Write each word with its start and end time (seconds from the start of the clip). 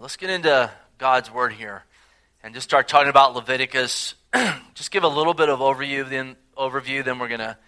Let's 0.00 0.16
get 0.16 0.30
into 0.30 0.70
God's 0.96 1.30
word 1.30 1.52
here 1.52 1.84
and 2.42 2.54
just 2.54 2.64
start 2.64 2.88
talking 2.88 3.10
about 3.10 3.34
Leviticus. 3.34 4.14
just 4.74 4.90
give 4.90 5.04
a 5.04 5.08
little 5.08 5.34
bit 5.34 5.50
of 5.50 5.58
overview, 5.58 6.08
then 6.08 6.36
overview, 6.56 7.04
then 7.04 7.18
we're 7.18 7.28
gonna 7.28 7.58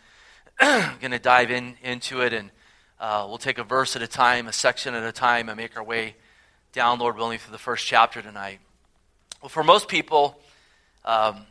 gonna 1.02 1.18
dive 1.18 1.50
in 1.50 1.76
into 1.82 2.22
it, 2.22 2.32
and 2.32 2.50
uh, 2.98 3.26
we'll 3.28 3.36
take 3.36 3.58
a 3.58 3.64
verse 3.64 3.96
at 3.96 4.02
a 4.02 4.06
time, 4.06 4.48
a 4.48 4.52
section 4.52 4.94
at 4.94 5.04
a 5.04 5.12
time, 5.12 5.50
and 5.50 5.58
make 5.58 5.76
our 5.76 5.82
way 5.82 6.16
down, 6.72 6.98
Lord 6.98 7.18
willing, 7.18 7.38
through 7.38 7.52
the 7.52 7.58
first 7.58 7.86
chapter 7.86 8.22
tonight. 8.22 8.60
Well, 9.42 9.50
for 9.50 9.62
most 9.62 9.86
people, 9.86 10.40
um, 11.04 11.44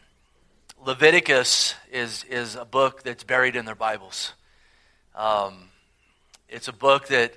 Leviticus 0.84 1.76
is 1.92 2.24
is 2.24 2.56
a 2.56 2.66
book 2.66 3.04
that's 3.04 3.24
buried 3.24 3.56
in 3.56 3.66
their 3.66 3.76
Bibles. 3.76 4.34
Um, 5.14 5.70
it's 6.50 6.68
a 6.68 6.74
book 6.74 7.10
that 7.10 7.36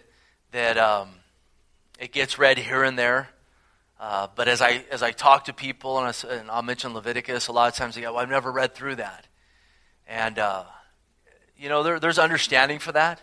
that 0.52 0.78
um, 0.78 1.10
it 1.98 2.10
gets 2.10 2.38
read 2.38 2.56
here 2.56 2.82
and 2.82 2.98
there. 2.98 3.28
Uh, 4.06 4.28
but 4.34 4.48
as 4.48 4.60
I, 4.60 4.84
as 4.90 5.02
I 5.02 5.12
talk 5.12 5.46
to 5.46 5.54
people, 5.54 5.98
and, 5.98 6.06
I, 6.06 6.34
and 6.34 6.50
I'll 6.50 6.60
mention 6.60 6.92
Leviticus, 6.92 7.48
a 7.48 7.52
lot 7.52 7.72
of 7.72 7.74
times 7.74 7.94
they 7.94 8.02
go, 8.02 8.12
well, 8.12 8.22
I've 8.22 8.28
never 8.28 8.52
read 8.52 8.74
through 8.74 8.96
that. 8.96 9.26
And, 10.06 10.38
uh, 10.38 10.64
you 11.56 11.70
know, 11.70 11.82
there, 11.82 11.98
there's 11.98 12.18
understanding 12.18 12.80
for 12.80 12.92
that. 12.92 13.18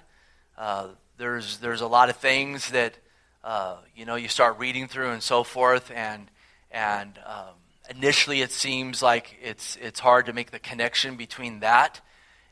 Uh, 0.57 0.87
there's, 1.19 1.59
there's 1.59 1.81
a 1.81 1.87
lot 1.87 2.09
of 2.09 2.15
things 2.15 2.71
that, 2.71 2.97
uh, 3.43 3.77
you 3.95 4.05
know, 4.05 4.15
you 4.15 4.27
start 4.27 4.57
reading 4.57 4.87
through 4.87 5.11
and 5.11 5.21
so 5.21 5.43
forth. 5.43 5.91
And, 5.91 6.31
and 6.71 7.15
um, 7.27 7.53
initially 7.95 8.41
it 8.41 8.51
seems 8.51 9.03
like 9.03 9.37
it's, 9.39 9.77
it's 9.79 9.99
hard 9.99 10.25
to 10.25 10.33
make 10.33 10.49
the 10.49 10.57
connection 10.57 11.15
between 11.15 11.59
that 11.59 12.01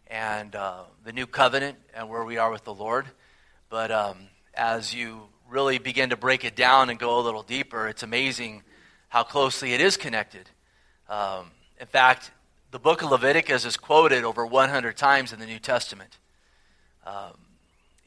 and 0.05 0.55
uh, 0.55 0.83
the 1.03 1.13
new 1.13 1.25
covenant 1.25 1.79
and 1.95 2.09
where 2.09 2.23
we 2.23 2.37
are 2.37 2.51
with 2.51 2.63
the 2.63 2.75
Lord. 2.75 3.07
But 3.71 3.89
um, 3.89 4.17
as 4.53 4.93
you 4.93 5.21
really 5.49 5.79
begin 5.79 6.11
to 6.11 6.17
break 6.17 6.45
it 6.45 6.55
down 6.55 6.89
and 6.89 6.99
go 6.99 7.19
a 7.19 7.21
little 7.21 7.43
deeper, 7.43 7.87
it's 7.87 8.03
amazing 8.03 8.63
how 9.09 9.23
closely 9.23 9.73
it 9.73 9.81
is 9.81 9.97
connected. 9.97 10.49
Um, 11.09 11.51
in 11.79 11.87
fact, 11.87 12.31
the 12.71 12.79
book 12.79 13.01
of 13.01 13.09
Leviticus 13.09 13.65
is 13.65 13.77
quoted 13.77 14.23
over 14.23 14.45
100 14.45 14.95
times 14.95 15.33
in 15.33 15.39
the 15.39 15.47
New 15.47 15.59
Testament. 15.59 16.17
Um, 17.05 17.33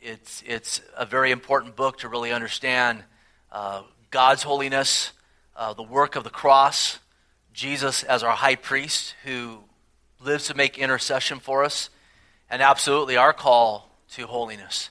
it's, 0.01 0.43
it's 0.47 0.81
a 0.97 1.05
very 1.05 1.33
important 1.33 1.75
book 1.75 1.99
to 1.99 2.09
really 2.09 2.33
understand 2.33 3.03
uh, 3.51 3.83
God's 4.11 4.45
holiness, 4.45 5.13
uh, 5.57 5.73
the 5.73 5.83
work 5.83 6.17
of 6.17 6.25
the 6.25 6.31
cross, 6.31 6.99
Jesus 7.53 8.03
as 8.05 8.23
our 8.23 8.33
high 8.33 8.57
priest 8.57 9.15
who 9.25 9.59
lives 10.21 10.47
to 10.47 10.55
make 10.55 10.79
intercession 10.79 11.41
for 11.41 11.65
us, 11.65 11.91
and 12.49 12.63
absolutely 12.63 13.17
our 13.17 13.33
call 13.33 13.91
to 14.13 14.27
holiness. 14.27 14.91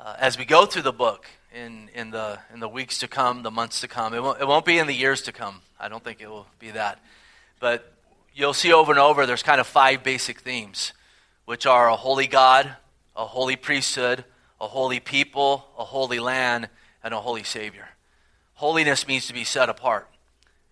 Uh, 0.00 0.16
as 0.18 0.36
we 0.36 0.44
go 0.44 0.66
through 0.66 0.82
the 0.82 0.92
book, 0.92 1.26
in, 1.56 1.88
in, 1.94 2.10
the, 2.10 2.38
in 2.52 2.60
the 2.60 2.68
weeks 2.68 2.98
to 2.98 3.08
come, 3.08 3.42
the 3.42 3.50
months 3.50 3.80
to 3.80 3.88
come. 3.88 4.12
It 4.12 4.22
won't, 4.22 4.40
it 4.40 4.46
won't 4.46 4.66
be 4.66 4.78
in 4.78 4.86
the 4.86 4.94
years 4.94 5.22
to 5.22 5.32
come. 5.32 5.62
I 5.80 5.88
don't 5.88 6.04
think 6.04 6.20
it 6.20 6.28
will 6.28 6.46
be 6.58 6.70
that. 6.72 7.00
But 7.60 7.92
you'll 8.34 8.54
see 8.54 8.72
over 8.72 8.92
and 8.92 9.00
over 9.00 9.24
there's 9.24 9.42
kind 9.42 9.60
of 9.60 9.66
five 9.66 10.04
basic 10.04 10.40
themes, 10.40 10.92
which 11.46 11.66
are 11.66 11.88
a 11.88 11.96
holy 11.96 12.26
God, 12.26 12.76
a 13.16 13.24
holy 13.24 13.56
priesthood, 13.56 14.24
a 14.60 14.66
holy 14.66 15.00
people, 15.00 15.66
a 15.78 15.84
holy 15.84 16.18
land, 16.18 16.68
and 17.02 17.14
a 17.14 17.20
holy 17.20 17.44
Savior. 17.44 17.88
Holiness 18.54 19.08
means 19.08 19.26
to 19.26 19.32
be 19.32 19.44
set 19.44 19.68
apart. 19.68 20.08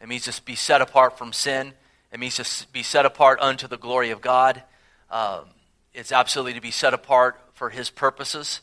It 0.01 0.09
means 0.09 0.25
to 0.25 0.43
be 0.43 0.55
set 0.55 0.83
apart 0.83 1.17
from 1.17 1.33
sin. 1.33 1.73
It 2.13 2.21
means 2.21 2.37
to 2.37 2.67
be 2.73 2.83
set 2.83 3.07
apart 3.07 3.41
unto 3.41 3.67
the 3.67 3.79
glory 3.79 4.11
of 4.11 4.21
God. 4.21 4.63
Um, 5.11 5.47
it's 5.95 6.13
absolutely 6.13 6.55
to 6.55 6.61
be 6.61 6.71
set 6.71 6.93
apart 6.93 7.41
for 7.55 7.71
His 7.71 7.89
purposes. 7.89 8.61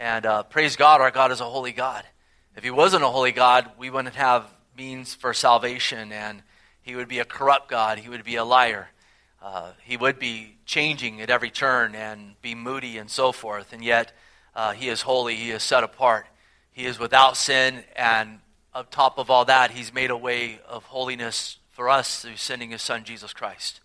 And 0.00 0.24
uh, 0.24 0.44
praise 0.44 0.76
God, 0.76 1.02
our 1.02 1.10
God 1.10 1.30
is 1.30 1.42
a 1.42 1.44
holy 1.44 1.72
God. 1.72 2.04
If 2.56 2.64
He 2.64 2.70
wasn't 2.70 3.04
a 3.04 3.08
holy 3.08 3.32
God, 3.32 3.70
we 3.78 3.90
wouldn't 3.90 4.14
have 4.14 4.50
means 4.74 5.14
for 5.14 5.34
salvation, 5.34 6.10
and 6.10 6.42
He 6.80 6.96
would 6.96 7.06
be 7.06 7.18
a 7.18 7.26
corrupt 7.26 7.68
God. 7.68 7.98
He 7.98 8.08
would 8.08 8.24
be 8.24 8.36
a 8.36 8.44
liar. 8.44 8.88
Uh, 9.42 9.72
he 9.84 9.98
would 9.98 10.18
be 10.18 10.56
changing 10.64 11.20
at 11.20 11.28
every 11.28 11.50
turn 11.50 11.94
and 11.94 12.40
be 12.40 12.54
moody 12.54 12.96
and 12.96 13.10
so 13.10 13.30
forth. 13.30 13.74
And 13.74 13.84
yet, 13.84 14.12
uh, 14.56 14.72
He 14.72 14.88
is 14.88 15.02
holy. 15.02 15.36
He 15.36 15.50
is 15.50 15.62
set 15.62 15.84
apart. 15.84 16.26
He 16.72 16.86
is 16.86 16.98
without 16.98 17.36
sin. 17.36 17.84
And 17.94 18.38
on 18.74 18.86
top 18.86 19.18
of 19.18 19.30
all 19.30 19.44
that, 19.44 19.70
He's 19.70 19.92
made 19.92 20.10
a 20.10 20.16
way 20.16 20.60
of 20.66 20.84
holiness 20.84 21.58
for 21.72 21.90
us 21.90 22.22
through 22.22 22.36
sending 22.36 22.70
His 22.70 22.80
Son, 22.80 23.04
Jesus 23.04 23.34
Christ. 23.34 23.80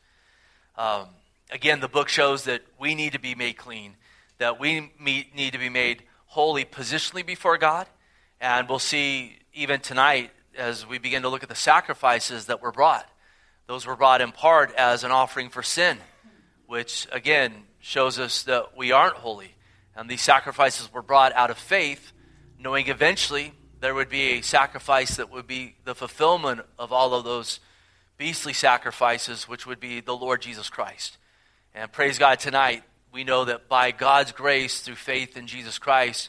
Um, 0.78 1.07
again, 1.51 1.81
the 1.81 1.90
book 1.90 2.07
shows 2.07 2.45
that 2.45 2.61
we 2.79 2.95
need 2.95 3.11
to 3.11 3.19
be 3.19 3.35
made 3.35 3.57
clean 3.57 3.97
that 4.38 4.59
we 4.59 4.91
need 5.00 5.53
to 5.53 5.59
be 5.59 5.69
made 5.69 6.03
holy 6.25 6.66
positionally 6.66 7.25
before 7.25 7.57
God. 7.57 7.88
And 8.41 8.68
we'll 8.68 8.79
see 8.79 9.38
even 9.53 9.79
tonight 9.79 10.31
as 10.57 10.85
we 10.85 10.97
begin 10.97 11.22
to 11.22 11.29
look 11.29 11.44
at 11.44 11.50
the 11.50 11.56
sacrifices 11.56 12.46
that 12.47 12.62
were 12.62 12.72
brought. 12.72 13.09
Those 13.68 13.85
were 13.85 13.96
brought 13.96 14.22
in 14.22 14.31
part 14.31 14.73
as 14.75 15.03
an 15.03 15.12
offering 15.12 15.50
for 15.50 15.63
sin, 15.63 15.97
which 16.68 17.07
again 17.12 17.53
shows 17.79 18.19
us 18.19 18.44
that 18.44 18.78
we 18.78 18.91
aren't 18.91 19.16
holy. 19.16 19.56
And 19.96 20.09
these 20.09 20.22
sacrifices 20.22 20.91
were 20.91 21.02
brought 21.02 21.34
out 21.34 21.50
of 21.50 21.57
faith, 21.57 22.12
knowing 22.59 22.88
eventually 22.88 23.53
there 23.79 23.94
would 23.94 24.09
be 24.09 24.22
a 24.22 24.41
sacrifice 24.41 25.16
that 25.16 25.31
would 25.31 25.47
be 25.47 25.75
the 25.85 25.96
fulfillment 25.96 26.62
of 26.78 26.91
all 26.91 27.13
of 27.13 27.23
those 27.23 27.59
beastly 28.17 28.53
sacrifices, 28.53 29.47
which 29.47 29.66
would 29.66 29.79
be 29.79 30.00
the 30.00 30.16
Lord 30.16 30.41
Jesus 30.41 30.69
Christ. 30.69 31.17
And 31.73 31.91
praise 31.91 32.17
God 32.17 32.40
tonight 32.40 32.84
we 33.16 33.24
know 33.24 33.46
that 33.46 33.70
by 33.70 33.92
God's 33.92 34.34
grace, 34.34 34.81
through 34.81 34.96
faith 34.96 35.38
in 35.38 35.48
Jesus 35.48 35.80
Christ, 35.80 36.28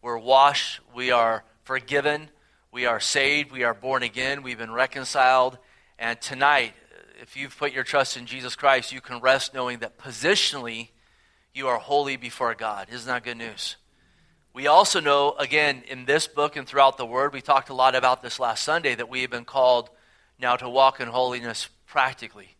we're 0.00 0.16
washed, 0.16 0.78
we 0.94 1.10
are 1.10 1.42
forgiven, 1.64 2.30
we 2.70 2.86
are 2.86 3.00
saved, 3.00 3.50
we 3.50 3.64
are 3.64 3.74
born 3.74 4.04
again, 4.04 4.44
we've 4.44 4.56
been 4.56 4.70
reconciled. 4.70 5.58
And 5.98 6.20
tonight, 6.20 6.74
if 7.20 7.36
you've 7.36 7.58
put 7.58 7.72
your 7.72 7.82
trust 7.82 8.16
in 8.16 8.24
Jesus 8.24 8.54
Christ, 8.54 8.92
you 8.92 9.00
can 9.00 9.18
rest 9.18 9.52
knowing 9.52 9.80
that 9.80 9.98
positionally 9.98 10.90
you 11.52 11.66
are 11.66 11.78
holy 11.78 12.16
before 12.16 12.54
God. 12.54 12.86
Isn't 12.88 13.08
that 13.08 13.24
good 13.24 13.36
news? 13.36 13.74
We 14.54 14.68
also 14.68 15.00
know, 15.00 15.32
again, 15.40 15.82
in 15.88 16.04
this 16.04 16.28
book 16.28 16.54
and 16.54 16.68
throughout 16.68 16.98
the 16.98 17.04
Word, 17.04 17.32
we 17.32 17.40
talked 17.40 17.68
a 17.68 17.74
lot 17.74 17.96
about 17.96 18.22
this 18.22 18.38
last 18.38 18.62
Sunday, 18.62 18.94
that 18.94 19.08
we 19.08 19.22
have 19.22 19.30
been 19.30 19.44
called 19.44 19.90
now 20.38 20.54
to 20.54 20.68
walk 20.68 21.00
in 21.00 21.08
holiness 21.08 21.68
practically, 21.84 22.54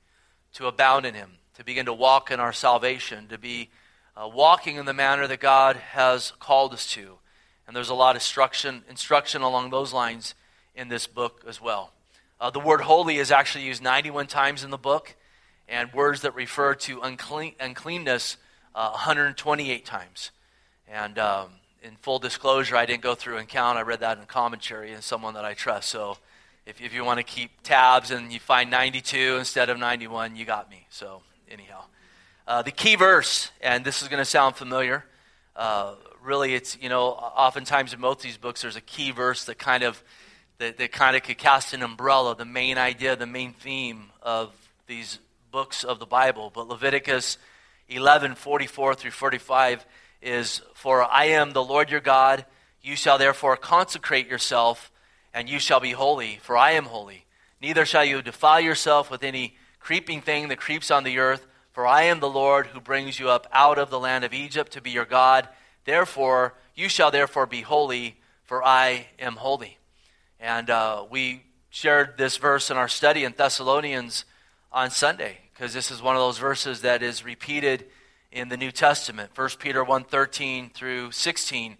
to 0.54 0.66
abound 0.66 1.06
in 1.06 1.14
Him 1.14 1.37
to 1.58 1.64
begin 1.64 1.86
to 1.86 1.92
walk 1.92 2.30
in 2.30 2.38
our 2.38 2.52
salvation, 2.52 3.26
to 3.26 3.36
be 3.36 3.68
uh, 4.16 4.28
walking 4.28 4.76
in 4.76 4.86
the 4.86 4.94
manner 4.94 5.26
that 5.26 5.40
God 5.40 5.76
has 5.76 6.32
called 6.38 6.72
us 6.72 6.86
to. 6.92 7.18
And 7.66 7.74
there's 7.74 7.88
a 7.88 7.94
lot 7.94 8.10
of 8.10 8.16
instruction, 8.16 8.84
instruction 8.88 9.42
along 9.42 9.70
those 9.70 9.92
lines 9.92 10.34
in 10.76 10.88
this 10.88 11.08
book 11.08 11.42
as 11.46 11.60
well. 11.60 11.90
Uh, 12.40 12.50
the 12.50 12.60
word 12.60 12.82
holy 12.82 13.16
is 13.16 13.32
actually 13.32 13.64
used 13.64 13.82
91 13.82 14.28
times 14.28 14.62
in 14.62 14.70
the 14.70 14.78
book, 14.78 15.16
and 15.68 15.92
words 15.92 16.22
that 16.22 16.34
refer 16.36 16.76
to 16.76 17.00
unclean, 17.00 17.54
uncleanness 17.58 18.36
uh, 18.76 18.90
128 18.90 19.84
times. 19.84 20.30
And 20.86 21.18
um, 21.18 21.48
in 21.82 21.96
full 21.96 22.20
disclosure, 22.20 22.76
I 22.76 22.86
didn't 22.86 23.02
go 23.02 23.16
through 23.16 23.38
and 23.38 23.48
count. 23.48 23.76
I 23.76 23.82
read 23.82 24.00
that 24.00 24.16
in 24.18 24.24
commentary 24.26 24.92
and 24.92 25.02
someone 25.02 25.34
that 25.34 25.44
I 25.44 25.54
trust. 25.54 25.88
So 25.88 26.18
if, 26.66 26.80
if 26.80 26.94
you 26.94 27.04
want 27.04 27.18
to 27.18 27.24
keep 27.24 27.50
tabs 27.64 28.12
and 28.12 28.32
you 28.32 28.38
find 28.38 28.70
92 28.70 29.36
instead 29.40 29.68
of 29.68 29.78
91, 29.78 30.36
you 30.36 30.44
got 30.44 30.70
me. 30.70 30.86
So 30.88 31.22
anyhow. 31.50 31.84
Uh, 32.46 32.62
the 32.62 32.70
key 32.70 32.96
verse, 32.96 33.50
and 33.60 33.84
this 33.84 34.02
is 34.02 34.08
going 34.08 34.20
to 34.20 34.24
sound 34.24 34.56
familiar. 34.56 35.04
Uh, 35.54 35.94
really, 36.22 36.54
it's 36.54 36.78
you 36.80 36.88
know, 36.88 37.08
oftentimes 37.08 37.92
in 37.92 38.00
most 38.00 38.18
of 38.18 38.22
these 38.22 38.36
books, 38.36 38.62
there's 38.62 38.76
a 38.76 38.80
key 38.80 39.10
verse 39.10 39.44
that 39.44 39.58
kind 39.58 39.82
of 39.82 40.02
that, 40.58 40.76
that 40.78 40.92
kind 40.92 41.16
of 41.16 41.22
could 41.22 41.38
cast 41.38 41.72
an 41.72 41.82
umbrella, 41.82 42.34
the 42.36 42.44
main 42.44 42.78
idea, 42.78 43.16
the 43.16 43.26
main 43.26 43.52
theme 43.52 44.10
of 44.22 44.52
these 44.86 45.18
books 45.50 45.84
of 45.84 45.98
the 45.98 46.06
Bible. 46.06 46.50
But 46.52 46.68
Leviticus 46.68 47.38
11, 47.88 48.34
44 48.34 48.94
through 48.94 49.10
45 49.12 49.86
is, 50.20 50.62
For 50.74 51.04
I 51.04 51.26
am 51.26 51.52
the 51.52 51.62
Lord 51.62 51.90
your 51.90 52.00
God. 52.00 52.44
You 52.82 52.96
shall 52.96 53.18
therefore 53.18 53.56
consecrate 53.56 54.28
yourself, 54.28 54.90
and 55.32 55.48
you 55.48 55.58
shall 55.58 55.80
be 55.80 55.92
holy, 55.92 56.38
for 56.42 56.56
I 56.56 56.72
am 56.72 56.86
holy. 56.86 57.24
Neither 57.60 57.84
shall 57.84 58.04
you 58.04 58.22
defile 58.22 58.60
yourself 58.60 59.10
with 59.10 59.22
any 59.22 59.56
creeping 59.88 60.20
thing 60.20 60.48
that 60.48 60.60
creeps 60.60 60.90
on 60.90 61.02
the 61.02 61.18
earth. 61.18 61.46
For 61.72 61.86
I 61.86 62.02
am 62.02 62.20
the 62.20 62.28
Lord 62.28 62.66
who 62.66 62.78
brings 62.78 63.18
you 63.18 63.30
up 63.30 63.46
out 63.50 63.78
of 63.78 63.88
the 63.88 63.98
land 63.98 64.22
of 64.22 64.34
Egypt 64.34 64.72
to 64.72 64.82
be 64.82 64.90
your 64.90 65.06
God. 65.06 65.48
Therefore, 65.86 66.52
you 66.74 66.90
shall 66.90 67.10
therefore 67.10 67.46
be 67.46 67.62
holy, 67.62 68.18
for 68.44 68.62
I 68.62 69.06
am 69.18 69.36
holy. 69.36 69.78
And 70.38 70.68
uh, 70.68 71.06
we 71.08 71.44
shared 71.70 72.18
this 72.18 72.36
verse 72.36 72.70
in 72.70 72.76
our 72.76 72.86
study 72.86 73.24
in 73.24 73.32
Thessalonians 73.34 74.26
on 74.70 74.90
Sunday, 74.90 75.38
because 75.54 75.72
this 75.72 75.90
is 75.90 76.02
one 76.02 76.16
of 76.16 76.20
those 76.20 76.36
verses 76.36 76.82
that 76.82 77.02
is 77.02 77.24
repeated 77.24 77.86
in 78.30 78.50
the 78.50 78.58
New 78.58 78.70
Testament. 78.70 79.30
1 79.34 79.48
Peter 79.58 79.82
1 79.82 80.04
13 80.04 80.68
through 80.68 81.12
16. 81.12 81.78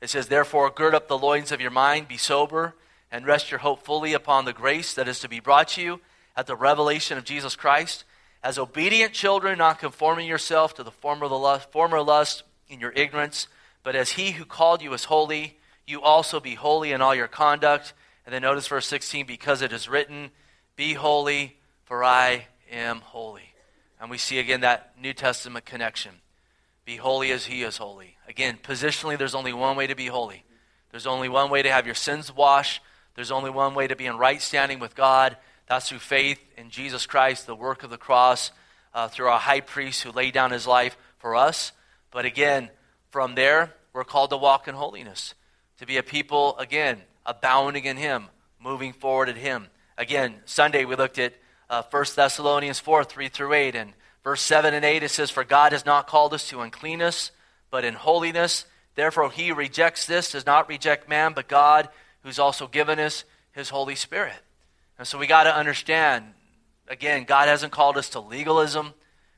It 0.00 0.08
says, 0.08 0.28
Therefore, 0.28 0.70
gird 0.70 0.94
up 0.94 1.08
the 1.08 1.18
loins 1.18 1.52
of 1.52 1.60
your 1.60 1.70
mind, 1.70 2.08
be 2.08 2.16
sober, 2.16 2.74
and 3.12 3.26
rest 3.26 3.50
your 3.50 3.60
hope 3.60 3.84
fully 3.84 4.14
upon 4.14 4.46
the 4.46 4.54
grace 4.54 4.94
that 4.94 5.08
is 5.08 5.20
to 5.20 5.28
be 5.28 5.40
brought 5.40 5.68
to 5.68 5.82
you 5.82 6.00
at 6.36 6.46
the 6.46 6.56
revelation 6.56 7.18
of 7.18 7.24
Jesus 7.24 7.56
Christ. 7.56 8.04
As 8.42 8.58
obedient 8.58 9.12
children, 9.12 9.58
not 9.58 9.78
conforming 9.78 10.26
yourself 10.26 10.74
to 10.74 10.82
the 10.82 10.90
former 10.90 11.26
lust, 11.26 11.70
former 11.70 12.00
lust 12.00 12.42
in 12.68 12.80
your 12.80 12.92
ignorance, 12.92 13.48
but 13.82 13.96
as 13.96 14.12
he 14.12 14.32
who 14.32 14.44
called 14.44 14.82
you 14.82 14.92
is 14.92 15.04
holy, 15.04 15.58
you 15.86 16.00
also 16.00 16.40
be 16.40 16.54
holy 16.54 16.92
in 16.92 17.02
all 17.02 17.14
your 17.14 17.28
conduct. 17.28 17.92
And 18.24 18.34
then 18.34 18.42
notice 18.42 18.66
verse 18.68 18.86
16 18.86 19.26
because 19.26 19.62
it 19.62 19.72
is 19.72 19.88
written, 19.88 20.30
Be 20.76 20.94
holy, 20.94 21.56
for 21.84 22.04
I 22.04 22.46
am 22.70 23.00
holy. 23.00 23.54
And 24.00 24.10
we 24.10 24.18
see 24.18 24.38
again 24.38 24.60
that 24.60 24.94
New 25.00 25.12
Testament 25.12 25.64
connection. 25.64 26.12
Be 26.84 26.96
holy 26.96 27.30
as 27.32 27.46
he 27.46 27.62
is 27.62 27.76
holy. 27.76 28.16
Again, 28.26 28.58
positionally, 28.62 29.18
there's 29.18 29.34
only 29.34 29.52
one 29.52 29.76
way 29.76 29.86
to 29.86 29.94
be 29.94 30.06
holy. 30.06 30.44
There's 30.90 31.06
only 31.06 31.28
one 31.28 31.50
way 31.50 31.62
to 31.62 31.70
have 31.70 31.86
your 31.86 31.94
sins 31.94 32.34
washed. 32.34 32.82
There's 33.14 33.30
only 33.30 33.50
one 33.50 33.74
way 33.74 33.86
to 33.86 33.96
be 33.96 34.06
in 34.06 34.16
right 34.16 34.40
standing 34.40 34.78
with 34.78 34.94
God. 34.94 35.36
That's 35.70 35.88
through 35.88 36.00
faith 36.00 36.40
in 36.56 36.70
Jesus 36.70 37.06
Christ, 37.06 37.46
the 37.46 37.54
work 37.54 37.84
of 37.84 37.90
the 37.90 37.96
cross, 37.96 38.50
uh, 38.92 39.06
through 39.06 39.28
our 39.28 39.38
high 39.38 39.60
priest 39.60 40.02
who 40.02 40.10
laid 40.10 40.34
down 40.34 40.50
his 40.50 40.66
life 40.66 40.96
for 41.18 41.36
us. 41.36 41.70
But 42.10 42.24
again, 42.24 42.70
from 43.10 43.36
there, 43.36 43.72
we're 43.92 44.02
called 44.02 44.30
to 44.30 44.36
walk 44.36 44.66
in 44.66 44.74
holiness, 44.74 45.34
to 45.78 45.86
be 45.86 45.96
a 45.96 46.02
people, 46.02 46.58
again, 46.58 47.00
abounding 47.24 47.84
in 47.84 47.96
him, 47.96 48.24
moving 48.60 48.92
forward 48.92 49.28
in 49.28 49.36
him. 49.36 49.68
Again, 49.96 50.34
Sunday 50.44 50.84
we 50.84 50.96
looked 50.96 51.20
at 51.20 51.34
uh, 51.68 51.84
1 51.88 52.04
Thessalonians 52.16 52.80
4 52.80 53.04
3 53.04 53.28
through 53.28 53.52
8. 53.52 53.76
And 53.76 53.92
verse 54.24 54.40
7 54.42 54.74
and 54.74 54.84
8, 54.84 55.04
it 55.04 55.10
says, 55.10 55.30
For 55.30 55.44
God 55.44 55.70
has 55.70 55.86
not 55.86 56.08
called 56.08 56.34
us 56.34 56.48
to 56.48 56.62
uncleanness, 56.62 57.30
but 57.70 57.84
in 57.84 57.94
holiness. 57.94 58.64
Therefore, 58.96 59.30
he 59.30 59.52
rejects 59.52 60.04
this, 60.04 60.32
does 60.32 60.46
not 60.46 60.68
reject 60.68 61.08
man, 61.08 61.32
but 61.32 61.46
God, 61.46 61.88
who's 62.24 62.40
also 62.40 62.66
given 62.66 62.98
us 62.98 63.22
his 63.52 63.68
Holy 63.68 63.94
Spirit. 63.94 64.34
And 65.00 65.06
so 65.06 65.16
we 65.16 65.26
got 65.26 65.44
to 65.44 65.56
understand, 65.56 66.26
again, 66.86 67.24
God 67.24 67.48
hasn't 67.48 67.72
called 67.72 67.96
us 67.96 68.10
to 68.10 68.20
legalism. 68.20 68.92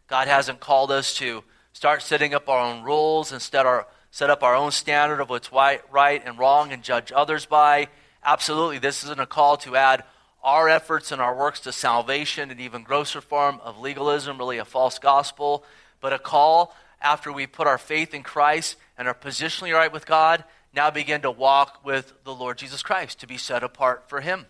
God 0.09 0.26
hasn't 0.26 0.59
called 0.59 0.91
us 0.91 1.14
to 1.19 1.44
start 1.73 2.03
setting 2.03 2.35
up 2.35 2.49
our 2.49 2.59
own 2.59 2.82
rules, 2.82 3.31
instead 3.31 3.64
our, 3.64 3.87
set 4.11 4.29
up 4.29 4.43
our 4.43 4.56
own 4.56 4.73
standard 4.73 5.20
of 5.20 5.31
what's 5.31 5.53
right, 5.53 6.20
and 6.26 6.37
wrong 6.37 6.73
and 6.73 6.82
judge 6.82 7.12
others 7.14 7.47
by. 7.47 7.87
Absolutely, 8.25 8.81
this 8.81 9.05
isn't 9.05 9.20
a 9.20 9.25
call 9.25 9.56
to 9.59 9.76
add 9.76 10.03
our 10.43 10.69
efforts 10.69 11.12
and 11.12 11.23
our 11.23 11.37
works 11.37 11.61
to 11.61 11.70
salvation, 11.70 12.50
an 12.50 12.58
even 12.58 12.82
grosser 12.82 13.20
form 13.20 13.61
of 13.62 13.79
legalism, 13.79 14.38
really 14.38 14.58
a 14.58 14.65
false 14.65 14.99
gospel, 14.99 15.62
but 16.00 16.12
a 16.12 16.19
call 16.19 16.75
after 17.00 17.32
we 17.32 17.47
put 17.47 17.69
our 17.69 17.79
faith 17.79 18.15
in 18.15 18.25
Christ 18.25 18.75
and 18.99 19.06
are 19.06 19.15
positionally 19.15 19.73
right 19.73 19.93
with 19.93 20.06
God, 20.06 20.43
now 20.75 20.91
begin 20.91 21.20
to 21.20 21.31
walk 21.31 21.85
with 21.85 22.15
the 22.25 22.35
Lord 22.35 22.58
Jesus 22.58 22.82
Christ, 22.82 23.20
to 23.20 23.29
be 23.29 23.38
set 23.38 23.62
apart 23.62 24.08
for 24.08 24.23
Him, 24.23 24.47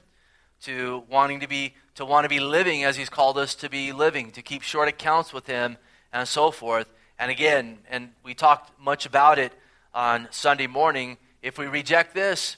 to 0.62 1.04
wanting 1.08 1.40
to 1.40 1.48
be 1.48 1.74
to 1.94 2.04
want 2.04 2.24
to 2.24 2.28
be 2.28 2.40
living 2.40 2.84
as 2.84 2.96
He's 2.96 3.10
called 3.10 3.36
us 3.36 3.54
to 3.56 3.68
be 3.68 3.92
living, 3.92 4.30
to 4.32 4.42
keep 4.42 4.62
short 4.62 4.88
accounts 4.88 5.32
with 5.32 5.46
Him, 5.46 5.76
and 6.12 6.26
so 6.26 6.50
forth. 6.50 6.88
And 7.18 7.30
again, 7.30 7.78
and 7.90 8.10
we 8.24 8.34
talked 8.34 8.78
much 8.80 9.06
about 9.06 9.38
it 9.38 9.52
on 9.94 10.28
Sunday 10.30 10.66
morning. 10.66 11.18
If 11.42 11.58
we 11.58 11.66
reject 11.66 12.14
this, 12.14 12.56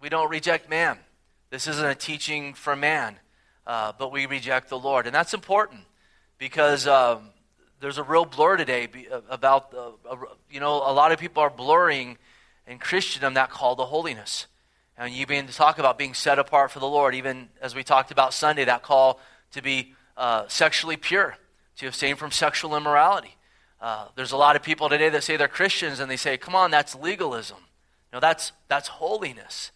we 0.00 0.08
don't 0.08 0.30
reject 0.30 0.70
man. 0.70 0.98
This 1.50 1.66
isn't 1.66 1.84
a 1.84 1.94
teaching 1.94 2.54
for 2.54 2.76
man, 2.76 3.16
uh, 3.66 3.92
but 3.98 4.12
we 4.12 4.26
reject 4.26 4.68
the 4.68 4.78
Lord. 4.78 5.06
And 5.06 5.14
that's 5.14 5.34
important 5.34 5.80
because 6.38 6.86
um, 6.86 7.30
there's 7.80 7.98
a 7.98 8.02
real 8.02 8.24
blur 8.24 8.56
today 8.56 8.88
about, 9.28 9.74
uh, 9.74 10.16
you 10.50 10.60
know, 10.60 10.76
a 10.76 10.92
lot 10.92 11.12
of 11.12 11.18
people 11.18 11.42
are 11.42 11.50
blurring 11.50 12.18
in 12.66 12.78
Christendom 12.78 13.34
that 13.34 13.50
call 13.50 13.74
to 13.76 13.82
holiness. 13.82 14.46
And 15.00 15.14
you 15.14 15.26
begin 15.26 15.46
to 15.46 15.54
talk 15.54 15.78
about 15.78 15.96
being 15.96 16.12
set 16.12 16.38
apart 16.38 16.70
for 16.70 16.78
the 16.78 16.86
Lord, 16.86 17.14
even 17.14 17.48
as 17.62 17.74
we 17.74 17.82
talked 17.82 18.10
about 18.10 18.34
Sunday, 18.34 18.66
that 18.66 18.82
call 18.82 19.18
to 19.52 19.62
be 19.62 19.94
uh, 20.14 20.46
sexually 20.46 20.98
pure, 20.98 21.38
to 21.78 21.86
abstain 21.86 22.16
from 22.16 22.30
sexual 22.30 22.76
immorality. 22.76 23.34
Uh, 23.80 24.08
there's 24.14 24.32
a 24.32 24.36
lot 24.36 24.56
of 24.56 24.62
people 24.62 24.90
today 24.90 25.08
that 25.08 25.24
say 25.24 25.38
they're 25.38 25.48
Christians 25.48 26.00
and 26.00 26.10
they 26.10 26.18
say, 26.18 26.36
come 26.36 26.54
on, 26.54 26.70
that's 26.70 26.94
legalism. 26.94 27.56
No, 28.12 28.20
that's, 28.20 28.52
that's 28.68 28.88
holiness. 28.88 29.72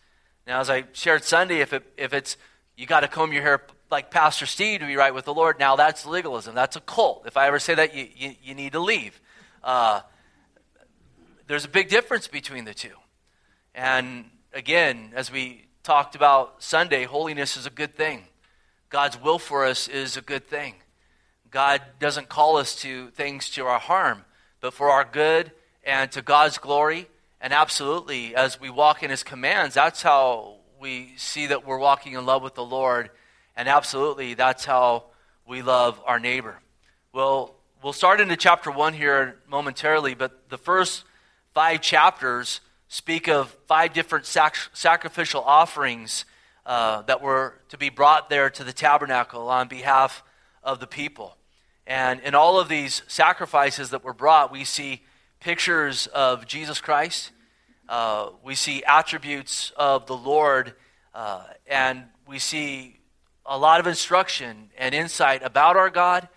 Now, 0.46 0.60
as 0.60 0.68
I 0.68 0.84
shared 0.92 1.24
Sunday, 1.24 1.60
if, 1.60 1.72
it, 1.72 1.84
if 1.96 2.12
it's 2.12 2.36
you 2.76 2.84
got 2.84 3.00
to 3.00 3.08
comb 3.08 3.32
your 3.32 3.40
hair 3.40 3.62
like 3.90 4.10
Pastor 4.10 4.44
Steve 4.44 4.80
to 4.80 4.86
be 4.86 4.96
right 4.96 5.14
with 5.14 5.24
the 5.24 5.32
Lord, 5.32 5.58
now 5.58 5.74
that's 5.74 6.04
legalism. 6.04 6.54
That's 6.54 6.76
a 6.76 6.80
cult. 6.80 7.22
If 7.26 7.38
I 7.38 7.46
ever 7.46 7.58
say 7.58 7.74
that, 7.76 7.94
you, 7.94 8.08
you, 8.14 8.34
you 8.42 8.54
need 8.54 8.72
to 8.72 8.80
leave. 8.80 9.18
Uh, 9.62 10.02
there's 11.46 11.64
a 11.64 11.68
big 11.68 11.88
difference 11.88 12.28
between 12.28 12.66
the 12.66 12.74
two. 12.74 12.92
And 13.74 14.26
again, 14.54 15.12
as 15.14 15.30
we 15.30 15.66
talked 15.82 16.14
about 16.14 16.62
Sunday, 16.62 17.04
holiness 17.04 17.56
is 17.56 17.66
a 17.66 17.70
good 17.70 17.94
thing. 17.94 18.24
God's 18.88 19.20
will 19.20 19.38
for 19.38 19.66
us 19.66 19.88
is 19.88 20.16
a 20.16 20.22
good 20.22 20.46
thing. 20.46 20.74
God 21.50 21.82
doesn't 21.98 22.28
call 22.28 22.56
us 22.56 22.76
to 22.76 23.08
things 23.10 23.50
to 23.50 23.66
our 23.66 23.78
harm, 23.78 24.24
but 24.60 24.72
for 24.72 24.90
our 24.90 25.04
good 25.04 25.50
and 25.82 26.10
to 26.12 26.22
God's 26.22 26.58
glory 26.58 27.08
and 27.40 27.52
absolutely, 27.52 28.34
as 28.34 28.58
we 28.58 28.70
walk 28.70 29.02
in 29.02 29.10
his 29.10 29.22
commands, 29.22 29.74
that's 29.74 30.00
how 30.00 30.60
we 30.80 31.12
see 31.18 31.48
that 31.48 31.66
we're 31.66 31.76
walking 31.76 32.14
in 32.14 32.24
love 32.24 32.42
with 32.42 32.54
the 32.54 32.64
Lord. 32.64 33.10
And 33.54 33.68
absolutely, 33.68 34.32
that's 34.32 34.64
how 34.64 35.04
we 35.46 35.60
love 35.60 36.00
our 36.06 36.18
neighbor. 36.18 36.58
Well, 37.12 37.54
we'll 37.82 37.92
start 37.92 38.22
into 38.22 38.36
chapter 38.36 38.70
one 38.70 38.94
here 38.94 39.36
momentarily, 39.46 40.14
but 40.14 40.48
the 40.48 40.56
first 40.56 41.04
five 41.52 41.82
chapters 41.82 42.62
speak 42.94 43.28
of 43.28 43.56
five 43.66 43.92
different 43.92 44.26
sac- 44.26 44.70
sacrificial 44.72 45.42
offerings 45.42 46.24
uh, 46.66 47.02
that 47.02 47.20
were 47.20 47.54
to 47.68 47.78
be 47.78 47.88
brought 47.88 48.30
there 48.30 48.48
to 48.50 48.64
the 48.64 48.72
tabernacle 48.72 49.48
on 49.48 49.68
behalf 49.68 50.22
of 50.62 50.80
the 50.80 50.86
people. 50.86 51.36
And 51.86 52.20
in 52.20 52.34
all 52.34 52.60
of 52.60 52.68
these 52.68 53.02
sacrifices 53.08 53.90
that 53.90 54.04
were 54.04 54.14
brought, 54.14 54.52
we 54.52 54.64
see 54.64 55.02
pictures 55.40 56.06
of 56.06 56.46
Jesus 56.46 56.80
Christ 56.80 57.32
uh, 57.88 58.30
we 58.42 58.54
see 58.54 58.82
attributes 58.84 59.72
of 59.76 60.06
the 60.06 60.16
Lord, 60.16 60.74
uh, 61.14 61.44
and 61.66 62.04
we 62.26 62.38
see 62.38 62.98
a 63.44 63.58
lot 63.58 63.78
of 63.78 63.86
instruction 63.86 64.70
and 64.78 64.94
insight 64.94 65.42
about 65.42 65.76
our 65.76 65.90
God. 65.90 66.28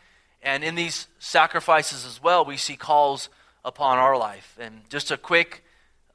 And 0.42 0.64
in 0.64 0.76
these 0.76 1.08
sacrifices 1.20 2.06
as 2.06 2.22
well, 2.22 2.44
we 2.44 2.58
see 2.58 2.76
calls 2.76 3.30
upon 3.64 3.98
our 3.98 4.18
life. 4.18 4.58
And 4.60 4.82
just 4.90 5.10
a 5.10 5.18
quick 5.18 5.64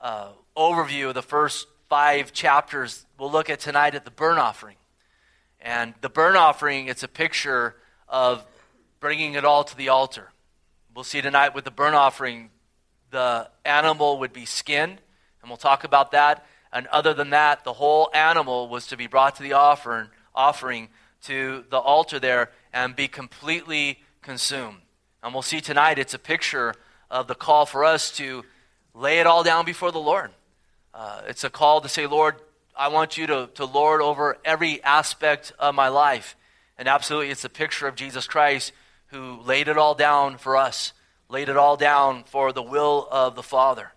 uh, 0.02 0.32
overview 0.56 1.08
of 1.08 1.14
the 1.14 1.22
first 1.22 1.68
five 1.88 2.32
chapters 2.32 3.06
we'll 3.18 3.30
look 3.30 3.48
at 3.48 3.60
tonight 3.60 3.94
at 3.94 4.04
the 4.04 4.10
burnt 4.10 4.40
offering. 4.40 4.76
And 5.60 5.94
the 6.00 6.08
burnt 6.08 6.36
offering, 6.36 6.88
it's 6.88 7.04
a 7.04 7.08
picture 7.08 7.76
of 8.08 8.44
bringing 8.98 9.34
it 9.34 9.44
all 9.44 9.62
to 9.62 9.76
the 9.76 9.90
altar. 9.90 10.32
We'll 10.92 11.04
see 11.04 11.22
tonight 11.22 11.54
with 11.54 11.64
the 11.64 11.70
burnt 11.70 11.94
offering, 11.94 12.50
the 13.10 13.48
animal 13.64 14.18
would 14.18 14.32
be 14.32 14.44
skinned 14.44 15.00
and 15.40 15.50
we'll 15.50 15.56
talk 15.56 15.84
about 15.84 16.10
that. 16.10 16.44
And 16.72 16.88
other 16.88 17.14
than 17.14 17.30
that, 17.30 17.62
the 17.62 17.74
whole 17.74 18.10
animal 18.12 18.68
was 18.68 18.88
to 18.88 18.96
be 18.96 19.06
brought 19.06 19.36
to 19.36 19.42
the 19.44 19.52
offering, 19.52 20.08
offering 20.34 20.88
to 21.24 21.64
the 21.70 21.78
altar 21.78 22.18
there 22.18 22.50
and 22.72 22.96
be 22.96 23.06
completely 23.06 24.00
consumed. 24.20 24.78
And 25.22 25.32
we'll 25.32 25.42
see 25.42 25.60
tonight 25.60 25.98
it's 25.98 26.14
a 26.14 26.18
picture 26.18 26.74
of 27.08 27.28
the 27.28 27.34
call 27.36 27.66
for 27.66 27.84
us 27.84 28.10
to 28.16 28.44
lay 28.94 29.18
it 29.18 29.26
all 29.26 29.42
down 29.42 29.64
before 29.64 29.92
the 29.92 29.98
Lord. 29.98 30.30
Uh, 30.94 31.22
it's 31.26 31.44
a 31.44 31.50
call 31.50 31.80
to 31.80 31.88
say, 31.88 32.06
Lord, 32.06 32.36
I 32.76 32.88
want 32.88 33.16
you 33.16 33.26
to, 33.26 33.50
to 33.54 33.64
lord 33.64 34.00
over 34.00 34.38
every 34.44 34.82
aspect 34.82 35.52
of 35.58 35.74
my 35.74 35.88
life. 35.88 36.36
And 36.78 36.88
absolutely, 36.88 37.30
it's 37.30 37.44
a 37.44 37.50
picture 37.50 37.86
of 37.86 37.94
Jesus 37.94 38.26
Christ 38.26 38.72
who 39.06 39.40
laid 39.42 39.68
it 39.68 39.76
all 39.76 39.94
down 39.94 40.38
for 40.38 40.56
us, 40.56 40.92
laid 41.28 41.48
it 41.48 41.56
all 41.56 41.76
down 41.76 42.24
for 42.24 42.52
the 42.52 42.62
will 42.62 43.06
of 43.10 43.34
the 43.34 43.42
Father. 43.42 43.92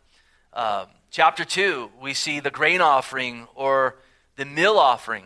Um, 0.53 0.87
chapter 1.09 1.45
2, 1.45 1.91
we 2.01 2.13
see 2.13 2.39
the 2.39 2.51
grain 2.51 2.81
offering 2.81 3.47
or 3.55 3.95
the 4.35 4.45
meal 4.45 4.77
offering, 4.77 5.25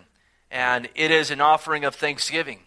and 0.52 0.88
it 0.96 1.12
is 1.12 1.32
an 1.32 1.42
offering 1.42 1.86
of 1.86 1.96
thanksgiving. 1.96 2.60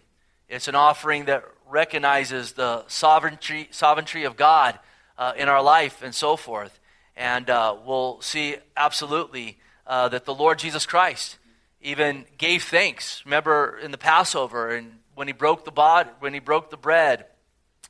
It's 0.49 0.69
an 0.69 0.75
offering 0.75 1.27
that 1.27 1.45
recognizes 1.69 2.53
the 2.53 2.85
sovereignty, 2.89 3.69
sovereignty 3.71 4.25
of 4.25 4.37
God 4.37 4.79
uh, 5.17 5.33
in 5.37 5.49
our 5.49 5.63
life 5.63 6.03
and 6.03 6.15
so 6.15 6.37
forth. 6.37 6.79
And 7.17 7.49
uh, 7.51 7.77
we'll 7.85 8.21
see 8.21 8.57
absolutely 8.77 9.59
uh, 9.87 10.09
that 10.09 10.25
the 10.25 10.35
Lord 10.35 10.59
Jesus 10.59 10.87
Christ 10.87 11.39
even 11.81 12.25
gave 12.39 12.63
thanks. 12.63 13.23
Remember 13.25 13.79
in 13.79 13.91
the 13.91 13.99
Passover, 13.99 14.71
and 14.71 15.01
when 15.15 15.27
he 15.27 15.33
broke 15.33 15.65
the 15.65 16.09
when 16.21 16.33
he 16.35 16.41
broke 16.41 16.71
the 16.71 16.77
bread, 16.77 17.27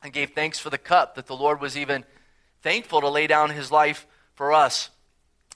and 0.02 0.12
gave 0.12 0.30
thanks 0.30 0.58
for 0.58 0.70
the 0.70 0.78
cup, 0.78 1.14
that 1.14 1.26
the 1.26 1.36
Lord 1.36 1.60
was 1.60 1.76
even 1.76 2.04
thankful 2.62 3.00
to 3.00 3.08
lay 3.08 3.26
down 3.26 3.50
his 3.50 3.70
life 3.70 4.06
for 4.34 4.52
us. 4.52 4.90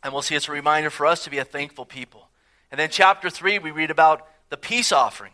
And 0.03 0.13
we'll 0.13 0.23
see 0.23 0.37
it's 0.37 0.49
a 0.49 0.53
reminder 0.53 0.91
for 0.91 1.07
us 1.07 1.25
to 1.25 1.31
be 1.31 1.39
a 1.39 1.45
thankful 1.45 1.85
people. 1.85 2.29
And 2.71 2.79
then, 2.79 2.91
chapter 2.91 3.31
3, 3.31 3.59
we 3.59 3.71
read 3.71 3.91
about 3.91 4.27
the 4.51 4.57
peace 4.57 4.93
offering. 4.93 5.33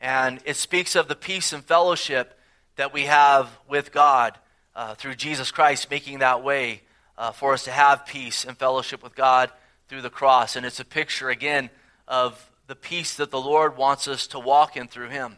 And 0.00 0.40
it 0.44 0.56
speaks 0.56 0.96
of 0.96 1.08
the 1.08 1.14
peace 1.14 1.52
and 1.52 1.64
fellowship 1.64 2.38
that 2.76 2.92
we 2.92 3.04
have 3.04 3.50
with 3.68 3.92
God 3.92 4.38
uh, 4.74 4.94
through 4.94 5.16
Jesus 5.16 5.50
Christ, 5.50 5.90
making 5.90 6.20
that 6.20 6.42
way 6.42 6.82
uh, 7.18 7.32
for 7.32 7.52
us 7.52 7.64
to 7.64 7.72
have 7.72 8.06
peace 8.06 8.44
and 8.44 8.56
fellowship 8.56 9.02
with 9.02 9.14
God 9.14 9.50
through 9.88 10.02
the 10.02 10.08
cross. 10.08 10.56
And 10.56 10.64
it's 10.64 10.80
a 10.80 10.84
picture, 10.84 11.28
again, 11.28 11.68
of 12.06 12.50
the 12.68 12.76
peace 12.76 13.14
that 13.16 13.30
the 13.30 13.40
Lord 13.40 13.76
wants 13.76 14.06
us 14.06 14.28
to 14.28 14.38
walk 14.38 14.76
in 14.76 14.86
through 14.86 15.08
Him. 15.08 15.36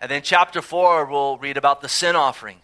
And 0.00 0.10
then, 0.10 0.22
chapter 0.22 0.60
4, 0.60 1.06
we'll 1.06 1.38
read 1.38 1.56
about 1.56 1.80
the 1.80 1.88
sin 1.88 2.16
offering. 2.16 2.58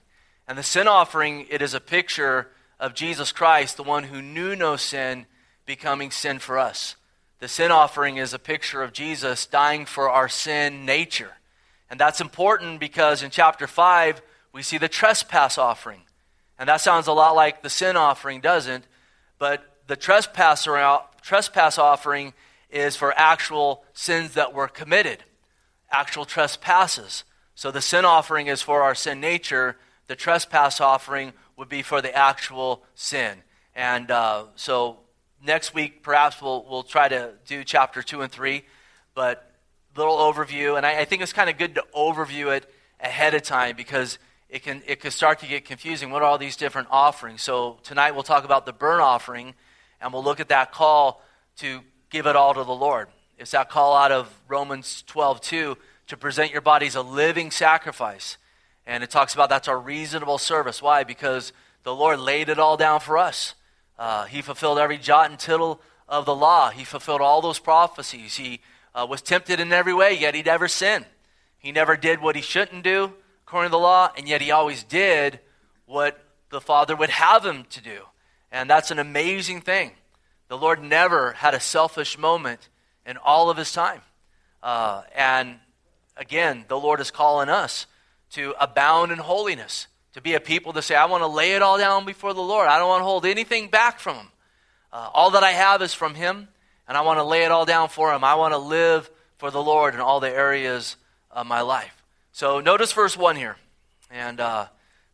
And 0.49 0.59
the 0.59 0.63
sin 0.63 0.89
offering, 0.89 1.47
it 1.49 1.63
is 1.63 1.75
a 1.75 1.81
picture 1.81 2.49
of 2.81 2.95
Jesus 2.95 3.33
Christ, 3.33 3.77
the 3.77 3.83
one 3.83 4.05
who 4.05 4.21
knew 4.21 4.57
no 4.57 4.77
sin 4.77 5.27
becoming 5.65 6.11
sin 6.11 6.39
for 6.39 6.59
us. 6.59 6.97
the 7.39 7.49
sin 7.49 7.71
offering 7.71 8.17
is 8.17 8.33
a 8.33 8.39
picture 8.39 8.83
of 8.83 8.95
Jesus 8.95 9.45
dying 9.45 9.85
for 9.85 10.09
our 10.09 10.29
sin 10.29 10.87
nature. 10.87 11.33
And 11.91 12.01
that's 12.01 12.21
important 12.21 12.81
because 12.81 13.23
in 13.23 13.31
chapter 13.31 13.67
5, 13.67 14.23
we 14.53 14.63
see 14.63 14.79
the 14.79 14.89
trespass 14.89 15.59
offering. 15.59 16.06
And 16.59 16.69
that 16.69 16.81
sounds 16.81 17.07
a 17.07 17.13
lot 17.13 17.35
like 17.35 17.63
the 17.63 17.71
sin 17.71 17.97
offering, 17.97 18.41
doesn't? 18.41 18.85
But 19.39 19.65
the 19.87 19.97
trespass, 19.97 20.67
trespass 21.23 21.79
offering 21.79 22.33
is 22.71 22.97
for 22.97 23.13
actual 23.17 23.85
sins 23.93 24.35
that 24.35 24.55
were 24.55 24.69
committed, 24.69 25.25
actual 25.91 26.25
trespasses. 26.25 27.25
So 27.55 27.71
the 27.71 27.81
sin 27.81 28.05
offering 28.05 28.49
is 28.49 28.63
for 28.63 28.83
our 28.83 28.95
sin 28.95 29.21
nature. 29.21 29.77
The 30.09 30.17
trespass 30.17 30.81
offering 30.81 31.33
would 31.57 31.69
be 31.69 31.83
for 31.83 32.01
the 32.01 32.15
actual 32.15 32.83
sin. 32.95 33.39
And 33.75 34.11
uh, 34.11 34.45
so 34.57 34.99
next 35.45 35.75
week, 35.75 36.03
perhaps 36.03 36.41
we'll, 36.41 36.67
we'll 36.69 36.83
try 36.83 37.09
to 37.09 37.33
do 37.47 37.65
chapter 37.65 38.03
2 38.03 38.23
and 38.23 38.33
3. 38.33 38.65
But 39.15 39.51
little 39.97 40.17
overview. 40.17 40.77
And 40.77 40.85
I, 40.85 41.01
I 41.01 41.05
think 41.05 41.23
it's 41.23 41.33
kind 41.33 41.51
of 41.51 41.59
good 41.59 41.75
to 41.77 41.85
overview 41.95 42.55
it 42.55 42.71
ahead 43.01 43.35
of 43.35 43.43
time 43.43 43.77
because 43.77 44.19
it 44.49 44.63
can, 44.63 44.83
it 44.87 45.01
can 45.01 45.11
start 45.11 45.41
to 45.41 45.47
get 45.47 45.65
confusing. 45.65 46.11
What 46.11 46.23
are 46.23 46.27
all 46.27 46.39
these 46.39 46.57
different 46.57 46.89
offerings? 46.91 47.43
So 47.43 47.79
tonight 47.83 48.13
we'll 48.13 48.23
talk 48.23 48.45
about 48.45 48.65
the 48.65 48.73
burnt 48.73 49.01
offering, 49.01 49.55
and 50.01 50.13
we'll 50.13 50.23
look 50.23 50.41
at 50.41 50.49
that 50.49 50.73
call 50.73 51.23
to 51.59 51.81
give 52.11 52.27
it 52.27 52.37
all 52.37 52.55
to 52.55 52.63
the 52.63 52.75
Lord. 52.75 53.09
It's 53.39 53.51
that 53.51 53.69
call 53.69 53.97
out 53.97 54.13
of 54.13 54.33
Romans 54.49 55.03
12, 55.07 55.41
2, 55.41 55.79
to 56.09 56.17
present 56.17 56.53
your 56.53 56.61
bodies 56.61 56.95
a 56.95 57.03
living 57.03 57.51
sacrifice. 57.51 58.39
And 58.87 59.03
it 59.03 59.11
talks 59.11 59.35
about 59.35 59.49
that's 59.49 59.67
our 59.67 59.79
reasonable 59.79 60.39
service. 60.39 60.81
Why? 60.81 61.03
Because 61.03 61.53
the 61.83 61.95
Lord 61.95 62.21
laid 62.21 62.49
it 62.49 62.59
all 62.59 62.77
down 62.77 63.01
for 63.01 63.19
us. 63.19 63.55
Uh, 63.99 64.27
he 64.27 64.43
fulfilled 64.43 64.79
every 64.79 64.99
jot 64.99 65.29
and 65.31 65.39
tittle 65.39 65.81
of 66.09 66.25
the 66.25 66.35
law. 66.35 66.71
He 66.71 66.85
fulfilled 66.85 67.21
all 67.21 67.41
those 67.41 67.59
prophecies. 67.59 68.37
He 68.37 68.61
uh, 68.95 69.07
was 69.09 69.23
tempted 69.23 69.59
in 69.59 69.73
every 69.73 69.93
way, 69.93 70.17
yet 70.17 70.37
he 70.37 70.43
never 70.43 70.69
sinned. 70.69 71.07
He 71.59 71.73
never 71.73 71.97
did 71.97 72.21
what 72.21 72.37
he 72.37 72.43
shouldn't 72.43 72.85
do 72.85 73.13
according 73.47 73.69
to 73.69 73.73
the 73.73 73.79
law, 73.79 74.11
and 74.17 74.29
yet 74.29 74.41
he 74.41 74.51
always 74.51 74.83
did 74.83 75.39
what 75.85 76.21
the 76.51 76.61
Father 76.61 76.97
would 76.97 77.11
have 77.11 77.45
him 77.45 77.65
to 77.71 77.81
do. 77.81 78.01
And 78.51 78.69
that's 78.69 78.91
an 78.91 78.99
amazing 78.99 79.61
thing. 79.61 79.93
The 80.49 80.59
Lord 80.59 80.83
never 80.83 81.33
had 81.33 81.55
a 81.55 81.61
selfish 81.61 82.19
moment 82.19 82.69
in 83.05 83.17
all 83.17 83.49
of 83.49 83.57
his 83.57 83.71
time. 83.71 84.01
Uh, 84.63 85.03
and 85.15 85.57
again, 86.17 86.65
the 86.67 86.79
Lord 86.79 87.01
is 87.01 87.13
calling 87.13 87.49
us 87.49 87.87
to 88.31 88.55
abound 88.59 89.13
in 89.13 89.19
holiness, 89.19 89.87
to 90.15 90.21
be 90.21 90.35
a 90.35 90.41
people 90.41 90.73
to 90.73 90.83
say, 90.83 90.97
I 90.97 91.05
want 91.05 91.23
to 91.23 91.29
lay 91.29 91.53
it 91.53 91.63
all 91.63 91.79
down 91.79 92.05
before 92.05 92.35
the 92.35 92.43
Lord. 92.43 92.69
I 92.69 92.79
don't 92.79 92.89
want 92.89 93.01
to 93.01 93.05
hold 93.05 93.25
anything 93.25 93.69
back 93.69 94.01
from 94.01 94.17
him. 94.17 94.29
Uh, 94.93 95.09
all 95.15 95.31
that 95.31 95.45
I 95.45 95.53
have 95.53 95.83
is 95.83 95.95
from 95.95 96.17
him, 96.17 96.49
and 96.89 96.97
I 96.97 97.03
want 97.03 97.19
to 97.19 97.25
lay 97.25 97.45
it 97.45 97.53
all 97.53 97.65
down 97.65 97.91
for 97.91 98.13
him. 98.13 98.25
I 98.25 98.35
want 98.35 98.55
to 98.55 98.59
live 98.59 99.09
for 99.39 99.53
the 99.53 99.63
Lord 99.63 99.95
in 99.95 100.01
all 100.01 100.19
the 100.19 100.31
areas 100.31 100.97
of 101.31 101.47
my 101.47 101.61
life. 101.61 101.96
So 102.37 102.61
notice 102.61 102.93
verse 102.93 103.17
1 103.17 103.37
here. 103.37 103.57
And 104.11 104.41
uh, 104.41 104.67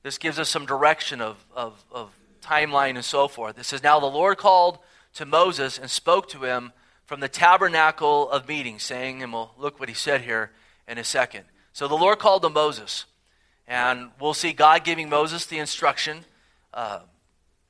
this 0.02 0.18
gives 0.18 0.40
us 0.40 0.48
some 0.48 0.66
direction 0.66 1.20
of, 1.20 1.36
of, 1.54 1.84
of 1.92 2.10
timeline 2.40 2.96
and 2.96 3.04
so 3.04 3.28
forth. 3.28 3.60
It 3.60 3.64
says, 3.64 3.80
Now 3.80 4.00
the 4.00 4.06
Lord 4.06 4.38
called 4.38 4.80
to 5.14 5.24
Moses 5.24 5.78
and 5.78 5.88
spoke 5.88 6.28
to 6.30 6.42
him 6.42 6.72
from 7.04 7.20
the 7.20 7.28
tabernacle 7.28 8.28
of 8.28 8.48
meeting, 8.48 8.80
saying, 8.80 9.22
and 9.22 9.32
we'll 9.32 9.52
look 9.56 9.78
what 9.78 9.88
he 9.88 9.94
said 9.94 10.22
here 10.22 10.50
in 10.88 10.98
a 10.98 11.04
second. 11.04 11.44
So 11.72 11.86
the 11.86 11.94
Lord 11.94 12.18
called 12.18 12.42
to 12.42 12.48
Moses, 12.48 13.04
and 13.68 14.10
we'll 14.18 14.34
see 14.34 14.52
God 14.52 14.82
giving 14.82 15.08
Moses 15.08 15.46
the 15.46 15.60
instruction, 15.60 16.24
uh, 16.74 17.02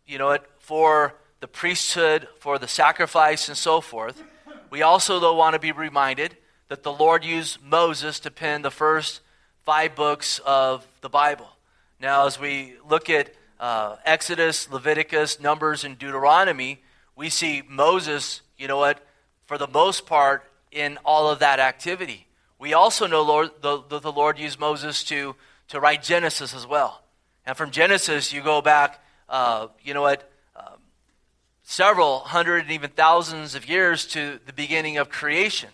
you 0.06 0.16
know, 0.16 0.38
for 0.61 1.16
the 1.40 1.47
priesthood, 1.47 2.26
for 2.38 2.59
the 2.59 2.68
sacrifice, 2.68 3.49
and 3.49 3.59
so 3.59 3.82
forth. 3.82 4.25
We 4.71 4.80
also, 4.80 5.21
though, 5.21 5.37
want 5.37 5.52
to 5.52 5.61
be 5.61 5.73
reminded 5.73 6.38
that 6.68 6.85
the 6.85 6.92
Lord 6.92 7.23
used 7.23 7.62
Moses 7.62 8.18
to 8.21 8.30
pen 8.30 8.62
the 8.62 8.71
first 8.71 9.21
five 9.64 9.95
books 9.95 10.40
of 10.45 10.87
the 11.02 11.09
Bible. 11.09 11.49
Now, 12.00 12.26
as 12.26 12.38
we 12.38 12.75
look 12.88 13.09
at 13.09 13.33
uh, 13.61 13.97
Exodus, 14.04 14.71
Leviticus, 14.71 15.38
Numbers, 15.38 15.85
and 15.85 15.99
Deuteronomy, 15.99 16.83
we 17.14 17.31
see 17.31 17.62
Moses, 17.69 18.42
you 18.59 18.66
know 18.66 18.78
what, 18.78 19.07
for 19.47 19.59
the 19.59 19.69
most 19.69 20.07
part, 20.07 20.45
in 20.73 20.99
all 21.04 21.31
of 21.31 21.38
that 21.40 21.61
activity. 21.61 22.26
We 22.59 22.75
also 22.75 23.07
know 23.07 23.23
Lord, 23.23 23.50
the, 23.61 23.83
the, 23.88 24.00
the 24.00 24.12
Lord 24.12 24.38
used 24.38 24.59
Moses 24.59 25.04
to, 25.04 25.37
to 25.69 25.78
write 25.78 26.02
Genesis 26.02 26.54
as 26.54 26.66
well. 26.66 27.02
And 27.47 27.57
from 27.57 27.71
Genesis, 27.71 28.33
you 28.33 28.42
go 28.42 28.62
back, 28.62 29.00
uh, 29.28 29.69
you 29.83 29.95
know 29.95 30.02
what, 30.02 30.28
um, 30.57 30.78
several 31.62 32.21
hundred 32.21 32.62
and 32.62 32.71
even 32.73 32.90
thousands 32.90 33.54
of 33.54 33.69
years 33.69 34.07
to 34.07 34.40
the 34.47 34.52
beginning 34.52 34.97
of 34.97 35.09
creation. 35.09 35.71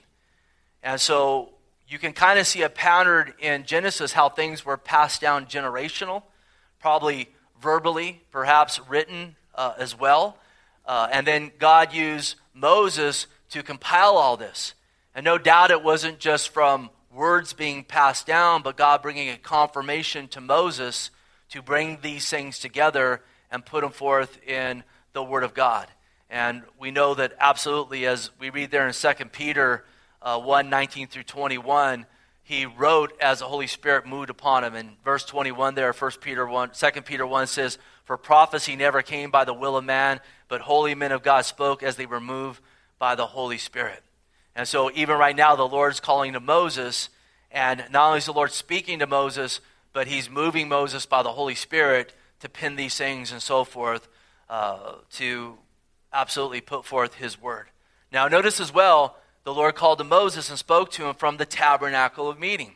And 0.83 1.01
so 1.01 1.51
you 1.89 1.99
can 1.99 2.13
kind 2.13 2.39
of 2.39 2.47
see 2.47 2.63
a 2.63 2.69
pattern 2.69 3.33
in 3.39 3.65
Genesis 3.65 4.13
how 4.13 4.29
things 4.29 4.65
were 4.65 4.77
passed 4.77 5.23
down 5.23 5.47
generational, 5.47 6.23
probably 6.81 7.31
verbally, 7.61 8.21
perhaps 8.31 8.79
written 8.89 9.37
uh, 9.55 9.73
as 9.79 9.99
well. 9.99 10.39
Uh, 10.85 11.09
and 11.11 11.27
then 11.27 11.51
God 11.59 11.95
used 11.95 12.37
Moses 12.53 13.27
to 13.51 13.63
compile 13.63 14.17
all 14.17 14.37
this. 14.37 14.75
And 15.15 15.25
no 15.25 15.39
doubt 15.39 15.71
it 15.71 15.83
wasn't 15.83 16.19
just 16.19 16.51
from 16.51 16.91
words 17.11 17.55
being 17.55 17.85
passed 17.85 18.27
down, 18.27 18.63
but 18.63 18.77
God 18.77 19.01
bringing 19.01 19.31
a 19.31 19.39
confirmation 19.39 20.29
to 20.29 20.41
Moses 20.43 21.11
to 21.51 21.63
bring 21.63 21.99
these 22.03 22.29
things 22.29 22.59
together 22.59 23.23
and 23.51 23.65
put 23.65 23.81
them 23.81 23.93
forth 23.93 24.39
in 24.47 24.85
the 25.15 25.23
Word 25.23 25.43
of 25.43 25.55
God. 25.55 25.89
And 26.29 26.63
we 26.79 26.91
know 26.91 27.15
that 27.15 27.33
absolutely, 27.41 28.07
as 28.07 28.31
we 28.39 28.51
read 28.51 28.71
there 28.71 28.87
in 28.87 28.93
2 28.93 29.09
Peter 29.33 29.85
uh, 30.23 30.39
1 30.41 30.71
19 30.71 31.09
through 31.09 31.23
21, 31.25 32.07
he 32.43 32.65
wrote 32.65 33.13
as 33.21 33.41
the 33.41 33.45
Holy 33.45 33.67
Spirit 33.67 34.07
moved 34.07 34.31
upon 34.31 34.65
him. 34.65 34.75
In 34.75 34.93
verse 35.05 35.25
21 35.25 35.75
there, 35.75 35.93
1 35.93 36.11
Peter 36.21 36.47
1, 36.47 36.71
2 36.71 37.03
Peter 37.03 37.27
1 37.27 37.47
says, 37.47 37.79
For 38.05 38.17
prophecy 38.17 38.75
never 38.75 39.03
came 39.03 39.31
by 39.31 39.45
the 39.45 39.53
will 39.53 39.77
of 39.77 39.85
man, 39.85 40.21
but 40.49 40.63
holy 40.63 40.95
men 40.95 41.13
of 41.13 41.23
God 41.23 41.45
spoke 41.45 41.83
as 41.83 41.97
they 41.97 42.07
were 42.07 42.21
moved 42.21 42.63
by 42.99 43.15
the 43.15 43.27
Holy 43.27 43.59
Spirit. 43.59 44.03
And 44.57 44.67
so, 44.67 44.91
even 44.95 45.19
right 45.19 45.37
now, 45.37 45.55
the 45.57 45.69
Lord's 45.69 46.01
calling 46.01 46.33
to 46.33 46.41
Moses, 46.41 47.11
and 47.51 47.85
not 47.91 48.09
only 48.09 48.19
is 48.19 48.27
the 48.27 48.33
Lord 48.33 48.51
speaking 48.51 48.99
to 48.99 49.07
Moses, 49.07 49.61
but 49.93 50.07
he's 50.07 50.29
moving 50.29 50.69
Moses 50.69 51.07
by 51.07 51.23
the 51.23 51.33
Holy 51.33 51.55
Spirit 51.55 52.15
to 52.41 52.49
pin 52.49 52.77
these 52.77 52.97
things 52.97 53.31
and 53.31 53.43
so 53.43 53.65
forth 53.65 54.09
uh, 54.49 54.95
to 55.13 55.59
absolutely 56.13 56.61
put 56.61 56.85
forth 56.85 57.15
his 57.15 57.41
word. 57.41 57.67
Now, 58.11 58.27
notice 58.29 58.59
as 58.59 58.73
well, 58.73 59.17
the 59.49 59.55
Lord 59.55 59.77
called 59.77 59.97
to 59.97 60.05
Moses 60.05 60.51
and 60.51 60.59
spoke 60.59 60.91
to 60.91 61.07
him 61.07 61.15
from 61.15 61.39
the 61.39 61.47
tabernacle 61.47 62.29
of 62.29 62.39
meeting. 62.39 62.75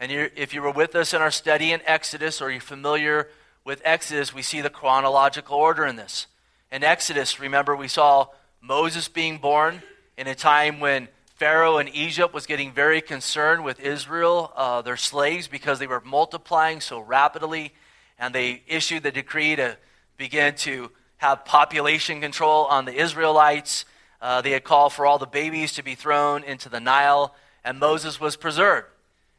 And 0.00 0.10
if 0.10 0.54
you 0.54 0.62
were 0.62 0.70
with 0.70 0.94
us 0.94 1.12
in 1.12 1.20
our 1.20 1.30
study 1.30 1.70
in 1.70 1.82
Exodus, 1.84 2.40
or 2.40 2.50
you're 2.50 2.62
familiar 2.62 3.28
with 3.62 3.82
Exodus, 3.84 4.32
we 4.32 4.40
see 4.40 4.62
the 4.62 4.70
chronological 4.70 5.58
order 5.58 5.84
in 5.84 5.96
this. 5.96 6.26
In 6.72 6.82
Exodus, 6.82 7.38
remember, 7.38 7.76
we 7.76 7.88
saw 7.88 8.28
Moses 8.62 9.06
being 9.06 9.36
born 9.36 9.82
in 10.16 10.26
a 10.26 10.34
time 10.34 10.80
when 10.80 11.08
Pharaoh 11.34 11.76
in 11.76 11.88
Egypt 11.88 12.32
was 12.32 12.46
getting 12.46 12.72
very 12.72 13.02
concerned 13.02 13.62
with 13.62 13.78
Israel, 13.78 14.50
uh, 14.56 14.80
their 14.80 14.96
slaves, 14.96 15.46
because 15.46 15.78
they 15.78 15.86
were 15.86 16.00
multiplying 16.00 16.80
so 16.80 17.00
rapidly. 17.00 17.74
And 18.18 18.34
they 18.34 18.62
issued 18.66 19.02
the 19.02 19.12
decree 19.12 19.56
to 19.56 19.76
begin 20.16 20.54
to 20.54 20.90
have 21.18 21.44
population 21.44 22.22
control 22.22 22.64
on 22.64 22.86
the 22.86 22.94
Israelites. 22.94 23.84
Uh, 24.20 24.40
they 24.40 24.50
had 24.50 24.64
called 24.64 24.92
for 24.92 25.06
all 25.06 25.18
the 25.18 25.26
babies 25.26 25.74
to 25.74 25.82
be 25.82 25.94
thrown 25.94 26.44
into 26.44 26.68
the 26.68 26.80
Nile, 26.80 27.34
and 27.64 27.78
Moses 27.78 28.20
was 28.20 28.36
preserved. 28.36 28.86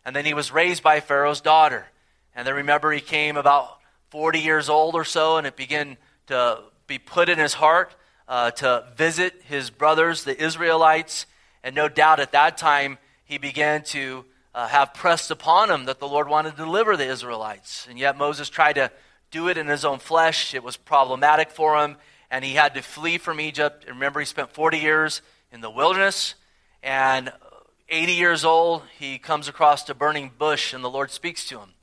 And 0.06 0.16
then 0.16 0.26
he 0.26 0.34
was 0.34 0.52
raised 0.52 0.82
by 0.82 1.00
Pharaoh's 1.00 1.42
daughter. 1.42 1.88
And 2.36 2.48
then 2.48 2.56
remember, 2.56 2.92
he 2.92 3.02
came 3.02 3.38
about 3.38 3.80
40 4.10 4.40
years 4.40 4.70
old 4.70 4.96
or 4.96 5.04
so, 5.04 5.38
and 5.38 5.46
it 5.46 5.56
began 5.56 5.98
to 6.28 6.60
be 6.88 6.98
put 6.98 7.30
in 7.30 7.38
his 7.38 7.54
heart 7.54 7.96
uh, 8.28 8.52
to 8.52 8.86
visit 8.96 9.42
his 9.46 9.70
brothers, 9.70 10.24
the 10.24 10.42
Israelites. 10.42 11.26
And 11.64 11.76
no 11.76 11.90
doubt 11.90 12.20
at 12.20 12.32
that 12.32 12.58
time, 12.58 12.98
he 13.26 13.38
began 13.38 13.84
to 13.86 14.26
uh, 14.56 14.68
have 14.68 14.94
pressed 14.94 15.32
upon 15.32 15.70
him 15.70 15.86
that 15.86 16.00
the 16.00 16.08
Lord 16.08 16.28
wanted 16.28 16.52
to 16.52 16.58
deliver 16.58 16.98
the 16.98 17.08
Israelites. 17.08 17.86
And 17.90 18.00
yet 18.00 18.18
Moses 18.18 18.50
tried 18.50 18.74
to 18.74 18.92
do 19.32 19.48
it 19.48 19.58
in 19.58 19.68
his 19.68 19.86
own 19.86 20.00
flesh. 20.00 20.54
It 20.54 20.64
was 20.64 20.78
problematic 20.78 21.52
for 21.52 21.78
him, 21.84 21.98
and 22.32 22.46
he 22.46 22.54
had 22.54 22.74
to 22.76 22.82
flee 22.82 23.18
from 23.18 23.40
Egypt. 23.40 23.86
Remember, 23.88 24.20
he 24.20 24.26
spent 24.26 24.52
40 24.52 24.78
years 24.78 25.22
in 25.52 25.62
the 25.62 25.70
wilderness, 25.70 26.36
and 26.84 27.32
80 27.90 28.14
years 28.14 28.46
old, 28.46 28.84
he 29.00 29.18
comes 29.18 29.48
across 29.48 29.90
a 29.90 29.96
burning 29.96 30.32
bush, 30.38 30.74
and 30.74 30.84
the 30.84 30.90
Lord 30.90 31.12
speaks 31.12 31.48
to 31.50 31.60
him 31.60 31.74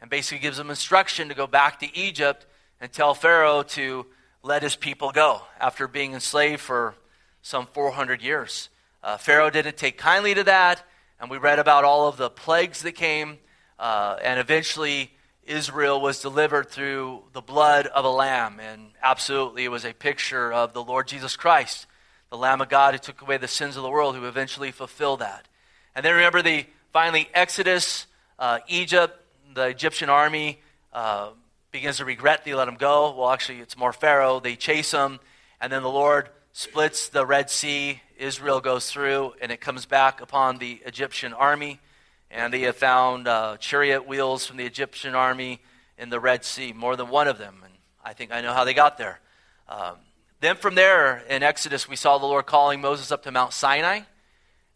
and 0.00 0.10
basically 0.10 0.38
gives 0.38 0.58
him 0.58 0.70
instruction 0.70 1.28
to 1.28 1.34
go 1.34 1.46
back 1.46 1.80
to 1.80 1.96
Egypt 1.96 2.46
and 2.80 2.92
tell 2.92 3.14
Pharaoh 3.14 3.62
to 3.62 4.06
let 4.42 4.62
his 4.62 4.76
people 4.76 5.10
go 5.10 5.42
after 5.60 5.88
being 5.88 6.12
enslaved 6.12 6.60
for 6.60 6.94
some 7.42 7.66
400 7.66 8.22
years. 8.22 8.68
Uh, 9.02 9.16
Pharaoh 9.16 9.50
didn't 9.50 9.76
take 9.76 9.98
kindly 9.98 10.34
to 10.34 10.44
that, 10.44 10.82
and 11.20 11.30
we 11.30 11.38
read 11.38 11.58
about 11.58 11.84
all 11.84 12.08
of 12.08 12.16
the 12.16 12.28
plagues 12.28 12.82
that 12.82 12.92
came, 12.92 13.38
uh, 13.78 14.16
and 14.22 14.38
eventually 14.40 15.15
Israel 15.46 16.00
was 16.00 16.20
delivered 16.20 16.68
through 16.70 17.22
the 17.32 17.40
blood 17.40 17.86
of 17.86 18.04
a 18.04 18.10
lamb. 18.10 18.60
And 18.60 18.90
absolutely, 19.02 19.64
it 19.64 19.70
was 19.70 19.84
a 19.84 19.92
picture 19.92 20.52
of 20.52 20.72
the 20.72 20.82
Lord 20.82 21.08
Jesus 21.08 21.36
Christ 21.36 21.86
the 22.30 22.36
Lamb 22.36 22.60
of 22.60 22.68
God 22.68 22.94
who 22.94 22.98
took 22.98 23.22
away 23.22 23.36
the 23.36 23.48
sins 23.48 23.76
of 23.76 23.82
the 23.82 23.90
world, 23.90 24.16
who 24.16 24.26
eventually 24.26 24.72
fulfilled 24.72 25.20
that. 25.20 25.46
And 25.94 26.04
then 26.04 26.14
remember 26.14 26.42
the 26.42 26.66
finally 26.92 27.28
Exodus, 27.32 28.06
uh, 28.38 28.58
Egypt, 28.68 29.18
the 29.54 29.68
Egyptian 29.68 30.10
army 30.10 30.60
uh, 30.92 31.30
begins 31.70 31.98
to 31.98 32.04
regret 32.04 32.44
they 32.44 32.54
let 32.54 32.68
him 32.68 32.76
go. 32.76 33.14
Well, 33.16 33.30
actually, 33.30 33.60
it's 33.60 33.76
more 33.76 33.92
Pharaoh. 33.92 34.40
They 34.40 34.56
chase 34.56 34.92
him, 34.92 35.20
and 35.60 35.72
then 35.72 35.82
the 35.82 35.90
Lord 35.90 36.28
splits 36.52 37.08
the 37.08 37.24
Red 37.24 37.48
Sea. 37.48 38.02
Israel 38.18 38.60
goes 38.60 38.90
through, 38.90 39.34
and 39.40 39.52
it 39.52 39.60
comes 39.60 39.86
back 39.86 40.20
upon 40.20 40.58
the 40.58 40.82
Egyptian 40.84 41.32
army. 41.32 41.80
And 42.30 42.52
they 42.52 42.62
have 42.62 42.76
found 42.76 43.28
uh, 43.28 43.56
chariot 43.58 44.06
wheels 44.06 44.46
from 44.46 44.56
the 44.56 44.64
Egyptian 44.64 45.14
army 45.14 45.60
in 45.98 46.10
the 46.10 46.20
Red 46.20 46.44
Sea, 46.44 46.72
more 46.72 46.96
than 46.96 47.08
one 47.08 47.28
of 47.28 47.38
them. 47.38 47.60
And 47.64 47.72
I 48.04 48.12
think 48.12 48.32
I 48.32 48.40
know 48.40 48.52
how 48.52 48.64
they 48.64 48.74
got 48.74 48.98
there. 48.98 49.20
Um, 49.68 49.96
then 50.40 50.56
from 50.56 50.74
there, 50.74 51.24
in 51.30 51.42
Exodus, 51.42 51.88
we 51.88 51.96
saw 51.96 52.18
the 52.18 52.26
Lord 52.26 52.46
calling 52.46 52.80
Moses 52.80 53.10
up 53.10 53.22
to 53.22 53.30
Mount 53.30 53.52
Sinai, 53.52 54.00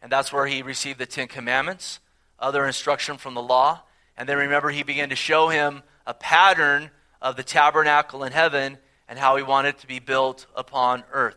and 0.01 0.11
that's 0.11 0.33
where 0.33 0.47
he 0.47 0.63
received 0.63 0.99
the 0.99 1.07
Ten 1.07 1.29
Commandments, 1.29 2.01
other 2.39 2.67
instruction 2.67 3.19
from 3.19 3.35
the 3.35 3.43
law. 3.43 3.83
And 4.17 4.29
then 4.29 4.39
remember, 4.39 4.71
he 4.71 4.83
began 4.83 5.11
to 5.11 5.17
show 5.17 5.49
him 5.49 5.83
a 6.07 6.15
pattern 6.15 6.91
of 7.21 7.37
the 7.37 7.43
tabernacle 7.43 8.25
in 8.25 8.33
heaven 8.33 8.79
and 9.09 9.19
how 9.19 9.37
he 9.37 9.43
wanted 9.43 9.71
it 9.71 9.79
to 9.81 9.87
be 9.87 9.99
built 9.99 10.47
upon 10.57 11.05
earth. 11.13 11.37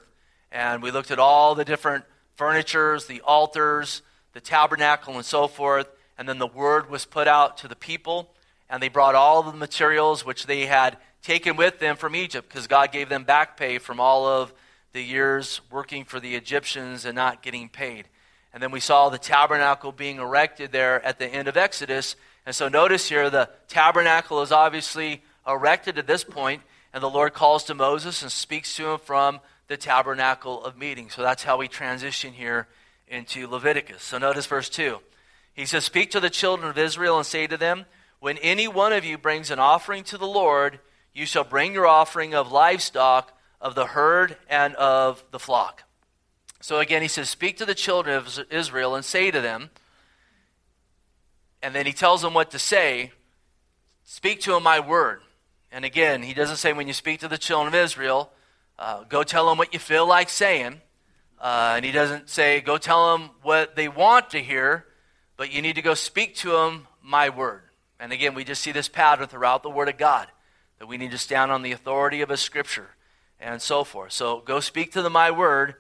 And 0.52 0.82
we 0.82 0.92
looked 0.92 1.12
at 1.12 1.20
all 1.20 1.56
the 1.56 1.66
different 1.66 2.06
furnitures, 2.36 3.06
the 3.06 3.22
altars, 3.22 4.02
the 4.34 4.42
tabernacle, 4.42 5.16
and 5.16 5.26
so 5.26 5.48
forth. 5.48 5.88
And 6.18 6.28
then 6.30 6.40
the 6.40 6.48
word 6.48 6.90
was 6.90 7.06
put 7.06 7.28
out 7.28 7.58
to 7.58 7.68
the 7.68 7.76
people, 7.76 8.30
and 8.70 8.82
they 8.82 8.90
brought 8.90 9.16
all 9.16 9.44
the 9.44 9.54
materials 9.54 10.26
which 10.26 10.46
they 10.46 10.66
had 10.66 10.98
taken 11.22 11.56
with 11.56 11.80
them 11.80 11.96
from 11.96 12.16
Egypt 12.16 12.48
because 12.48 12.68
God 12.68 12.92
gave 12.92 13.10
them 13.10 13.24
back 13.24 13.58
pay 13.58 13.78
from 13.78 14.00
all 14.00 14.28
of 14.28 14.54
the 14.92 15.02
years 15.02 15.62
working 15.72 16.06
for 16.06 16.20
the 16.20 16.36
Egyptians 16.36 17.06
and 17.06 17.16
not 17.16 17.42
getting 17.42 17.70
paid. 17.70 18.08
And 18.54 18.62
then 18.62 18.72
we 18.72 18.80
saw 18.80 19.10
the 19.10 19.18
tabernacle 19.18 19.92
being 19.92 20.18
erected 20.18 20.72
there 20.72 21.04
at 21.04 21.18
the 21.18 21.28
end 21.28 21.48
of 21.48 21.58
Exodus. 21.58 22.16
And 22.46 22.56
so 22.56 22.68
notice 22.68 23.10
here 23.10 23.30
the 23.30 23.50
tabernacle 23.68 24.42
is 24.42 24.52
obviously 24.52 25.24
erected 25.48 25.98
at 25.98 26.06
this 26.06 26.24
point, 26.24 26.62
and 26.94 27.02
the 27.02 27.10
Lord 27.10 27.34
calls 27.34 27.64
to 27.66 27.74
Moses 27.74 28.22
and 28.22 28.32
speaks 28.32 28.76
to 28.76 28.92
him 28.92 29.00
from 29.00 29.40
the 29.68 29.78
tabernacle 29.78 30.64
of 30.64 30.78
meeting. 30.78 31.10
So 31.10 31.24
that's 31.24 31.44
how 31.44 31.58
we 31.58 31.68
transition 31.68 32.34
here 32.34 32.68
into 33.08 33.48
Leviticus. 33.48 34.04
So 34.04 34.20
notice 34.20 34.46
verse 34.46 34.70
2. 34.70 35.00
He 35.54 35.66
says, 35.66 35.84
Speak 35.84 36.12
to 36.12 36.20
the 36.20 36.30
children 36.30 36.70
of 36.70 36.78
Israel 36.78 37.18
and 37.18 37.26
say 37.26 37.48
to 37.48 37.58
them, 37.58 37.86
When 38.20 38.38
any 38.40 38.68
one 38.68 38.94
of 38.94 39.06
you 39.06 39.18
brings 39.18 39.52
an 39.52 39.60
offering 39.60 40.04
to 40.06 40.18
the 40.18 40.28
Lord, 40.28 40.80
you 41.14 41.26
shall 41.26 41.44
bring 41.44 41.74
your 41.74 41.88
offering 41.88 42.34
of 42.34 42.52
livestock, 42.52 43.38
of 43.62 43.76
the 43.76 43.88
herd, 43.88 44.38
and 44.50 44.76
of 44.76 45.24
the 45.32 45.40
flock. 45.40 45.84
So 46.60 46.80
again, 46.80 47.02
he 47.02 47.08
says, 47.08 47.30
Speak 47.30 47.58
to 47.58 47.66
the 47.66 47.76
children 47.76 48.16
of 48.16 48.40
Israel 48.50 48.96
and 48.96 49.06
say 49.06 49.32
to 49.32 49.42
them, 49.42 49.70
and 51.62 51.74
then 51.74 51.86
he 51.86 51.94
tells 51.94 52.22
them 52.22 52.34
what 52.34 52.52
to 52.52 52.60
say 52.60 53.12
Speak 54.06 54.42
to 54.42 54.52
them 54.52 54.64
my 54.64 54.80
word. 54.80 55.22
And 55.72 55.86
again, 55.86 56.22
he 56.22 56.34
doesn't 56.34 56.58
say 56.58 56.74
when 56.74 56.88
you 56.88 56.94
speak 56.94 57.22
to 57.22 57.28
the 57.28 57.38
children 57.38 57.74
of 57.74 57.80
Israel, 57.80 58.32
uh, 58.78 59.04
go 59.06 59.24
tell 59.24 59.48
them 59.48 59.58
what 59.58 59.74
you 59.74 59.80
feel 59.80 60.06
like 60.06 60.30
saying. 60.30 60.82
Uh, 61.40 61.74
and 61.78 61.86
he 61.86 61.92
doesn't 61.92 62.30
say, 62.30 62.62
go 62.62 62.78
tell 62.78 63.14
them 63.14 63.32
what 63.42 63.76
they 63.76 63.88
want 63.88 64.30
to 64.32 64.40
hear, 64.40 64.86
but 65.38 65.52
you 65.52 65.62
need 65.62 65.76
to 65.76 65.82
go 65.82 65.94
speak 65.94 66.36
to 66.38 66.52
them 66.52 66.88
my 67.02 67.30
word. 67.30 67.64
And 68.00 68.12
again, 68.12 68.36
we 68.36 68.44
just 68.44 68.62
see 68.62 68.72
this 68.72 68.90
pattern 68.90 69.28
throughout 69.28 69.64
the 69.64 69.70
Word 69.70 69.90
of 69.90 69.98
God 69.98 70.28
that 70.80 70.88
we 70.88 70.98
need 70.98 71.12
to 71.12 71.18
stand 71.18 71.52
on 71.52 71.62
the 71.62 71.72
authority 71.72 72.22
of 72.22 72.30
a 72.30 72.38
scripture 72.38 72.90
and 73.40 73.62
so 73.62 73.84
forth. 73.84 74.12
So 74.12 74.42
go 74.42 74.60
speak 74.60 74.92
to 74.94 75.02
the 75.02 75.10
my 75.10 75.32
word. 75.32 75.76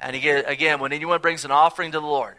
And 0.00 0.16
again, 0.16 0.44
again 0.46 0.80
when 0.80 0.92
anyone 0.92 1.20
brings 1.20 1.44
an 1.44 1.50
offering 1.50 1.92
to 1.92 2.00
the 2.00 2.06
Lord, 2.06 2.36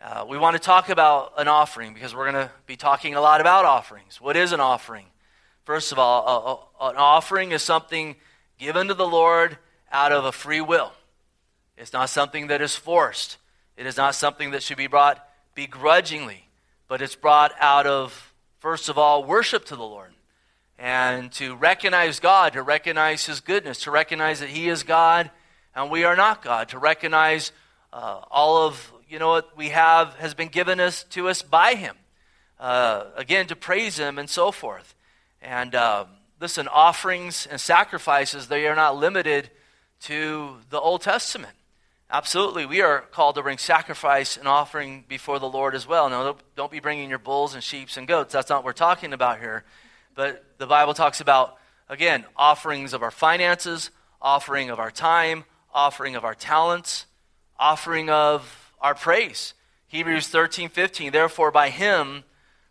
uh, 0.00 0.24
we 0.28 0.38
want 0.38 0.54
to 0.54 0.60
talk 0.60 0.88
about 0.88 1.32
an 1.38 1.48
offering 1.48 1.94
because 1.94 2.14
we're 2.14 2.30
going 2.30 2.46
to 2.46 2.50
be 2.66 2.76
talking 2.76 3.14
a 3.14 3.20
lot 3.20 3.40
about 3.40 3.64
offerings. 3.64 4.20
What 4.20 4.36
is 4.36 4.52
an 4.52 4.60
offering? 4.60 5.06
First 5.64 5.90
of 5.90 5.98
all, 5.98 6.70
a, 6.80 6.84
a, 6.84 6.90
an 6.90 6.96
offering 6.96 7.52
is 7.52 7.62
something 7.62 8.16
given 8.58 8.88
to 8.88 8.94
the 8.94 9.06
Lord 9.06 9.58
out 9.90 10.12
of 10.12 10.24
a 10.24 10.32
free 10.32 10.60
will. 10.60 10.92
It's 11.76 11.92
not 11.92 12.10
something 12.10 12.46
that 12.48 12.60
is 12.60 12.76
forced. 12.76 13.38
It 13.76 13.86
is 13.86 13.96
not 13.96 14.14
something 14.14 14.52
that 14.52 14.62
should 14.62 14.76
be 14.76 14.86
brought 14.86 15.25
begrudgingly, 15.56 16.46
but 16.86 17.02
it's 17.02 17.16
brought 17.16 17.52
out 17.58 17.88
of, 17.88 18.32
first 18.60 18.88
of 18.88 18.96
all, 18.96 19.24
worship 19.24 19.64
to 19.64 19.76
the 19.76 19.82
Lord 19.82 20.12
and 20.78 21.32
to 21.32 21.56
recognize 21.56 22.20
God, 22.20 22.52
to 22.52 22.62
recognize 22.62 23.26
His 23.26 23.40
goodness, 23.40 23.80
to 23.80 23.90
recognize 23.90 24.38
that 24.38 24.50
He 24.50 24.68
is 24.68 24.84
God 24.84 25.30
and 25.76 25.90
we 25.90 26.04
are 26.04 26.16
not 26.16 26.42
God, 26.42 26.70
to 26.70 26.78
recognize 26.78 27.52
uh, 27.92 28.22
all 28.30 28.66
of 28.66 28.92
you 29.08 29.18
know 29.18 29.28
what 29.28 29.56
we 29.56 29.68
have 29.68 30.14
has 30.14 30.34
been 30.34 30.48
given 30.48 30.80
us 30.80 31.04
to 31.10 31.28
us 31.28 31.42
by 31.42 31.74
Him. 31.74 31.94
Uh, 32.58 33.04
again, 33.14 33.46
to 33.48 33.54
praise 33.54 33.98
Him 33.98 34.18
and 34.18 34.28
so 34.28 34.50
forth. 34.50 34.94
And 35.42 35.74
uh, 35.74 36.06
listen, 36.40 36.66
offerings 36.66 37.46
and 37.46 37.60
sacrifices 37.60 38.48
they 38.48 38.66
are 38.66 38.74
not 38.74 38.96
limited 38.96 39.50
to 40.00 40.56
the 40.70 40.80
Old 40.80 41.02
Testament. 41.02 41.52
Absolutely, 42.08 42.66
we 42.66 42.82
are 42.82 43.00
called 43.00 43.34
to 43.34 43.42
bring 43.42 43.58
sacrifice 43.58 44.36
and 44.36 44.46
offering 44.46 45.04
before 45.08 45.40
the 45.40 45.48
Lord 45.48 45.74
as 45.74 45.88
well. 45.88 46.08
Now, 46.08 46.36
don't 46.54 46.70
be 46.70 46.78
bringing 46.78 47.10
your 47.10 47.18
bulls 47.18 47.54
and 47.54 47.64
sheep 47.64 47.88
and 47.96 48.06
goats. 48.06 48.32
That's 48.32 48.48
not 48.48 48.58
what 48.58 48.66
we're 48.66 48.72
talking 48.74 49.12
about 49.12 49.40
here. 49.40 49.64
But 50.14 50.44
the 50.58 50.68
Bible 50.68 50.94
talks 50.94 51.20
about, 51.20 51.58
again, 51.88 52.24
offerings 52.36 52.92
of 52.92 53.02
our 53.02 53.10
finances, 53.10 53.90
offering 54.22 54.70
of 54.70 54.78
our 54.78 54.92
time, 54.92 55.44
offering 55.74 56.14
of 56.14 56.24
our 56.24 56.34
talents, 56.34 57.06
offering 57.58 58.08
of 58.08 58.72
our 58.80 58.94
praise. 58.94 59.54
Hebrews 59.88 60.28
13, 60.28 60.68
15. 60.68 61.10
Therefore, 61.10 61.50
by 61.50 61.70
him, 61.70 62.22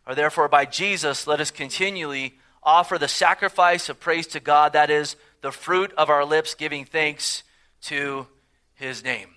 or 0.08 0.16
therefore 0.16 0.48
by 0.48 0.64
Jesus, 0.64 1.28
let 1.28 1.42
us 1.42 1.52
continually 1.52 2.40
offer 2.64 2.98
the 2.98 3.10
sacrifice 3.10 3.90
of 3.90 4.00
praise 4.00 4.28
to 4.28 4.40
God, 4.40 4.72
that 4.74 4.90
is, 4.90 5.18
the 5.42 5.52
fruit 5.52 5.92
of 5.98 6.10
our 6.10 6.24
lips, 6.24 6.56
giving 6.56 6.86
thanks 6.86 7.44
to 7.82 8.28
his 8.76 9.04
name. 9.04 9.30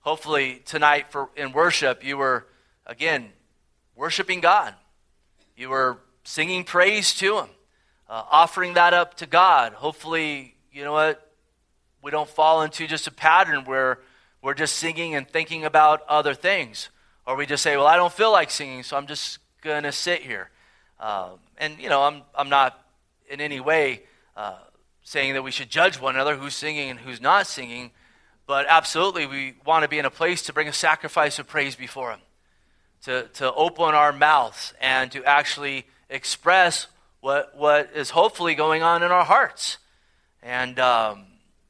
Hopefully, 0.00 0.62
tonight 0.64 1.10
for, 1.10 1.28
in 1.36 1.52
worship, 1.52 2.04
you 2.04 2.16
were, 2.16 2.46
again, 2.86 3.30
worshiping 3.94 4.40
God. 4.40 4.74
You 5.56 5.68
were 5.68 5.98
singing 6.24 6.64
praise 6.64 7.14
to 7.16 7.38
Him, 7.38 7.48
uh, 8.08 8.22
offering 8.30 8.74
that 8.74 8.94
up 8.94 9.14
to 9.18 9.26
God. 9.26 9.74
Hopefully, 9.74 10.54
you 10.72 10.84
know 10.84 10.92
what? 10.92 11.30
We 12.02 12.10
don't 12.10 12.28
fall 12.28 12.62
into 12.62 12.86
just 12.86 13.06
a 13.06 13.10
pattern 13.10 13.64
where 13.66 13.98
we're 14.42 14.54
just 14.54 14.76
singing 14.76 15.14
and 15.14 15.28
thinking 15.28 15.64
about 15.64 16.02
other 16.08 16.32
things. 16.32 16.88
Or 17.26 17.36
we 17.36 17.44
just 17.44 17.62
say, 17.62 17.76
well, 17.76 17.86
I 17.86 17.96
don't 17.96 18.12
feel 18.12 18.32
like 18.32 18.50
singing, 18.50 18.82
so 18.82 18.96
I'm 18.96 19.06
just 19.06 19.38
going 19.60 19.82
to 19.82 19.92
sit 19.92 20.22
here. 20.22 20.48
Uh, 20.98 21.32
and, 21.58 21.78
you 21.78 21.90
know, 21.90 22.02
I'm, 22.02 22.22
I'm 22.34 22.48
not 22.48 22.82
in 23.28 23.40
any 23.40 23.60
way 23.60 24.02
uh, 24.36 24.58
saying 25.02 25.34
that 25.34 25.42
we 25.42 25.50
should 25.50 25.68
judge 25.68 26.00
one 26.00 26.14
another 26.14 26.36
who's 26.36 26.54
singing 26.54 26.88
and 26.88 26.98
who's 26.98 27.20
not 27.20 27.46
singing, 27.46 27.90
but 28.50 28.66
absolutely 28.68 29.26
we 29.26 29.54
want 29.64 29.84
to 29.84 29.88
be 29.88 30.00
in 30.00 30.04
a 30.04 30.10
place 30.10 30.42
to 30.42 30.52
bring 30.52 30.66
a 30.66 30.72
sacrifice 30.72 31.38
of 31.38 31.46
praise 31.46 31.76
before 31.76 32.10
Him, 32.10 32.18
to, 33.04 33.28
to 33.34 33.54
open 33.54 33.94
our 33.94 34.12
mouths 34.12 34.74
and 34.80 35.12
to 35.12 35.24
actually 35.24 35.86
express 36.08 36.88
what, 37.20 37.56
what 37.56 37.90
is 37.94 38.10
hopefully 38.10 38.56
going 38.56 38.82
on 38.82 39.04
in 39.04 39.12
our 39.12 39.24
hearts. 39.24 39.78
And, 40.42 40.80
um, 40.80 41.26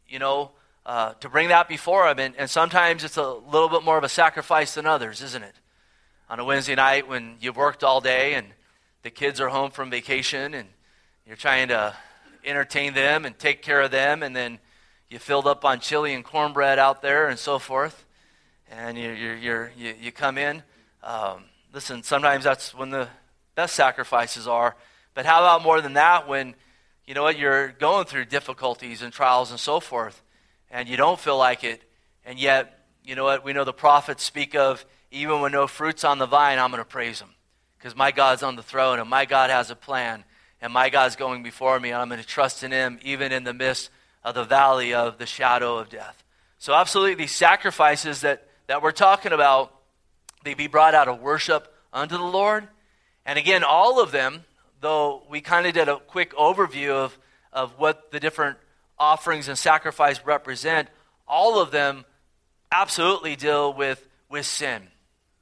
you 0.09 0.19
know, 0.19 0.53
uh, 0.87 1.13
to 1.21 1.29
bring 1.29 1.49
that 1.49 1.69
before 1.69 2.09
Him. 2.09 2.19
And, 2.19 2.35
and 2.39 2.49
sometimes 2.49 3.05
it's 3.05 3.19
a 3.19 3.31
little 3.31 3.69
bit 3.69 3.85
more 3.85 3.99
of 3.99 4.05
a 4.05 4.09
sacrifice 4.09 4.73
than 4.73 4.87
others, 4.87 5.21
isn't 5.21 5.43
it? 5.43 5.57
On 6.31 6.41
a 6.41 6.47
Wednesday 6.47 6.77
night 6.77 7.07
when 7.07 7.37
you've 7.43 7.59
worked 7.59 7.85
all 7.85 8.01
day 8.01 8.33
and 8.33 8.47
the 9.03 9.11
kids 9.11 9.39
are 9.39 9.49
home 9.49 9.71
from 9.71 9.91
vacation 9.91 10.55
and 10.55 10.67
you're 11.27 11.37
trying 11.37 11.69
to 11.69 11.95
entertain 12.43 12.95
them 12.95 13.27
and 13.27 13.39
take 13.39 13.61
care 13.61 13.83
of 13.83 13.91
them, 13.91 14.23
and 14.23 14.35
then 14.35 14.59
you 15.11 15.19
filled 15.19 15.47
up 15.47 15.65
on 15.65 15.81
chili 15.81 16.15
and 16.15 16.25
cornbread 16.25 16.79
out 16.79 17.03
there 17.03 17.29
and 17.29 17.39
so 17.39 17.59
forth, 17.59 18.07
and 18.71 18.97
you, 18.97 19.11
you 19.11 19.69
you 19.77 19.95
you 20.01 20.13
come 20.13 20.39
in. 20.39 20.63
Um, 21.03 21.45
listen, 21.75 22.03
sometimes 22.03 22.45
that's 22.45 22.73
when 22.75 22.91
the 22.91 23.09
best 23.57 23.75
sacrifices 23.75 24.47
are. 24.47 24.77
But 25.15 25.27
how 25.27 25.41
about 25.41 25.63
more 25.63 25.81
than 25.81 25.95
that 25.95 26.29
when, 26.29 26.55
you 27.05 27.15
know 27.15 27.25
what, 27.25 27.37
you're 27.37 27.69
going 27.69 28.07
through 28.07 28.27
difficulties 28.27 29.03
and 29.03 29.13
trials 29.13 29.51
and 29.51 29.59
so 29.59 29.81
forth, 29.81 30.23
and 30.71 30.89
you 30.89 30.97
don't 30.97 31.19
feel 31.19 31.37
like 31.37 31.65
it, 31.65 31.83
and 32.25 32.39
yet, 32.39 32.87
you 33.05 33.17
know 33.17 33.25
what, 33.25 33.45
we 33.45 33.53
know 33.53 33.65
the 33.65 33.73
prophets 33.73 34.23
speak 34.23 34.55
of 34.55 34.85
even 35.11 35.41
when 35.41 35.51
no 35.51 35.67
fruit's 35.67 36.05
on 36.05 36.19
the 36.19 36.27
vine, 36.27 36.61
I'm 36.61 36.71
going 36.71 36.81
to 36.81 36.89
praise 36.89 37.21
him. 37.21 37.31
Because 37.77 37.97
my 37.97 38.13
God's 38.13 38.45
on 38.45 38.55
the 38.55 38.63
throne, 38.63 39.01
and 39.01 39.11
my 39.11 39.25
God 39.25 39.51
has 39.51 39.71
a 39.71 39.75
plan, 39.75 40.23
and 40.61 40.73
my 40.73 40.89
God's 40.89 41.17
going 41.17 41.43
before 41.43 41.81
me, 41.81 41.91
and 41.91 42.01
I'm 42.01 42.09
going 42.09 42.21
to 42.21 42.27
trust 42.27 42.63
in 42.63 42.71
him 42.71 43.01
even 43.03 43.33
in 43.33 43.43
the 43.43 43.55
midst 43.55 43.91
of 44.23 44.35
the 44.35 44.45
valley 44.45 44.95
of 44.95 45.19
the 45.19 45.27
shadow 45.27 45.79
of 45.79 45.89
death. 45.89 46.23
So, 46.59 46.75
absolutely, 46.75 47.15
these 47.15 47.35
sacrifices 47.35 48.21
that, 48.21 48.47
that 48.67 48.83
we're 48.83 48.93
talking 48.93 49.33
about, 49.33 49.75
they 50.45 50.55
be 50.55 50.67
brought 50.67 50.95
out 50.95 51.09
of 51.09 51.21
worship 51.21 51.73
unto 51.93 52.17
the 52.17 52.23
Lord 52.23 52.69
and 53.27 53.39
again, 53.39 53.63
all 53.65 54.01
of 54.01 54.13
them, 54.13 54.45
though 54.81 55.23
we 55.29 55.41
kind 55.41 55.67
of 55.67 55.75
did 55.75 55.89
a 55.89 55.99
quick 55.99 56.35
overview 56.35 56.91
of, 56.91 57.19
of 57.53 57.79
what 57.79 58.11
the 58.11 58.21
different 58.21 58.59
offerings 58.99 59.49
and 59.49 59.57
sacrifice 59.57 60.21
represent, 60.25 60.89
all 61.29 61.61
of 61.61 61.71
them 61.71 62.05
absolutely 62.73 63.37
deal 63.37 63.73
with, 63.73 64.07
with 64.29 64.47
sin, 64.47 64.83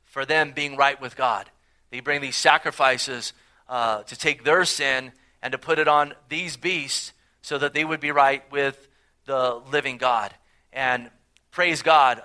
for 0.04 0.24
them 0.24 0.52
being 0.52 0.76
right 0.76 1.00
with 1.00 1.16
God. 1.16 1.48
They 1.90 2.00
bring 2.00 2.20
these 2.20 2.36
sacrifices 2.36 3.32
uh, 3.68 4.02
to 4.02 4.18
take 4.18 4.44
their 4.44 4.64
sin 4.64 5.12
and 5.42 5.52
to 5.52 5.58
put 5.58 5.78
it 5.78 5.88
on 5.88 6.14
these 6.28 6.56
beasts 6.56 7.12
so 7.48 7.56
that 7.56 7.72
they 7.72 7.82
would 7.82 7.98
be 7.98 8.10
right 8.10 8.42
with 8.52 8.88
the 9.24 9.62
living 9.72 9.96
God. 9.96 10.34
And 10.70 11.10
praise 11.50 11.80
God. 11.80 12.20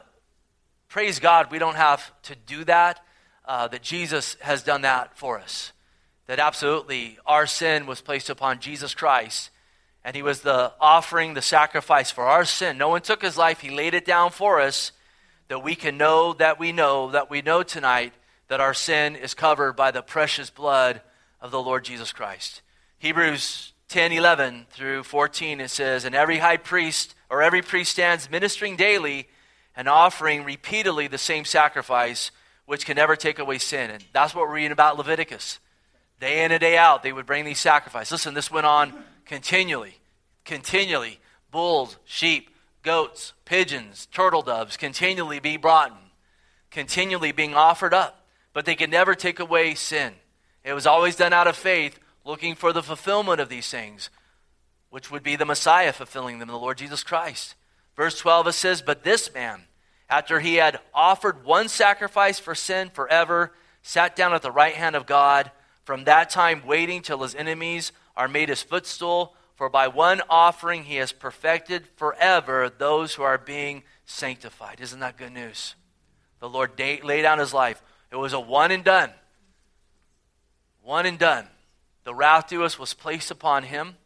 Praise 0.90 1.20
God, 1.20 1.50
we 1.50 1.60
don't 1.60 1.78
have 1.78 2.12
to 2.24 2.36
do 2.36 2.66
that, 2.66 3.00
uh, 3.46 3.70
that 3.70 3.82
Jesus 3.82 4.36
has 4.42 4.64
done 4.64 4.82
that 4.82 5.18
for 5.18 5.40
us. 5.40 5.72
That 6.28 6.40
absolutely 6.40 7.18
our 7.26 7.48
sin 7.48 7.86
was 7.86 8.02
placed 8.02 8.30
upon 8.30 8.60
Jesus 8.60 8.94
Christ, 8.94 9.50
and 10.04 10.14
he 10.14 10.22
was 10.22 10.42
the 10.42 10.74
offering, 10.82 11.36
the 11.36 11.42
sacrifice 11.42 12.12
for 12.12 12.26
our 12.26 12.44
sin. 12.44 12.78
No 12.78 12.90
one 12.90 13.02
took 13.02 13.22
his 13.22 13.38
life, 13.38 13.62
he 13.62 13.70
laid 13.70 13.94
it 13.94 14.04
down 14.06 14.30
for 14.30 14.60
us, 14.60 14.92
that 15.48 15.64
we 15.64 15.74
can 15.74 15.98
know 15.98 16.34
that 16.34 16.60
we 16.60 16.74
know 16.74 17.12
that 17.12 17.30
we 17.30 17.42
know 17.42 17.64
tonight 17.64 18.14
that 18.50 18.60
our 18.60 18.74
sin 18.74 19.16
is 19.16 19.34
covered 19.34 19.74
by 19.74 19.90
the 19.92 20.02
precious 20.02 20.50
blood 20.50 21.02
of 21.40 21.50
the 21.50 21.62
Lord 21.62 21.86
Jesus 21.86 22.12
Christ. 22.12 22.62
Hebrews 22.98 23.73
10 23.94 24.12
11 24.12 24.66
through 24.72 25.04
14, 25.04 25.62
it 25.62 25.70
says, 25.70 26.04
And 26.04 26.16
every 26.16 26.40
high 26.40 26.58
priest 26.58 27.14
or 27.30 27.44
every 27.44 27.62
priest 27.62 27.92
stands 27.92 28.30
ministering 28.30 28.76
daily 28.76 29.28
and 29.76 29.88
offering 29.88 30.44
repeatedly 30.44 31.08
the 31.08 31.20
same 31.20 31.46
sacrifice, 31.46 32.32
which 32.66 32.86
can 32.86 32.96
never 32.96 33.16
take 33.16 33.38
away 33.38 33.60
sin. 33.60 33.92
And 33.92 34.04
that's 34.12 34.34
what 34.34 34.48
we're 34.48 34.56
reading 34.56 34.72
about 34.72 34.98
Leviticus. 34.98 35.60
Day 36.20 36.44
in 36.44 36.52
and 36.52 36.60
day 36.60 36.76
out, 36.76 37.04
they 37.04 37.14
would 37.14 37.28
bring 37.28 37.46
these 37.46 37.60
sacrifices. 37.60 38.12
Listen, 38.12 38.34
this 38.34 38.50
went 38.50 38.66
on 38.66 38.94
continually, 39.26 40.00
continually. 40.44 41.20
Bulls, 41.52 41.98
sheep, 42.04 42.50
goats, 42.82 43.34
pigeons, 43.46 44.08
turtle 44.12 44.42
doves 44.42 44.76
continually 44.76 45.40
be 45.40 45.56
brought 45.56 45.92
in, 45.92 45.98
continually 46.72 47.32
being 47.32 47.54
offered 47.54 47.94
up 47.94 48.24
but 48.54 48.66
they 48.66 48.76
could 48.76 48.92
never 48.92 49.16
take 49.16 49.40
away 49.40 49.74
sin. 49.74 50.14
It 50.64 50.74
was 50.74 50.86
always 50.86 51.16
done 51.16 51.34
out 51.34 51.48
of 51.48 51.58
faith, 51.58 52.00
looking 52.26 52.56
for 52.56 52.74
the 52.74 52.84
fulfillment 52.84 53.40
of 53.40 53.50
these 53.50 53.70
things, 53.70 54.10
which 54.90 55.12
would 55.12 55.24
be 55.24 55.36
the 55.36 55.46
Messiah 55.46 55.94
fulfilling 55.94 56.40
them, 56.40 56.48
the 56.48 56.58
Lord 56.58 56.78
Jesus 56.78 57.04
Christ. 57.04 57.56
Verse 57.96 58.18
12 58.18 58.48
it 58.48 58.54
says, 58.54 58.82
But 58.82 59.04
this 59.04 59.34
man, 59.34 59.64
after 60.10 60.40
he 60.40 60.56
had 60.56 60.80
offered 60.94 61.44
one 61.44 61.68
sacrifice 61.68 62.40
for 62.40 62.56
sin 62.56 62.90
forever, 62.90 63.54
sat 63.82 64.16
down 64.16 64.34
at 64.34 64.42
the 64.42 64.52
right 64.52 64.76
hand 64.76 64.96
of 64.96 65.06
God, 65.06 65.52
from 65.84 66.06
that 66.06 66.30
time 66.30 66.66
waiting 66.66 67.02
till 67.02 67.22
his 67.24 67.36
enemies 67.36 67.92
are 68.16 68.28
made 68.28 68.50
his 68.50 68.64
footstool. 68.64 69.36
For 69.56 69.70
by 69.70 69.88
one 69.88 70.22
offering 70.30 70.84
he 70.84 70.96
has 70.96 71.12
perfected 71.12 71.88
forever 71.96 72.70
those 72.70 73.16
who 73.16 73.24
are 73.24 73.38
being 73.38 73.84
sanctified. 74.06 74.80
Isn't 74.82 75.02
that 75.02 75.18
good 75.18 75.32
news? 75.32 75.76
The 76.40 76.50
Lord 76.50 76.72
laid 76.80 77.22
down 77.22 77.40
his 77.40 77.54
life 77.54 77.82
it 78.14 78.18
was 78.18 78.34
a 78.34 78.40
one 78.40 78.70
and 78.70 78.84
done. 78.84 79.10
One 80.84 81.08
and 81.08 81.18
done. 81.18 81.48
The 82.04 82.14
wrath 82.14 82.48
to 82.48 82.64
us 82.64 82.78
was 82.78 82.94
placed 82.94 83.32
upon 83.32 83.64
him 83.64 83.98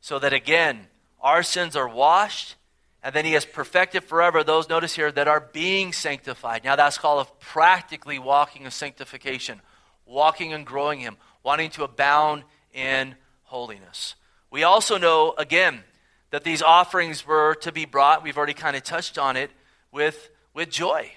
so 0.00 0.18
that 0.18 0.32
again, 0.32 0.86
our 1.20 1.42
sins 1.42 1.76
are 1.76 1.88
washed, 1.88 2.54
and 3.02 3.14
then 3.14 3.24
he 3.24 3.32
has 3.32 3.44
perfected 3.44 4.04
forever 4.04 4.42
those, 4.42 4.68
notice 4.68 4.94
here, 4.94 5.10
that 5.12 5.28
are 5.28 5.40
being 5.40 5.92
sanctified. 5.92 6.64
Now 6.64 6.76
that's 6.76 6.98
called 6.98 7.20
of 7.20 7.40
practically 7.40 8.18
walking 8.18 8.62
in 8.62 8.70
sanctification, 8.70 9.60
walking 10.06 10.52
and 10.52 10.64
growing 10.64 11.00
him, 11.00 11.16
wanting 11.42 11.70
to 11.70 11.84
abound 11.84 12.44
in 12.72 13.14
holiness. 13.44 14.14
We 14.50 14.62
also 14.62 14.98
know, 14.98 15.34
again, 15.36 15.82
that 16.30 16.44
these 16.44 16.62
offerings 16.62 17.26
were 17.26 17.54
to 17.56 17.72
be 17.72 17.84
brought, 17.84 18.22
we've 18.22 18.36
already 18.36 18.54
kind 18.54 18.76
of 18.76 18.82
touched 18.82 19.18
on 19.18 19.36
it, 19.36 19.50
with, 19.90 20.30
with 20.54 20.70
joy. 20.70 21.12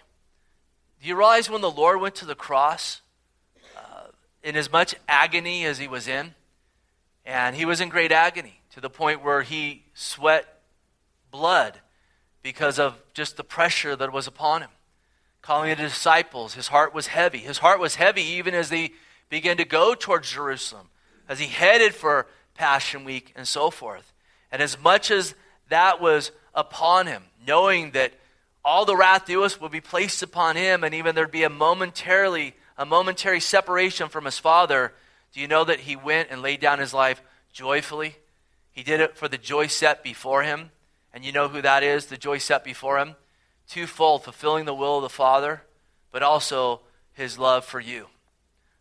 Do 1.01 1.07
you 1.07 1.15
realize 1.15 1.49
when 1.49 1.61
the 1.61 1.71
Lord 1.71 1.99
went 1.99 2.15
to 2.15 2.25
the 2.25 2.35
cross, 2.35 3.00
in 4.43 4.55
as 4.55 4.71
much 4.71 4.95
agony 5.07 5.65
as 5.65 5.77
he 5.77 5.87
was 5.87 6.07
in, 6.07 6.33
and 7.25 7.55
he 7.55 7.65
was 7.65 7.81
in 7.81 7.89
great 7.89 8.11
agony 8.11 8.61
to 8.71 8.81
the 8.81 8.89
point 8.89 9.23
where 9.23 9.41
he 9.41 9.83
sweat 9.93 10.61
blood 11.29 11.79
because 12.41 12.79
of 12.79 12.97
just 13.13 13.37
the 13.37 13.43
pressure 13.43 13.95
that 13.95 14.11
was 14.11 14.27
upon 14.27 14.61
him. 14.61 14.69
Calling 15.41 15.69
the 15.69 15.75
disciples, 15.75 16.53
his 16.53 16.67
heart 16.67 16.93
was 16.93 17.07
heavy. 17.07 17.39
His 17.39 17.59
heart 17.59 17.79
was 17.79 17.95
heavy 17.95 18.23
even 18.23 18.53
as 18.53 18.69
they 18.69 18.91
began 19.29 19.57
to 19.57 19.65
go 19.65 19.95
towards 19.95 20.31
Jerusalem, 20.31 20.89
as 21.27 21.39
he 21.39 21.47
headed 21.47 21.95
for 21.95 22.27
Passion 22.55 23.03
Week 23.03 23.31
and 23.35 23.47
so 23.47 23.69
forth. 23.69 24.11
And 24.51 24.61
as 24.61 24.79
much 24.79 25.09
as 25.09 25.33
that 25.69 26.01
was 26.01 26.31
upon 26.53 27.07
him, 27.07 27.23
knowing 27.47 27.91
that 27.91 28.13
all 28.63 28.85
the 28.85 28.95
wrath 28.95 29.25
due 29.25 29.43
us 29.43 29.59
would 29.59 29.71
be 29.71 29.81
placed 29.81 30.21
upon 30.21 30.55
him, 30.55 30.83
and 30.83 30.93
even 30.93 31.15
there'd 31.15 31.31
be 31.31 31.43
a 31.43 31.49
momentarily 31.49 32.53
a 32.77 32.85
momentary 32.85 33.39
separation 33.39 34.09
from 34.09 34.25
his 34.25 34.39
father. 34.39 34.93
Do 35.33 35.39
you 35.39 35.47
know 35.47 35.63
that 35.63 35.81
he 35.81 35.95
went 35.95 36.29
and 36.31 36.41
laid 36.41 36.59
down 36.59 36.79
his 36.79 36.93
life 36.93 37.21
joyfully? 37.53 38.15
He 38.71 38.83
did 38.83 38.99
it 39.01 39.17
for 39.17 39.27
the 39.27 39.37
joy 39.37 39.67
set 39.67 40.03
before 40.03 40.43
him. 40.43 40.71
And 41.13 41.25
you 41.25 41.31
know 41.31 41.49
who 41.49 41.61
that 41.61 41.83
is, 41.83 42.05
the 42.05 42.17
joy 42.17 42.37
set 42.37 42.63
before 42.63 42.97
him? 42.97 43.15
Twofold, 43.67 44.23
fulfilling 44.23 44.65
the 44.65 44.73
will 44.73 44.97
of 44.97 45.03
the 45.03 45.09
Father, 45.09 45.63
but 46.11 46.23
also 46.23 46.81
his 47.13 47.37
love 47.37 47.65
for 47.65 47.79
you. 47.79 48.07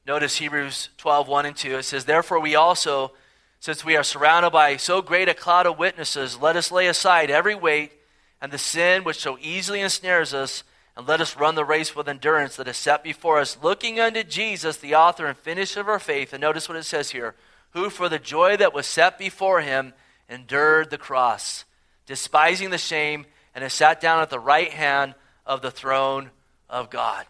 Notice 0.06 0.38
Hebrews 0.38 0.90
12, 0.96 1.28
1 1.28 1.46
and 1.46 1.56
2. 1.56 1.78
It 1.78 1.82
says, 1.84 2.04
Therefore 2.04 2.40
we 2.40 2.54
also, 2.54 3.12
since 3.58 3.84
we 3.84 3.96
are 3.96 4.02
surrounded 4.02 4.50
by 4.50 4.76
so 4.76 5.02
great 5.02 5.28
a 5.28 5.34
cloud 5.34 5.66
of 5.66 5.78
witnesses, 5.78 6.40
let 6.40 6.56
us 6.56 6.72
lay 6.72 6.86
aside 6.86 7.30
every 7.30 7.54
weight 7.54 7.92
and 8.40 8.50
the 8.50 8.58
sin 8.58 9.04
which 9.04 9.18
so 9.18 9.38
easily 9.40 9.80
ensnares 9.80 10.32
us, 10.32 10.64
and 10.96 11.06
let 11.06 11.20
us 11.20 11.36
run 11.36 11.54
the 11.54 11.64
race 11.64 11.94
with 11.94 12.08
endurance 12.08 12.56
that 12.56 12.68
is 12.68 12.76
set 12.76 13.02
before 13.02 13.38
us, 13.38 13.58
looking 13.62 14.00
unto 14.00 14.22
Jesus, 14.22 14.76
the 14.76 14.94
author 14.94 15.26
and 15.26 15.36
finisher 15.36 15.80
of 15.80 15.88
our 15.88 15.98
faith. 15.98 16.32
And 16.32 16.40
notice 16.40 16.68
what 16.68 16.76
it 16.76 16.84
says 16.84 17.10
here 17.10 17.34
who 17.70 17.88
for 17.88 18.08
the 18.08 18.18
joy 18.18 18.56
that 18.56 18.74
was 18.74 18.86
set 18.86 19.18
before 19.18 19.60
him 19.60 19.92
endured 20.28 20.90
the 20.90 20.98
cross, 20.98 21.64
despising 22.06 22.70
the 22.70 22.78
shame, 22.78 23.26
and 23.54 23.62
has 23.62 23.72
sat 23.72 24.00
down 24.00 24.22
at 24.22 24.30
the 24.30 24.40
right 24.40 24.72
hand 24.72 25.14
of 25.46 25.62
the 25.62 25.70
throne 25.70 26.30
of 26.68 26.90
God. 26.90 27.26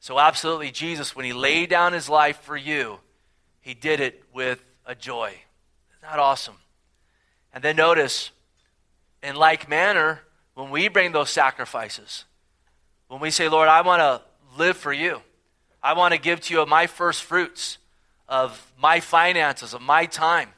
So, 0.00 0.18
absolutely, 0.18 0.70
Jesus, 0.70 1.16
when 1.16 1.24
he 1.24 1.32
laid 1.32 1.70
down 1.70 1.92
his 1.92 2.08
life 2.08 2.40
for 2.42 2.56
you, 2.56 3.00
he 3.60 3.74
did 3.74 4.00
it 4.00 4.22
with 4.32 4.62
a 4.86 4.94
joy. 4.94 5.28
Isn't 5.28 6.02
that 6.02 6.18
awesome? 6.18 6.56
And 7.52 7.64
then 7.64 7.76
notice, 7.76 8.30
in 9.22 9.36
like 9.36 9.68
manner, 9.68 10.20
when 10.54 10.70
we 10.70 10.88
bring 10.88 11.12
those 11.12 11.30
sacrifices, 11.30 12.24
when 13.08 13.20
we 13.20 13.30
say, 13.30 13.48
Lord, 13.48 13.68
I 13.68 13.80
want 13.80 14.00
to 14.00 14.22
live 14.58 14.76
for 14.76 14.92
you, 14.92 15.20
I 15.82 15.94
want 15.94 16.14
to 16.14 16.20
give 16.20 16.40
to 16.42 16.54
you 16.54 16.66
my 16.66 16.86
first 16.86 17.22
fruits 17.22 17.78
of 18.28 18.72
my 18.78 19.00
finances, 19.00 19.74
of 19.74 19.80
my 19.80 20.06
time. 20.06 20.50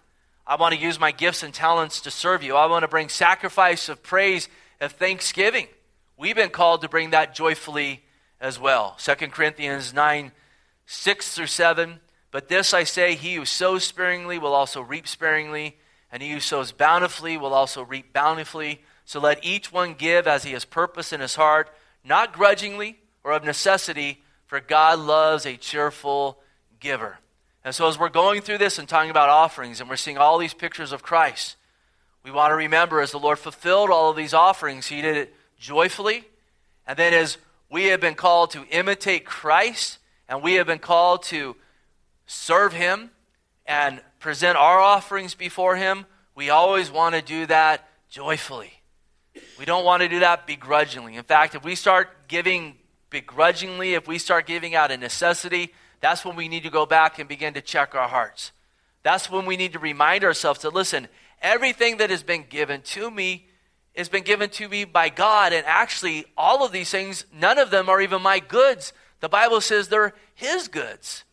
I 0.47 0.57
want 0.57 0.75
to 0.75 0.81
use 0.81 0.99
my 0.99 1.13
gifts 1.13 1.43
and 1.43 1.55
talents 1.55 2.01
to 2.03 2.11
serve 2.11 2.43
you. 2.43 2.57
I 2.57 2.67
want 2.67 2.83
to 2.83 2.89
bring 2.89 3.09
sacrifice 3.09 3.89
of 3.89 4.03
praise, 4.03 4.49
of 4.81 4.93
thanksgiving. 4.93 5.69
We've 6.17 6.35
been 6.35 6.51
called 6.51 6.83
to 6.83 6.89
bring 6.89 7.11
that 7.11 7.35
joyfully 7.35 8.03
as 8.41 8.59
well. 8.59 8.97
2 8.99 9.15
Corinthians 9.29 9.95
9, 9.95 10.33
6 10.87 11.35
through 11.35 11.47
7. 11.47 12.01
But 12.33 12.49
this 12.49 12.75
I 12.75 12.85
say, 12.85 13.15
he 13.15 13.35
who 13.35 13.45
sows 13.45 13.85
sparingly 13.85 14.39
will 14.39 14.55
also 14.55 14.81
reap 14.81 15.07
sparingly, 15.07 15.77
and 16.11 16.23
he 16.23 16.31
who 16.31 16.41
sows 16.41 16.73
bountifully 16.73 17.37
will 17.37 17.55
also 17.55 17.83
reap 17.83 18.13
bountifully. 18.13 18.83
So 19.05 19.21
let 19.21 19.45
each 19.45 19.73
one 19.73 19.95
give 19.95 20.27
as 20.27 20.45
he 20.45 20.53
has 20.53 20.65
purpose 20.65 21.13
in 21.13 21.21
his 21.21 21.37
heart, 21.37 21.71
not 22.05 22.33
grudgingly 22.33 22.99
or 23.25 23.33
of 23.33 23.45
necessity, 23.45 24.23
for 24.47 24.61
God 24.61 24.99
loves 24.99 25.47
a 25.47 25.57
cheerful 25.57 26.39
giver. 26.81 27.19
And 27.65 27.75
so, 27.75 27.89
as 27.89 27.99
we're 27.99 28.09
going 28.09 28.41
through 28.41 28.59
this 28.59 28.79
and 28.79 28.89
talking 28.89 29.11
about 29.11 29.29
offerings, 29.29 29.81
and 29.81 29.91
we're 29.91 29.97
seeing 29.97 30.19
all 30.19 30.39
these 30.39 30.55
pictures 30.55 30.93
of 30.93 31.03
Christ, 31.03 31.57
we 32.25 32.31
want 32.31 32.51
to 32.51 32.57
remember 32.57 33.01
as 33.01 33.13
the 33.13 33.19
Lord 33.19 33.39
fulfilled 33.39 33.91
all 33.91 34.11
of 34.11 34.17
these 34.17 34.35
offerings, 34.35 34.87
He 34.87 35.03
did 35.03 35.17
it 35.17 35.35
joyfully. 35.59 36.25
And 36.87 36.99
then, 36.99 37.13
as 37.13 37.37
we 37.71 37.85
have 37.87 38.01
been 38.01 38.15
called 38.15 38.51
to 38.53 38.65
imitate 38.71 39.25
Christ, 39.25 39.99
and 40.29 40.43
we 40.43 40.55
have 40.55 40.67
been 40.67 40.79
called 40.79 41.23
to 41.25 41.55
serve 42.27 42.73
Him 42.73 43.11
and 43.67 44.01
present 44.21 44.57
our 44.57 44.79
offerings 44.79 45.35
before 45.35 45.77
Him, 45.77 46.07
we 46.35 46.49
always 46.49 46.91
want 46.91 47.15
to 47.15 47.23
do 47.23 47.47
that 47.47 47.89
joyfully. 48.09 48.80
We 49.59 49.65
don't 49.65 49.85
want 49.85 50.03
to 50.03 50.09
do 50.09 50.21
that 50.21 50.47
begrudgingly. 50.47 51.17
In 51.17 51.23
fact, 51.23 51.55
if 51.55 51.65
we 51.65 51.75
start 51.75 52.29
giving 52.29 52.77
begrudgingly, 53.11 53.95
if 53.95 54.09
we 54.09 54.19
start 54.19 54.47
giving 54.47 54.75
out 54.75 54.91
of 54.91 55.01
necessity, 55.01 55.73
that's 56.01 56.25
when 56.25 56.37
we 56.37 56.49
need 56.49 56.63
to 56.63 56.71
go 56.71 56.87
back 56.87 57.19
and 57.19 57.29
begin 57.29 57.55
to 57.55 57.61
check 57.61 57.95
our 57.95 58.09
hearts. 58.09 58.53
That's 59.03 59.31
when 59.31 59.47
we 59.47 59.57
need 59.57 59.73
to 59.75 59.79
remind 59.79 60.25
ourselves 60.25 60.61
to 60.61 60.71
listen, 60.71 61.09
everything 61.41 61.99
that 61.99 62.11
has 62.11 62.23
been 62.23 62.45
given 62.49 62.83
to 62.83 63.11
me 63.11 63.47
has 63.97 64.09
been 64.09 64.23
given 64.23 64.49
to 64.51 64.69
me 64.69 64.85
by 64.85 65.09
God. 65.09 65.53
And 65.53 65.67
actually, 65.67 66.25
all 66.37 66.65
of 66.65 66.73
these 66.73 66.91
things, 66.91 67.27
none 67.33 67.59
of 67.59 67.71
them 67.71 67.89
are 67.89 68.01
even 68.01 68.23
my 68.23 68.39
goods. 68.39 68.93
The 69.21 69.29
Bible 69.29 69.61
says 69.61 69.89
they're 69.89 70.15
His 70.35 70.69
goods. 70.69 71.25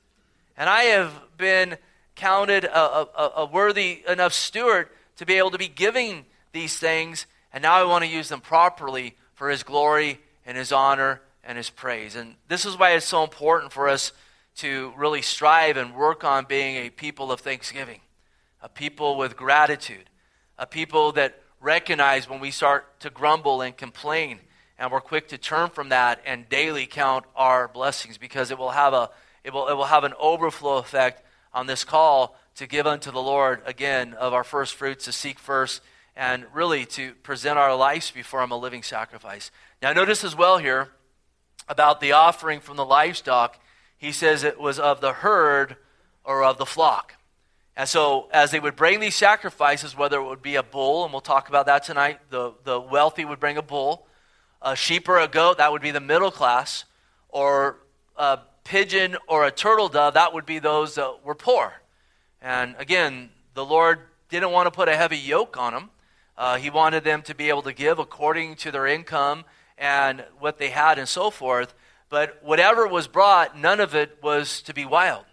And 0.58 0.70
I 0.70 0.84
have 0.84 1.14
been 1.38 1.78
counted 2.16 2.66
a, 2.66 2.78
a, 2.78 3.32
a 3.38 3.46
worthy 3.46 4.04
enough 4.08 4.34
steward 4.34 4.90
to 5.18 5.26
be 5.26 5.36
able 5.36 5.52
to 5.52 5.58
be 5.58 5.68
giving 5.68 6.26
these 6.52 6.78
things 6.78 7.28
and 7.54 7.62
now 7.62 7.74
I 7.74 7.84
want 7.84 8.04
to 8.04 8.10
use 8.10 8.30
them 8.30 8.42
properly 8.42 9.16
for 9.34 9.50
His 9.50 9.64
glory 9.64 10.20
and 10.46 10.58
His 10.58 10.72
honor 10.72 11.22
and 11.44 11.58
His 11.58 11.70
praise. 11.70 12.16
And 12.16 12.36
this 12.48 12.66
is 12.66 12.78
why 12.78 12.92
it's 12.92 13.06
so 13.06 13.24
important 13.24 13.72
for 13.72 13.88
us 13.88 14.12
to 14.58 14.94
really 14.98 15.22
strive 15.22 15.78
and 15.78 15.96
work 15.96 16.24
on 16.24 16.46
being 16.46 16.78
a 16.78 16.90
people 16.90 17.32
of 17.32 17.42
thanksgiving, 17.42 18.02
a 18.62 18.70
people 18.70 19.18
with 19.18 19.38
gratitude, 19.38 20.10
a 20.58 20.66
people 20.66 21.12
that 21.14 21.42
recognize 21.62 22.30
when 22.30 22.40
we 22.40 22.52
start 22.52 23.00
to 23.00 23.10
grumble 23.10 23.62
and 23.62 23.78
complain 23.78 24.40
and 24.80 24.92
we're 24.92 25.02
quick 25.02 25.28
to 25.30 25.38
turn 25.38 25.70
from 25.70 25.90
that 25.90 26.22
and 26.26 26.48
daily 26.50 26.86
count 26.86 27.26
our 27.36 27.68
blessings 27.68 28.18
because 28.18 28.52
it 28.52 28.58
will 28.58 28.72
have 28.72 28.94
a 28.94 29.10
it 29.44 29.54
will, 29.54 29.68
it 29.68 29.74
will 29.74 29.86
have 29.86 30.04
an 30.04 30.14
overflow 30.20 30.78
effect 30.78 31.24
on 31.54 31.68
this 31.68 31.84
call 31.84 32.38
to 32.56 32.68
give 32.68 32.86
unto 32.86 33.12
the 33.12 33.22
Lord 33.22 33.62
again 33.66 34.14
of 34.14 34.34
our 34.34 34.44
first 34.44 34.76
fruits 34.76 35.06
to 35.06 35.12
seek 35.12 35.40
first 35.40 35.82
and 36.18 36.46
really 36.52 36.84
to 36.84 37.14
present 37.22 37.60
our 37.60 37.76
lives 37.76 38.10
before 38.10 38.42
him 38.42 38.52
a 38.52 38.58
living 38.58 38.82
sacrifice. 38.82 39.52
Now 39.82 39.94
notice 39.94 40.24
as 40.24 40.36
well 40.36 40.58
here 40.58 40.90
about 41.70 42.02
the 42.02 42.12
offering 42.12 42.60
from 42.60 42.76
the 42.76 42.86
livestock, 42.86 43.60
he 43.98 44.12
says 44.12 44.44
it 44.44 44.60
was 44.60 44.80
of 44.80 45.00
the 45.00 45.14
herd 45.14 45.78
or 46.24 46.44
of 46.44 46.58
the 46.58 46.66
flock. 46.66 47.14
And 47.76 47.88
so, 47.88 48.28
as 48.32 48.50
they 48.50 48.60
would 48.60 48.76
bring 48.76 49.00
these 49.00 49.14
sacrifices, 49.14 49.96
whether 49.96 50.20
it 50.20 50.24
would 50.24 50.42
be 50.42 50.56
a 50.56 50.64
bull, 50.64 51.04
and 51.04 51.14
we'll 51.14 51.22
talk 51.22 51.48
about 51.48 51.68
that 51.68 51.84
tonight, 51.84 52.20
the, 52.32 52.54
the 52.64 52.80
wealthy 52.80 53.24
would 53.24 53.40
bring 53.40 53.58
a 53.58 53.62
bull, 53.62 54.08
a 54.64 54.76
sheep 54.76 55.08
or 55.08 55.20
a 55.20 55.28
goat, 55.28 55.60
that 55.60 55.72
would 55.72 55.84
be 55.84 55.92
the 55.92 56.00
middle 56.00 56.32
class, 56.32 56.86
or 57.30 57.78
a 58.16 58.40
pigeon 58.64 59.16
or 59.28 59.46
a 59.46 59.52
turtle 59.52 59.90
dove, 59.90 60.16
that 60.16 60.34
would 60.34 60.48
be 60.48 60.58
those 60.58 60.96
that 60.96 61.24
were 61.24 61.36
poor. 61.36 61.72
And 62.42 62.76
again, 62.80 63.30
the 63.54 63.64
Lord 63.64 64.00
didn't 64.30 64.52
want 64.52 64.66
to 64.66 64.72
put 64.72 64.90
a 64.90 64.96
heavy 64.96 65.18
yoke 65.18 65.56
on 65.56 65.74
them. 65.74 65.92
Uh, 66.38 66.58
he 66.58 66.70
wanted 66.70 67.04
them 67.04 67.22
to 67.24 67.34
be 67.34 67.50
able 67.50 67.64
to 67.64 67.74
give 67.74 67.98
according 68.00 68.56
to 68.58 68.72
their 68.72 68.86
income 68.86 69.44
and 69.78 70.24
what 70.40 70.58
they 70.58 70.70
had 70.70 71.00
and 71.00 71.08
so 71.08 71.30
forth. 71.30 71.74
But 72.10 72.42
whatever 72.44 72.88
was 72.88 73.08
brought, 73.08 73.58
none 73.58 73.80
of 73.80 73.96
it 73.96 74.20
was 74.22 74.62
to 74.64 74.74
be 74.74 74.86
wild. 74.86 75.26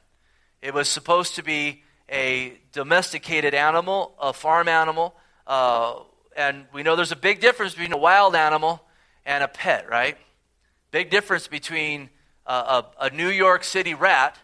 It 0.63 0.73
was 0.73 0.89
supposed 0.89 1.35
to 1.37 1.43
be 1.43 1.83
a 2.09 2.59
domesticated 2.73 3.55
animal, 3.55 4.15
a 4.21 4.33
farm 4.33 4.69
animal. 4.69 5.15
Uh, 5.47 6.01
and 6.37 6.65
we 6.73 6.83
know 6.83 6.97
there's 6.97 7.13
a 7.13 7.17
big 7.17 7.41
difference 7.41 7.75
between 7.75 7.93
a 7.93 7.99
wild 7.99 8.35
animal 8.35 8.83
and 9.27 9.45
a 9.45 9.49
pet, 9.49 9.89
right? 9.89 10.17
Big 10.91 11.11
difference 11.11 11.49
between 11.49 12.09
uh, 12.47 12.83
a, 13.01 13.07
a, 13.07 13.11
New 13.11 13.29
York 13.29 13.65
City 13.65 13.95
rat 13.95 14.39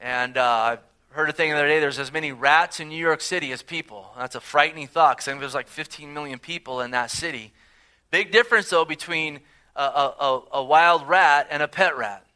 and 0.00 0.36
uh, 0.36 0.76
heard 1.14 1.28
a 1.28 1.32
thing 1.32 1.50
the 1.50 1.56
other 1.56 1.68
day 1.68 1.78
there's 1.78 2.00
as 2.00 2.12
many 2.12 2.32
rats 2.32 2.80
in 2.80 2.88
New 2.88 2.98
York 2.98 3.20
City 3.20 3.52
as 3.52 3.62
people. 3.62 4.12
That's 4.18 4.34
a 4.34 4.40
frightening 4.40 4.88
thought 4.88 5.16
because 5.16 5.28
I 5.28 5.32
think 5.32 5.40
there's 5.40 5.54
like 5.54 5.68
15 5.68 6.12
million 6.12 6.40
people 6.40 6.80
in 6.80 6.90
that 6.90 7.10
city. 7.10 7.52
Big 8.10 8.32
difference, 8.32 8.68
though, 8.68 8.84
between 8.84 9.40
a, 9.76 9.82
a, 9.82 10.42
a 10.54 10.64
wild 10.64 11.08
rat 11.08 11.46
and 11.50 11.62
a 11.62 11.68
pet 11.68 11.96
rat. 11.96 12.26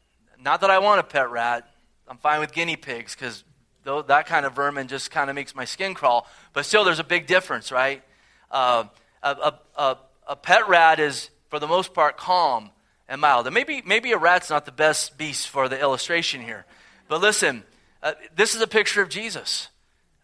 Not 0.41 0.61
that 0.61 0.69
I 0.69 0.79
want 0.79 1.01
a 1.01 1.03
pet 1.03 1.29
rat. 1.29 1.69
I'm 2.07 2.17
fine 2.17 2.39
with 2.39 2.53
guinea 2.53 2.77
pigs 2.77 3.15
because 3.15 3.43
that 3.83 4.25
kind 4.27 4.45
of 4.45 4.53
vermin 4.53 4.87
just 4.87 5.11
kind 5.11 5.29
of 5.29 5.35
makes 5.35 5.53
my 5.53 5.65
skin 5.65 5.93
crawl. 5.93 6.25
But 6.53 6.65
still, 6.65 6.85
there's 6.85 6.99
a 6.99 7.03
big 7.03 7.27
difference, 7.27 7.71
right? 7.71 8.01
Uh, 8.49 8.85
a, 9.21 9.53
a, 9.75 9.97
a, 10.27 10.35
pet 10.37 10.69
rat 10.69 10.99
is, 10.99 11.29
for 11.49 11.59
the 11.59 11.67
most 11.67 11.93
part, 11.93 12.17
calm 12.17 12.71
and 13.09 13.19
mild. 13.19 13.45
And 13.45 13.53
maybe, 13.53 13.83
maybe 13.85 14.13
a 14.13 14.17
rat's 14.17 14.49
not 14.49 14.65
the 14.65 14.71
best 14.71 15.17
beast 15.17 15.49
for 15.49 15.67
the 15.67 15.79
illustration 15.79 16.41
here. 16.41 16.65
But 17.09 17.21
listen, 17.21 17.63
uh, 18.01 18.13
this 18.35 18.55
is 18.55 18.61
a 18.61 18.67
picture 18.67 19.01
of 19.01 19.09
Jesus. 19.09 19.69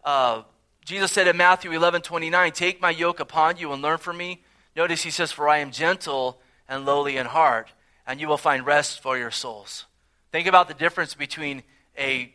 Uh, 0.04 0.42
Jesus 0.84 1.12
said 1.12 1.28
in 1.28 1.36
Matthew 1.36 1.72
11 1.72 2.02
29, 2.02 2.52
Take 2.52 2.80
my 2.80 2.90
yoke 2.90 3.20
upon 3.20 3.56
you 3.56 3.72
and 3.72 3.82
learn 3.82 3.98
from 3.98 4.16
me. 4.16 4.42
Notice 4.74 5.02
he 5.02 5.10
says, 5.10 5.32
For 5.32 5.48
I 5.48 5.58
am 5.58 5.70
gentle 5.70 6.40
and 6.68 6.86
lowly 6.86 7.16
in 7.16 7.26
heart, 7.26 7.72
and 8.06 8.20
you 8.20 8.28
will 8.28 8.36
find 8.36 8.64
rest 8.64 9.02
for 9.02 9.18
your 9.18 9.30
souls. 9.30 9.86
Think 10.32 10.46
about 10.46 10.68
the 10.68 10.74
difference 10.74 11.14
between 11.14 11.62
a 11.98 12.32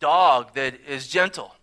dog 0.00 0.54
that 0.54 0.74
is 0.88 1.08
gentle, 1.08 1.54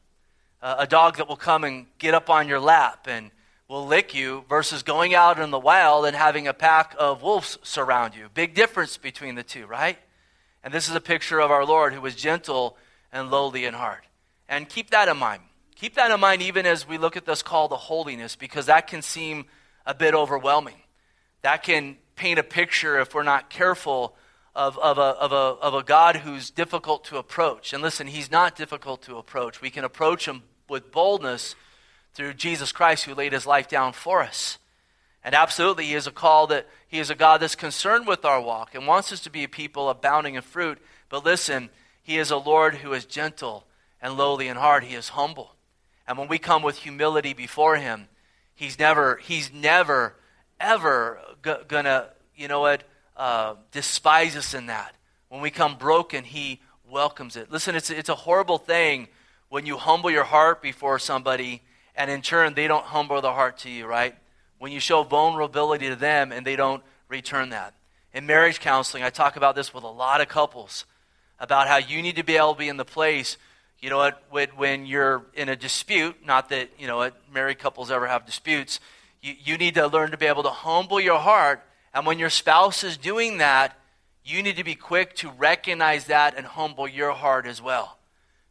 uh, 0.61 0.75
a 0.79 0.87
dog 0.87 1.17
that 1.17 1.27
will 1.27 1.35
come 1.35 1.63
and 1.63 1.87
get 1.97 2.13
up 2.13 2.29
on 2.29 2.47
your 2.47 2.59
lap 2.59 3.07
and 3.09 3.31
will 3.67 3.85
lick 3.85 4.13
you, 4.13 4.45
versus 4.47 4.83
going 4.83 5.13
out 5.13 5.39
in 5.39 5.51
the 5.51 5.59
wild 5.59 6.05
and 6.05 6.15
having 6.15 6.47
a 6.47 6.53
pack 6.53 6.95
of 6.97 7.21
wolves 7.21 7.57
surround 7.63 8.15
you. 8.15 8.29
Big 8.33 8.53
difference 8.53 8.95
between 8.95 9.35
the 9.35 9.43
two, 9.43 9.65
right? 9.65 9.97
And 10.63 10.73
this 10.73 10.87
is 10.87 10.95
a 10.95 11.01
picture 11.01 11.39
of 11.39 11.51
our 11.51 11.65
Lord 11.65 11.93
who 11.93 11.99
was 11.99 12.15
gentle 12.15 12.77
and 13.11 13.31
lowly 13.31 13.65
in 13.65 13.73
heart. 13.73 14.03
And 14.49 14.67
keep 14.67 14.91
that 14.91 15.07
in 15.07 15.17
mind. 15.17 15.41
Keep 15.75 15.95
that 15.95 16.11
in 16.11 16.19
mind 16.19 16.41
even 16.41 16.65
as 16.65 16.87
we 16.87 16.97
look 16.97 17.17
at 17.17 17.25
this 17.25 17.43
call 17.43 17.69
to 17.69 17.75
holiness, 17.75 18.35
because 18.35 18.65
that 18.65 18.87
can 18.87 19.01
seem 19.01 19.45
a 19.85 19.93
bit 19.93 20.15
overwhelming. 20.15 20.81
That 21.43 21.63
can 21.63 21.97
paint 22.15 22.39
a 22.39 22.43
picture, 22.43 22.99
if 22.99 23.13
we're 23.13 23.23
not 23.23 23.49
careful, 23.49 24.15
of, 24.55 24.77
of, 24.79 24.97
a, 24.97 25.01
of, 25.01 25.31
a, 25.31 25.35
of 25.35 25.73
a 25.75 25.83
God 25.83 26.17
who's 26.17 26.49
difficult 26.49 27.05
to 27.05 27.17
approach. 27.17 27.73
And 27.73 27.83
listen, 27.83 28.07
he's 28.07 28.31
not 28.31 28.55
difficult 28.55 29.03
to 29.03 29.17
approach. 29.17 29.61
We 29.61 29.69
can 29.69 29.83
approach 29.83 30.27
him 30.27 30.41
with 30.67 30.91
boldness 30.91 31.55
through 32.15 32.33
Jesus 32.33 32.71
Christ 32.71 33.05
who 33.05 33.13
laid 33.13 33.33
his 33.33 33.45
life 33.45 33.67
down 33.67 33.93
for 33.93 34.23
us. 34.23 34.57
And 35.23 35.35
absolutely, 35.35 35.85
he 35.85 35.93
is 35.93 36.07
a 36.07 36.11
call 36.11 36.47
that 36.47 36.65
he 36.87 36.99
is 36.99 37.11
a 37.11 37.15
God 37.15 37.41
that's 37.41 37.55
concerned 37.55 38.07
with 38.07 38.25
our 38.25 38.41
walk 38.41 38.73
and 38.73 38.87
wants 38.87 39.11
us 39.11 39.19
to 39.21 39.29
be 39.29 39.43
a 39.43 39.47
people 39.47 39.89
abounding 39.89 40.33
in 40.33 40.41
fruit. 40.41 40.79
But 41.09 41.23
listen, 41.23 41.69
he 42.07 42.17
is 42.17 42.31
a 42.31 42.37
Lord 42.37 42.75
who 42.75 42.93
is 42.93 43.03
gentle 43.03 43.65
and 44.01 44.15
lowly 44.15 44.47
in 44.47 44.55
heart. 44.55 44.85
He 44.85 44.95
is 44.95 45.09
humble. 45.09 45.55
And 46.07 46.17
when 46.17 46.29
we 46.29 46.37
come 46.37 46.63
with 46.63 46.77
humility 46.77 47.33
before 47.33 47.75
him, 47.75 48.07
he's 48.55 48.79
never, 48.79 49.17
he's 49.17 49.51
never, 49.51 50.15
ever 50.57 51.19
g- 51.43 51.51
gonna, 51.67 52.07
you 52.33 52.47
know 52.47 52.61
what, 52.61 52.85
uh, 53.17 53.55
despise 53.73 54.37
us 54.37 54.53
in 54.53 54.67
that. 54.67 54.95
When 55.27 55.41
we 55.41 55.51
come 55.51 55.77
broken, 55.77 56.23
He 56.23 56.61
welcomes 56.89 57.35
it. 57.35 57.51
Listen, 57.51 57.75
it's, 57.75 57.89
it's 57.89 58.07
a 58.07 58.15
horrible 58.15 58.57
thing 58.57 59.09
when 59.49 59.65
you 59.65 59.75
humble 59.75 60.09
your 60.09 60.23
heart 60.23 60.61
before 60.61 60.99
somebody 60.99 61.61
and 61.93 62.09
in 62.09 62.21
turn 62.21 62.53
they 62.53 62.69
don't 62.69 62.85
humble 62.85 63.19
their 63.19 63.33
heart 63.33 63.57
to 63.59 63.69
you, 63.69 63.85
right? 63.85 64.15
When 64.59 64.71
you 64.71 64.79
show 64.79 65.03
vulnerability 65.03 65.89
to 65.89 65.97
them 65.97 66.31
and 66.31 66.47
they 66.47 66.55
don't 66.55 66.81
return 67.09 67.49
that. 67.49 67.73
In 68.13 68.25
marriage 68.25 68.61
counseling, 68.61 69.03
I 69.03 69.09
talk 69.09 69.35
about 69.35 69.55
this 69.55 69.73
with 69.73 69.83
a 69.83 69.89
lot 69.89 70.21
of 70.21 70.29
couples 70.29 70.85
about 71.39 71.67
how 71.67 71.77
you 71.77 72.01
need 72.01 72.15
to 72.15 72.23
be 72.23 72.37
able 72.37 72.53
to 72.53 72.59
be 72.59 72.69
in 72.69 72.77
the 72.77 72.85
place, 72.85 73.37
you 73.79 73.89
know 73.89 73.97
what, 73.97 74.21
when 74.55 74.85
you're 74.85 75.23
in 75.33 75.49
a 75.49 75.55
dispute, 75.55 76.25
not 76.25 76.49
that, 76.49 76.69
you 76.79 76.87
know 76.87 77.11
married 77.31 77.59
couples 77.59 77.91
ever 77.91 78.07
have 78.07 78.25
disputes, 78.25 78.79
you, 79.21 79.33
you 79.43 79.57
need 79.57 79.75
to 79.75 79.87
learn 79.87 80.11
to 80.11 80.17
be 80.17 80.25
able 80.25 80.43
to 80.43 80.49
humble 80.49 80.99
your 80.99 81.19
heart 81.19 81.63
and 81.97 82.05
when 82.05 82.19
your 82.19 82.29
spouse 82.29 82.83
is 82.83 82.95
doing 82.95 83.39
that, 83.39 83.75
you 84.23 84.43
need 84.43 84.57
to 84.57 84.63
be 84.63 84.75
quick 84.75 85.15
to 85.15 85.31
recognize 85.31 86.05
that 86.05 86.37
and 86.37 86.45
humble 86.45 86.87
your 86.87 87.11
heart 87.11 87.47
as 87.47 87.59
well. 87.59 87.97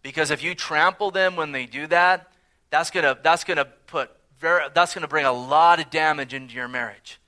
Because 0.03 0.33
if 0.33 0.43
you 0.43 0.57
trample 0.57 1.13
them 1.13 1.37
when 1.37 1.53
they 1.53 1.65
do 1.65 1.87
that, 1.87 2.29
that's 2.71 2.91
going 2.91 3.05
to 3.05 3.17
that's 3.23 3.45
to 3.45 3.65
put 3.87 4.11
very, 4.41 4.65
that's 4.75 4.95
to 4.95 5.07
bring 5.07 5.27
a 5.27 5.33
lot 5.33 5.79
of 5.79 5.91
damage 5.91 6.35
into 6.35 6.57
your 6.57 6.67
marriage. 6.67 7.21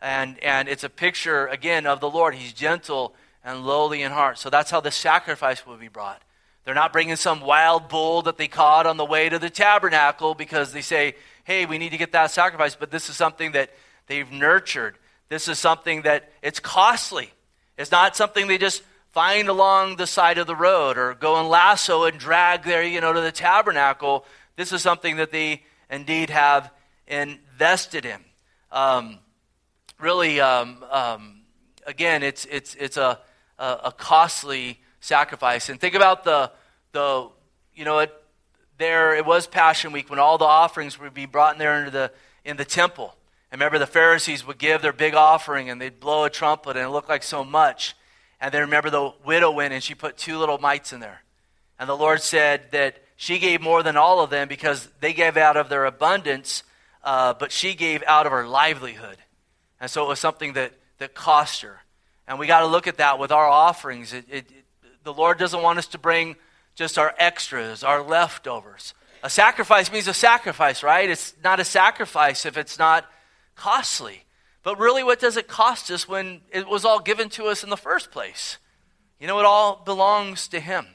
And 0.00 0.42
and 0.42 0.66
it's 0.66 0.82
a 0.82 0.88
picture 0.88 1.46
again 1.46 1.86
of 1.86 2.00
the 2.00 2.08
Lord. 2.08 2.34
He's 2.34 2.54
gentle 2.54 3.14
and 3.44 3.64
lowly 3.64 4.02
in 4.02 4.12
heart. 4.12 4.38
So 4.38 4.50
that's 4.50 4.70
how 4.70 4.80
the 4.80 4.90
sacrifice 4.90 5.66
will 5.66 5.76
be 5.76 5.88
brought. 5.88 6.22
They're 6.64 6.74
not 6.74 6.92
bringing 6.92 7.16
some 7.16 7.40
wild 7.40 7.88
bull 7.88 8.22
that 8.22 8.36
they 8.36 8.48
caught 8.48 8.86
on 8.86 8.96
the 8.96 9.04
way 9.04 9.28
to 9.28 9.38
the 9.38 9.50
tabernacle 9.50 10.34
because 10.34 10.72
they 10.72 10.82
say, 10.82 11.14
"Hey, 11.44 11.66
we 11.66 11.78
need 11.78 11.90
to 11.90 11.98
get 11.98 12.12
that 12.12 12.30
sacrifice." 12.30 12.76
But 12.76 12.90
this 12.90 13.08
is 13.08 13.16
something 13.16 13.52
that 13.52 13.70
they've 14.06 14.30
nurtured 14.30 14.98
this 15.30 15.46
is 15.46 15.58
something 15.60 16.02
that 16.02 16.30
it's 16.42 16.60
costly. 16.60 17.32
It's 17.78 17.92
not 17.92 18.16
something 18.16 18.48
they 18.48 18.58
just 18.58 18.82
find 19.12 19.48
along 19.48 19.96
the 19.96 20.06
side 20.06 20.38
of 20.38 20.48
the 20.48 20.56
road 20.56 20.98
or 20.98 21.14
go 21.14 21.38
and 21.38 21.48
lasso 21.48 22.04
and 22.04 22.18
drag 22.18 22.64
there, 22.64 22.82
you 22.82 23.00
know, 23.00 23.12
to 23.12 23.20
the 23.20 23.32
tabernacle. 23.32 24.26
This 24.56 24.72
is 24.72 24.82
something 24.82 25.16
that 25.16 25.30
they 25.30 25.62
indeed 25.88 26.30
have 26.30 26.70
invested 27.06 28.04
in. 28.04 28.18
Um, 28.72 29.20
really, 30.00 30.40
um, 30.40 30.84
um, 30.90 31.42
again, 31.86 32.24
it's, 32.24 32.44
it's, 32.46 32.74
it's 32.74 32.96
a, 32.96 33.20
a, 33.60 33.80
a, 33.84 33.92
costly 33.92 34.80
sacrifice. 35.00 35.68
And 35.68 35.80
think 35.80 35.94
about 35.94 36.24
the, 36.24 36.50
the 36.92 37.28
you 37.74 37.84
know, 37.84 37.98
it, 38.00 38.12
there, 38.78 39.14
it 39.14 39.26
was 39.26 39.46
Passion 39.46 39.92
Week 39.92 40.08
when 40.08 40.18
all 40.18 40.38
the 40.38 40.46
offerings 40.46 40.98
would 40.98 41.14
be 41.14 41.26
brought 41.26 41.54
in 41.54 41.58
there 41.58 41.78
into 41.78 41.90
the, 41.90 42.10
in 42.44 42.56
the 42.56 42.64
temple. 42.64 43.14
And 43.52 43.60
remember, 43.60 43.78
the 43.78 43.86
Pharisees 43.86 44.46
would 44.46 44.58
give 44.58 44.80
their 44.80 44.92
big 44.92 45.14
offering 45.14 45.68
and 45.68 45.80
they'd 45.80 46.00
blow 46.00 46.24
a 46.24 46.30
trumpet 46.30 46.76
and 46.76 46.86
it 46.86 46.88
looked 46.88 47.08
like 47.08 47.22
so 47.22 47.44
much. 47.44 47.94
And 48.40 48.52
then 48.52 48.62
remember, 48.62 48.88
the 48.90 49.12
widow 49.24 49.50
went 49.50 49.74
and 49.74 49.82
she 49.82 49.94
put 49.94 50.16
two 50.16 50.38
little 50.38 50.58
mites 50.58 50.92
in 50.92 51.00
there. 51.00 51.22
And 51.78 51.88
the 51.88 51.96
Lord 51.96 52.22
said 52.22 52.72
that 52.72 53.02
she 53.16 53.38
gave 53.38 53.60
more 53.60 53.82
than 53.82 53.96
all 53.96 54.20
of 54.20 54.30
them 54.30 54.48
because 54.48 54.88
they 55.00 55.12
gave 55.12 55.36
out 55.36 55.58
of 55.58 55.68
their 55.68 55.84
abundance, 55.84 56.62
uh, 57.04 57.34
but 57.34 57.52
she 57.52 57.74
gave 57.74 58.02
out 58.06 58.24
of 58.24 58.32
her 58.32 58.48
livelihood. 58.48 59.18
And 59.80 59.90
so 59.90 60.04
it 60.04 60.08
was 60.08 60.18
something 60.18 60.54
that, 60.54 60.72
that 60.98 61.14
cost 61.14 61.60
her. 61.62 61.80
And 62.30 62.38
we 62.38 62.46
got 62.46 62.60
to 62.60 62.66
look 62.66 62.86
at 62.86 62.98
that 62.98 63.18
with 63.18 63.32
our 63.32 63.48
offerings. 63.48 64.12
It, 64.12 64.24
it, 64.30 64.46
the 65.02 65.12
Lord 65.12 65.36
doesn't 65.36 65.60
want 65.60 65.80
us 65.80 65.88
to 65.88 65.98
bring 65.98 66.36
just 66.76 66.96
our 66.96 67.12
extras, 67.18 67.82
our 67.82 68.04
leftovers. 68.04 68.94
A 69.24 69.28
sacrifice 69.28 69.90
means 69.90 70.06
a 70.06 70.14
sacrifice, 70.14 70.84
right? 70.84 71.10
It's 71.10 71.34
not 71.42 71.58
a 71.58 71.64
sacrifice 71.64 72.46
if 72.46 72.56
it's 72.56 72.78
not 72.78 73.04
costly. 73.56 74.22
But 74.62 74.78
really, 74.78 75.02
what 75.02 75.18
does 75.18 75.36
it 75.36 75.48
cost 75.48 75.90
us 75.90 76.06
when 76.06 76.42
it 76.52 76.68
was 76.68 76.84
all 76.84 77.00
given 77.00 77.30
to 77.30 77.46
us 77.46 77.64
in 77.64 77.68
the 77.68 77.76
first 77.76 78.12
place? 78.12 78.58
You 79.18 79.26
know, 79.26 79.40
it 79.40 79.44
all 79.44 79.82
belongs 79.84 80.46
to 80.48 80.60
Him. 80.60 80.86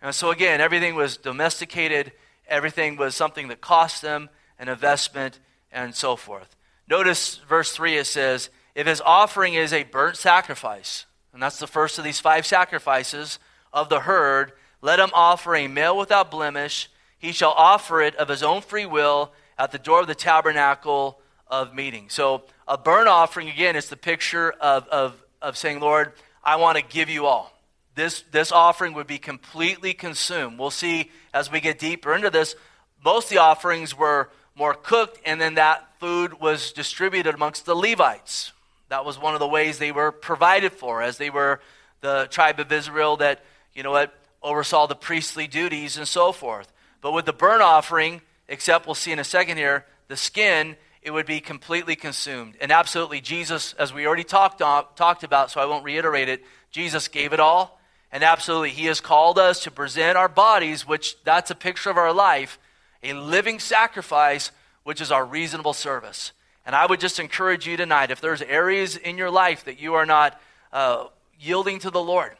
And 0.00 0.14
so, 0.14 0.30
again, 0.30 0.62
everything 0.62 0.94
was 0.94 1.18
domesticated, 1.18 2.12
everything 2.48 2.96
was 2.96 3.14
something 3.14 3.48
that 3.48 3.60
cost 3.60 4.00
them, 4.00 4.30
an 4.58 4.70
investment, 4.70 5.38
and 5.70 5.94
so 5.94 6.16
forth. 6.16 6.56
Notice 6.88 7.36
verse 7.46 7.72
3 7.72 7.98
it 7.98 8.06
says, 8.06 8.48
If 8.74 8.86
his 8.86 9.00
offering 9.00 9.54
is 9.54 9.72
a 9.72 9.84
burnt 9.84 10.16
sacrifice, 10.16 11.06
and 11.32 11.42
that's 11.42 11.58
the 11.58 11.66
first 11.66 11.98
of 11.98 12.04
these 12.04 12.20
five 12.20 12.46
sacrifices 12.46 13.38
of 13.72 13.88
the 13.88 14.00
herd, 14.00 14.52
let 14.80 14.98
him 14.98 15.10
offer 15.14 15.54
a 15.54 15.68
male 15.68 15.96
without 15.96 16.30
blemish. 16.30 16.90
He 17.18 17.32
shall 17.32 17.52
offer 17.52 18.00
it 18.00 18.16
of 18.16 18.28
his 18.28 18.42
own 18.42 18.62
free 18.62 18.86
will 18.86 19.32
at 19.58 19.72
the 19.72 19.78
door 19.78 20.00
of 20.00 20.06
the 20.06 20.14
tabernacle 20.14 21.20
of 21.46 21.74
meeting. 21.74 22.08
So, 22.08 22.44
a 22.66 22.78
burnt 22.78 23.08
offering, 23.08 23.48
again, 23.48 23.76
is 23.76 23.88
the 23.88 23.96
picture 23.96 24.50
of, 24.52 24.88
of, 24.88 25.22
of 25.42 25.56
saying, 25.56 25.80
Lord, 25.80 26.12
I 26.42 26.56
want 26.56 26.78
to 26.78 26.84
give 26.84 27.10
you 27.10 27.26
all. 27.26 27.52
This, 27.94 28.24
this 28.32 28.50
offering 28.50 28.94
would 28.94 29.06
be 29.06 29.18
completely 29.18 29.92
consumed. 29.92 30.58
We'll 30.58 30.70
see 30.70 31.10
as 31.34 31.52
we 31.52 31.60
get 31.60 31.78
deeper 31.78 32.14
into 32.14 32.30
this. 32.30 32.56
Most 33.04 33.24
of 33.24 33.30
the 33.30 33.38
offerings 33.38 33.96
were 33.96 34.30
more 34.54 34.74
cooked, 34.74 35.20
and 35.26 35.40
then 35.40 35.54
that 35.54 35.86
food 36.00 36.40
was 36.40 36.72
distributed 36.72 37.34
amongst 37.34 37.66
the 37.66 37.74
Levites. 37.74 38.52
That 38.92 39.06
was 39.06 39.18
one 39.18 39.32
of 39.32 39.40
the 39.40 39.48
ways 39.48 39.78
they 39.78 39.90
were 39.90 40.12
provided 40.12 40.70
for, 40.70 41.00
as 41.00 41.16
they 41.16 41.30
were 41.30 41.60
the 42.02 42.28
tribe 42.30 42.60
of 42.60 42.70
Israel 42.70 43.16
that, 43.16 43.42
you 43.72 43.82
know 43.82 43.90
what, 43.90 44.12
oversaw 44.42 44.86
the 44.86 44.94
priestly 44.94 45.46
duties 45.46 45.96
and 45.96 46.06
so 46.06 46.30
forth. 46.30 46.70
But 47.00 47.12
with 47.12 47.24
the 47.24 47.32
burnt 47.32 47.62
offering, 47.62 48.20
except 48.48 48.84
we'll 48.84 48.94
see 48.94 49.10
in 49.10 49.18
a 49.18 49.24
second 49.24 49.56
here, 49.56 49.86
the 50.08 50.16
skin, 50.18 50.76
it 51.00 51.10
would 51.10 51.24
be 51.24 51.40
completely 51.40 51.96
consumed. 51.96 52.54
And 52.60 52.70
absolutely, 52.70 53.22
Jesus, 53.22 53.72
as 53.78 53.94
we 53.94 54.06
already 54.06 54.24
talked, 54.24 54.60
on, 54.60 54.84
talked 54.94 55.24
about, 55.24 55.50
so 55.50 55.62
I 55.62 55.64
won't 55.64 55.86
reiterate 55.86 56.28
it, 56.28 56.44
Jesus 56.70 57.08
gave 57.08 57.32
it 57.32 57.40
all. 57.40 57.80
And 58.12 58.22
absolutely, 58.22 58.72
He 58.72 58.84
has 58.88 59.00
called 59.00 59.38
us 59.38 59.62
to 59.62 59.70
present 59.70 60.18
our 60.18 60.28
bodies, 60.28 60.86
which 60.86 61.16
that's 61.24 61.50
a 61.50 61.54
picture 61.54 61.88
of 61.88 61.96
our 61.96 62.12
life, 62.12 62.58
a 63.02 63.14
living 63.14 63.58
sacrifice, 63.58 64.50
which 64.82 65.00
is 65.00 65.10
our 65.10 65.24
reasonable 65.24 65.72
service. 65.72 66.32
And 66.64 66.76
I 66.76 66.86
would 66.86 67.00
just 67.00 67.18
encourage 67.18 67.66
you 67.66 67.76
tonight, 67.76 68.10
if 68.10 68.20
there's 68.20 68.42
areas 68.42 68.96
in 68.96 69.18
your 69.18 69.30
life 69.30 69.64
that 69.64 69.80
you 69.80 69.94
are 69.94 70.06
not 70.06 70.40
uh, 70.72 71.06
yielding 71.38 71.80
to 71.80 71.90
the 71.90 72.02
Lord, 72.02 72.36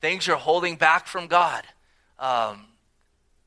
things 0.00 0.26
you're 0.26 0.36
holding 0.36 0.76
back 0.76 1.06
from 1.06 1.26
God. 1.26 1.64
Um, 2.18 2.66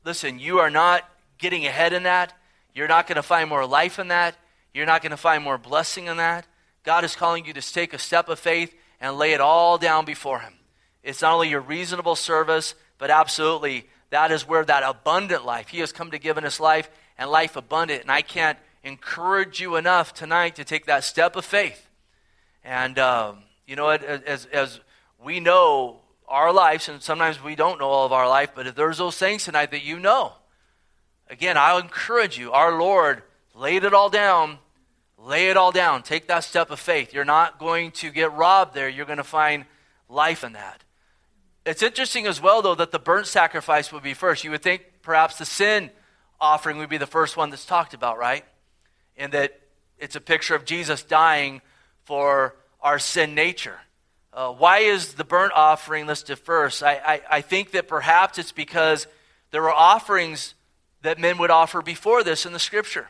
listen, 0.04 0.40
you 0.40 0.60
are 0.60 0.70
not 0.70 1.08
getting 1.38 1.66
ahead 1.66 1.94
in 1.94 2.04
that. 2.04 2.34
You're 2.74 2.88
not 2.88 3.08
going 3.08 3.18
to 3.18 3.24
find 3.24 3.50
more 3.50 3.66
life 3.66 4.00
in 4.00 4.08
that. 4.08 4.36
You're 4.74 4.86
not 4.86 5.02
going 5.02 5.12
to 5.12 5.18
find 5.18 5.44
more 5.44 5.58
blessing 5.58 6.08
in 6.08 6.18
that. 6.18 6.46
God 6.84 7.04
is 7.04 7.16
calling 7.16 7.46
you 7.46 7.54
to 7.54 7.74
take 7.74 7.94
a 7.94 8.00
step 8.00 8.30
of 8.30 8.40
faith 8.40 8.74
and 9.00 9.18
lay 9.18 9.34
it 9.34 9.42
all 9.42 9.78
down 9.78 10.06
before 10.06 10.40
Him. 10.40 10.54
It's 11.04 11.22
not 11.22 11.34
only 11.34 11.50
your 11.50 11.62
reasonable 11.62 12.16
service, 12.16 12.76
but 12.98 13.10
absolutely 13.12 13.88
that 14.10 14.32
is 14.32 14.48
where 14.48 14.64
that 14.66 14.84
abundant 14.84 15.46
life, 15.46 15.70
He 15.70 15.80
has 15.80 15.92
come 15.92 16.12
to 16.12 16.20
give 16.20 16.38
in 16.38 16.44
His 16.44 16.60
life 16.60 16.90
and 17.18 17.30
life 17.30 17.56
abundant. 17.56 18.02
And 18.02 18.12
I 18.12 18.22
can't 18.22 18.58
encourage 18.84 19.60
you 19.60 19.76
enough 19.76 20.14
tonight 20.14 20.56
to 20.56 20.64
take 20.64 20.86
that 20.86 21.04
step 21.04 21.36
of 21.36 21.46
faith. 21.46 21.90
And, 22.64 22.98
um, 23.00 23.40
you 23.66 23.76
know, 23.76 23.90
as, 23.90 24.46
as 24.48 24.80
we 25.24 25.40
know 25.40 26.00
our 26.28 26.52
lives, 26.52 26.90
and 26.90 27.02
sometimes 27.02 27.44
we 27.44 27.56
don't 27.56 27.80
know 27.80 27.90
all 27.90 28.06
of 28.06 28.14
our 28.14 28.28
life, 28.28 28.52
but 28.56 28.68
if 28.68 28.76
there's 28.76 28.98
those 28.98 29.18
things 29.18 29.46
tonight 29.46 29.72
that 29.72 29.84
you 29.84 30.00
know, 30.00 30.34
again, 31.30 31.58
I'll 31.58 31.80
encourage 31.80 32.38
you. 32.38 32.52
Our 32.52 32.80
Lord 32.80 33.24
laid 33.54 33.84
it 33.84 33.94
all 33.94 34.10
down. 34.10 34.60
Lay 35.18 35.50
it 35.50 35.58
all 35.58 35.72
down. 35.72 36.02
Take 36.02 36.28
that 36.28 36.44
step 36.44 36.72
of 36.72 36.80
faith. 36.80 37.14
You're 37.14 37.26
not 37.26 37.60
going 37.60 37.92
to 37.92 38.10
get 38.10 38.34
robbed 38.34 38.74
there. 38.74 38.90
You're 38.90 39.06
going 39.06 39.18
to 39.18 39.24
find 39.24 39.66
life 40.10 40.44
in 40.44 40.54
that. 40.54 40.84
It's 41.64 41.84
interesting 41.84 42.26
as 42.26 42.42
well, 42.42 42.64
though, 42.64 42.76
that 42.76 42.92
the 42.92 42.98
burnt 42.98 43.28
sacrifice 43.28 43.92
would 43.92 44.02
be 44.02 44.16
first. 44.16 44.44
You 44.44 44.50
would 44.52 44.64
think 44.64 44.84
perhaps 45.04 45.38
the 45.38 45.46
sin 45.46 45.92
offering 46.40 46.80
would 46.80 46.90
be 46.90 46.98
the 46.98 47.06
first 47.06 47.38
one 47.38 47.52
that's 47.52 47.66
talked 47.66 47.94
about, 47.94 48.18
right? 48.18 48.44
And 49.18 49.32
that 49.34 49.60
it's 49.98 50.16
a 50.16 50.22
picture 50.22 50.56
of 50.56 50.66
Jesus 50.66 51.04
dying 51.04 51.62
for 52.06 52.56
our 52.82 53.00
sin 53.00 53.36
nature. 53.36 53.80
Uh, 54.34 54.52
why 54.52 54.80
is 54.80 55.14
the 55.14 55.24
burnt 55.24 55.54
offering 55.54 56.08
listed 56.08 56.40
first? 56.40 56.82
I, 56.82 56.94
I, 57.06 57.22
I, 57.30 57.42
think 57.42 57.72
that 57.72 57.88
perhaps 57.90 58.38
it's 58.38 58.54
because 58.54 59.06
there 59.52 59.62
were 59.62 59.74
offerings 59.74 60.54
that 61.02 61.20
men 61.20 61.38
would 61.38 61.52
offer 61.52 61.82
before 61.82 62.24
this 62.24 62.46
in 62.46 62.54
the 62.54 62.60
scripture. 62.60 63.10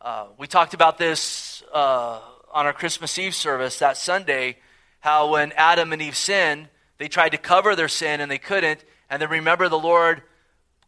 Uh, 0.00 0.26
we 0.38 0.46
talked 0.46 0.74
about 0.74 0.96
this 0.96 1.64
uh, 1.74 2.20
on 2.52 2.66
our 2.66 2.72
Christmas 2.72 3.18
Eve 3.18 3.34
service 3.34 3.80
that 3.80 3.96
Sunday, 3.96 4.58
how 5.00 5.32
when 5.32 5.52
Adam 5.52 5.92
and 5.92 6.00
Eve 6.00 6.16
sinned, 6.16 6.68
they 6.98 7.08
tried 7.08 7.30
to 7.30 7.38
cover 7.38 7.74
their 7.74 7.88
sin 7.88 8.20
and 8.20 8.30
they 8.30 8.38
couldn't. 8.38 8.84
And 9.10 9.20
then 9.20 9.30
remember, 9.30 9.68
the 9.68 9.78
Lord 9.78 10.22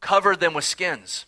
covered 0.01 0.39
them 0.39 0.55
with 0.55 0.65
skins. 0.65 1.27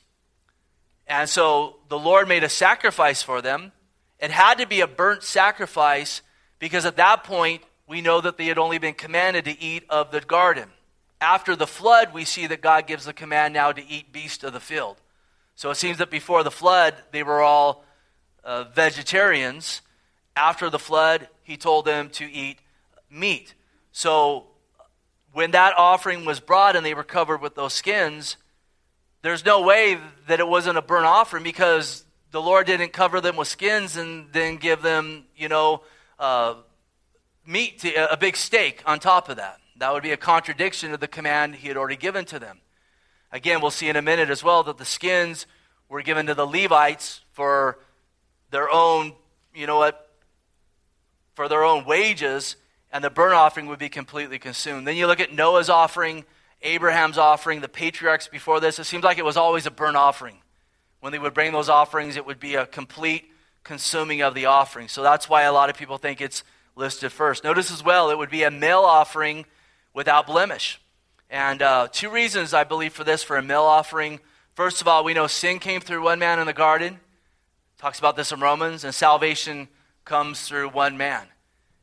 And 1.07 1.29
so 1.29 1.77
the 1.89 1.99
Lord 1.99 2.29
made 2.29 2.45
a 2.45 2.49
sacrifice 2.49 3.23
for 3.23 3.43
them. 3.43 3.73
It 4.19 4.31
had 4.31 4.59
to 4.59 4.67
be 4.67 4.81
a 4.81 4.87
burnt 4.87 5.23
sacrifice 5.23 6.23
because 6.59 6.85
at 6.87 6.97
that 6.97 7.25
point, 7.25 7.63
we 7.89 8.01
know 8.01 8.21
that 8.21 8.39
they 8.39 8.47
had 8.47 8.59
only 8.59 8.79
been 8.79 8.95
commanded 8.95 9.45
to 9.45 9.61
eat 9.61 9.85
of 9.91 10.13
the 10.13 10.21
garden. 10.21 10.69
After 11.21 11.55
the 11.57 11.67
flood, 11.67 12.15
we 12.15 12.25
see 12.25 12.47
that 12.47 12.61
God 12.61 12.87
gives 12.87 13.05
the 13.05 13.13
command 13.13 13.53
now 13.53 13.73
to 13.73 13.87
eat 13.87 14.13
beast 14.13 14.45
of 14.45 14.53
the 14.53 14.61
field. 14.61 14.97
So 15.57 15.71
it 15.71 15.77
seems 15.77 15.99
that 15.99 16.11
before 16.11 16.43
the 16.43 16.51
flood, 16.51 16.95
they 17.11 17.23
were 17.23 17.43
all 17.43 17.85
uh, 18.45 18.65
vegetarians. 18.65 19.83
After 20.37 20.71
the 20.71 20.79
flood, 20.79 21.29
he 21.43 21.57
told 21.57 21.85
them 21.85 22.09
to 22.11 22.25
eat 22.25 22.61
meat. 23.11 23.55
So 23.93 24.47
when 25.33 25.51
that 25.51 25.75
offering 25.77 26.25
was 26.25 26.41
brought 26.41 26.77
and 26.77 26.85
they 26.85 26.95
were 26.95 27.05
covered 27.05 27.41
with 27.41 27.55
those 27.55 27.75
skins, 27.75 28.37
there's 29.23 29.45
no 29.45 29.63
way 29.63 29.99
that 30.27 30.41
it 30.41 30.47
wasn't 30.47 30.77
a 30.77 30.83
burnt 30.83 31.07
offering 31.07 31.45
because 31.45 32.05
the 32.33 32.43
Lord 32.43 32.67
didn't 32.67 32.93
cover 32.93 33.21
them 33.21 33.37
with 33.37 33.49
skins 33.49 33.97
and 33.97 34.27
then 34.33 34.57
give 34.57 34.83
them, 34.83 35.25
you 35.37 35.49
know, 35.49 35.83
uh, 36.19 36.55
meat, 37.47 37.81
to, 37.81 38.13
a 38.13 38.17
big 38.17 38.37
steak 38.37 38.83
on 38.85 38.99
top 38.99 39.29
of 39.29 39.37
that. 39.37 39.59
That 39.77 39.93
would 39.93 40.03
be 40.03 40.13
a 40.13 40.17
contradiction 40.17 40.93
of 40.93 41.01
the 41.01 41.09
command 41.09 41.57
he 41.57 41.69
had 41.69 41.77
already 41.77 41.97
given 41.97 42.25
to 42.27 42.39
them. 42.39 42.61
Again, 43.31 43.61
we'll 43.61 43.71
see 43.71 43.89
in 43.89 43.97
a 43.97 44.03
minute 44.03 44.29
as 44.29 44.45
well 44.45 44.63
that 44.65 44.79
the 44.79 44.85
skins 44.85 45.47
were 45.89 46.03
given 46.03 46.27
to 46.27 46.35
the 46.35 46.47
Levites 46.47 47.21
for 47.33 47.79
their 48.51 48.71
own, 48.71 49.15
you 49.55 49.67
know 49.67 49.79
what, 49.79 50.11
for 51.35 51.49
their 51.49 51.65
own 51.65 51.85
wages, 51.85 52.57
and 52.93 53.03
the 53.03 53.11
burnt 53.11 53.35
offering 53.35 53.67
would 53.67 53.79
be 53.79 53.89
completely 53.89 54.39
consumed. 54.39 54.87
Then 54.87 54.97
you 54.97 55.07
look 55.07 55.21
at 55.21 55.33
Noah's 55.33 55.71
offering 55.71 56.25
Abraham's 56.63 57.19
offering, 57.19 57.61
the 57.61 57.69
patriarchs 57.69 58.29
before 58.29 58.61
this, 58.61 58.79
it 58.79 58.85
seems 58.85 59.05
like 59.05 59.19
it 59.19 59.25
was 59.25 59.37
always 59.37 59.67
a 59.67 59.71
burnt 59.71 59.97
offering. 59.97 60.39
When 61.01 61.13
they 61.13 61.19
would 61.19 61.35
bring 61.35 61.53
those 61.53 61.69
offerings, 61.69 62.17
it 62.17 62.25
would 62.25 62.39
be 62.39 62.55
a 62.55 62.67
complete 62.67 63.25
consuming 63.65 64.23
of 64.23 64.35
the 64.35 64.47
offering. 64.47 64.89
So 64.89 65.03
that's 65.03 65.29
why 65.29 65.43
a 65.43 65.53
lot 65.53 65.71
of 65.71 65.77
people 65.77 65.99
think 65.99 66.21
it's 66.21 66.45
listed 66.77 67.13
first. 67.13 67.45
Notice 67.45 67.71
as 67.71 67.83
well, 67.83 68.11
it 68.11 68.19
would 68.19 68.31
be 68.31 68.45
a 68.45 68.51
male 68.51 68.81
offering 68.81 69.45
without 69.93 70.27
blemish. 70.27 70.81
And 71.29 71.63
uh, 71.63 71.89
two 71.91 72.11
reasons, 72.11 72.55
I 72.55 72.65
believe, 72.65 72.93
for 72.93 73.05
this 73.05 73.23
for 73.23 73.37
a 73.37 73.43
male 73.43 73.63
offering. 73.63 74.21
First 74.55 74.81
of 74.81 74.89
all, 74.89 75.03
we 75.03 75.15
know 75.15 75.27
sin 75.27 75.59
came 75.59 75.81
through 75.81 76.03
one 76.05 76.19
man 76.19 76.39
in 76.39 76.47
the 76.47 76.53
garden. 76.53 77.01
Talks 77.79 77.99
about 77.99 78.17
this 78.17 78.33
in 78.33 78.41
Romans, 78.41 78.85
and 78.85 78.95
salvation 78.95 79.69
comes 80.05 80.43
through 80.43 80.69
one 80.69 80.97
man. 80.97 81.27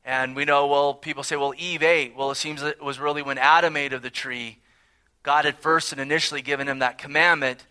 And 0.05 0.35
we 0.35 0.45
know, 0.45 0.67
well, 0.67 0.93
people 0.93 1.23
say, 1.23 1.35
well, 1.35 1.53
Eve 1.57 1.83
ate. 1.83 2.15
Well, 2.15 2.31
it 2.31 2.35
seems 2.35 2.63
it 2.63 2.81
was 2.81 2.99
really 2.99 3.21
when 3.21 3.37
Adam 3.37 3.75
ate 3.75 3.93
of 3.93 4.01
the 4.01 4.09
tree 4.09 4.59
God 5.29 5.45
had 5.45 5.59
first 5.59 5.91
and 5.91 6.01
initially 6.01 6.41
given 6.41 6.67
him 6.67 6.79
that 6.79 6.97
commandment 6.97 7.63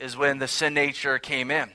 is 0.00 0.16
when 0.16 0.40
the 0.40 0.48
sin 0.48 0.74
nature 0.74 1.20
came 1.20 1.48
in. 1.48 1.70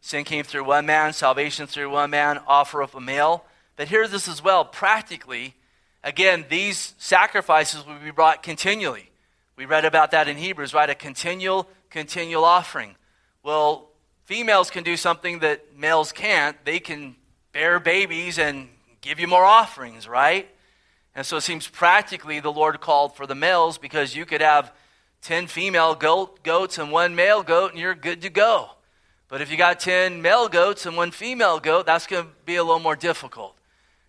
Sin 0.00 0.22
came 0.22 0.44
through 0.44 0.62
one 0.62 0.86
man, 0.86 1.12
salvation 1.12 1.66
through 1.66 1.90
one 1.90 2.10
man, 2.10 2.38
offer 2.46 2.80
of 2.80 2.94
a 2.94 3.00
male. 3.00 3.44
But 3.74 3.88
here's 3.88 4.12
this 4.12 4.28
as 4.28 4.44
well, 4.44 4.64
practically, 4.64 5.56
again, 6.04 6.44
these 6.48 6.94
sacrifices 6.98 7.84
will 7.84 7.98
be 7.98 8.12
brought 8.12 8.44
continually. 8.44 9.10
We 9.56 9.64
read 9.64 9.84
about 9.84 10.12
that 10.12 10.28
in 10.28 10.36
Hebrews, 10.36 10.72
right? 10.72 10.88
A 10.88 10.94
continual, 10.94 11.68
continual 11.90 12.44
offering. 12.44 12.94
Well, 13.42 13.88
females 14.26 14.70
can 14.70 14.84
do 14.84 14.96
something 14.96 15.40
that 15.40 15.76
males 15.76 16.12
can't. 16.12 16.56
They 16.64 16.78
can 16.78 17.16
bear 17.52 17.80
babies 17.80 18.38
and 18.38 18.68
give 19.00 19.18
you 19.18 19.26
more 19.26 19.44
offerings, 19.44 20.06
right? 20.06 20.48
And 21.20 21.26
so 21.26 21.36
it 21.36 21.42
seems 21.42 21.68
practically 21.68 22.40
the 22.40 22.50
Lord 22.50 22.80
called 22.80 23.14
for 23.14 23.26
the 23.26 23.34
males 23.34 23.76
because 23.76 24.16
you 24.16 24.24
could 24.24 24.40
have 24.40 24.72
10 25.20 25.48
female 25.48 25.94
goat, 25.94 26.42
goats 26.42 26.78
and 26.78 26.90
one 26.90 27.14
male 27.14 27.42
goat 27.42 27.72
and 27.72 27.78
you're 27.78 27.94
good 27.94 28.22
to 28.22 28.30
go. 28.30 28.70
But 29.28 29.42
if 29.42 29.50
you 29.50 29.58
got 29.58 29.80
10 29.80 30.22
male 30.22 30.48
goats 30.48 30.86
and 30.86 30.96
one 30.96 31.10
female 31.10 31.60
goat, 31.60 31.84
that's 31.84 32.06
going 32.06 32.24
to 32.24 32.30
be 32.46 32.56
a 32.56 32.64
little 32.64 32.80
more 32.80 32.96
difficult. 32.96 33.54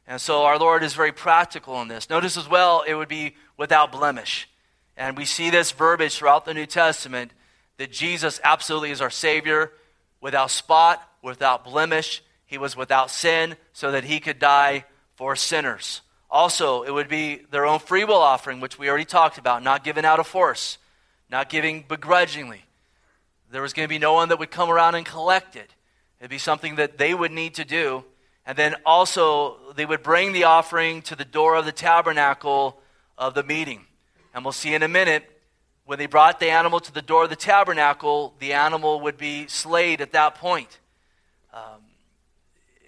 And 0.07 0.21
so 0.21 0.43
our 0.43 0.57
Lord 0.57 0.83
is 0.83 0.93
very 0.93 1.11
practical 1.11 1.81
in 1.81 1.89
this. 1.89 2.09
Notice 2.09 2.37
as 2.37 2.47
well, 2.47 2.85
it 2.87 2.93
would 2.93 3.09
be 3.09 3.35
without 3.57 3.91
blemish. 3.91 4.47
And 4.95 5.17
we 5.17 5.25
see 5.25 5.49
this 5.49 5.73
verbiage 5.73 6.15
throughout 6.15 6.45
the 6.45 6.53
New 6.53 6.65
Testament 6.65 7.33
that 7.75 7.91
Jesus 7.91 8.39
absolutely 8.41 8.91
is 8.91 9.01
our 9.01 9.09
Savior 9.09 9.73
without 10.21 10.49
spot, 10.49 11.05
without 11.21 11.65
blemish. 11.65 12.23
He 12.45 12.57
was 12.57 12.77
without 12.77 13.11
sin 13.11 13.57
so 13.73 13.91
that 13.91 14.05
he 14.05 14.21
could 14.21 14.39
die 14.39 14.85
for 15.17 15.35
sinners. 15.35 16.03
Also, 16.31 16.83
it 16.83 16.91
would 16.91 17.09
be 17.09 17.41
their 17.51 17.65
own 17.65 17.79
free 17.79 18.05
will 18.05 18.21
offering, 18.21 18.61
which 18.61 18.79
we 18.79 18.87
already 18.87 19.05
talked 19.05 19.37
about, 19.37 19.61
not 19.61 19.83
given 19.83 20.05
out 20.05 20.19
of 20.19 20.25
force, 20.25 20.77
not 21.29 21.49
giving 21.49 21.83
begrudgingly. 21.87 22.61
There 23.51 23.61
was 23.61 23.73
going 23.73 23.85
to 23.85 23.89
be 23.89 23.99
no 23.99 24.13
one 24.13 24.29
that 24.29 24.39
would 24.39 24.49
come 24.49 24.69
around 24.69 24.95
and 24.95 25.05
collect 25.05 25.57
it. 25.57 25.75
It'd 26.19 26.29
be 26.29 26.37
something 26.37 26.75
that 26.75 26.97
they 26.97 27.13
would 27.13 27.31
need 27.31 27.55
to 27.55 27.65
do. 27.65 28.05
And 28.45 28.57
then 28.57 28.75
also, 28.85 29.57
they 29.75 29.85
would 29.85 30.03
bring 30.03 30.31
the 30.31 30.45
offering 30.45 31.01
to 31.03 31.15
the 31.17 31.25
door 31.25 31.55
of 31.55 31.65
the 31.65 31.71
tabernacle 31.73 32.79
of 33.17 33.33
the 33.33 33.43
meeting. 33.43 33.85
And 34.33 34.45
we'll 34.45 34.53
see 34.53 34.73
in 34.73 34.83
a 34.83 34.87
minute, 34.87 35.29
when 35.85 35.99
they 35.99 36.05
brought 36.05 36.39
the 36.39 36.49
animal 36.49 36.79
to 36.79 36.93
the 36.93 37.01
door 37.01 37.25
of 37.25 37.29
the 37.29 37.35
tabernacle, 37.35 38.33
the 38.39 38.53
animal 38.53 39.01
would 39.01 39.17
be 39.17 39.47
slayed 39.47 39.99
at 39.99 40.13
that 40.13 40.35
point. 40.35 40.79
Um, 41.53 41.81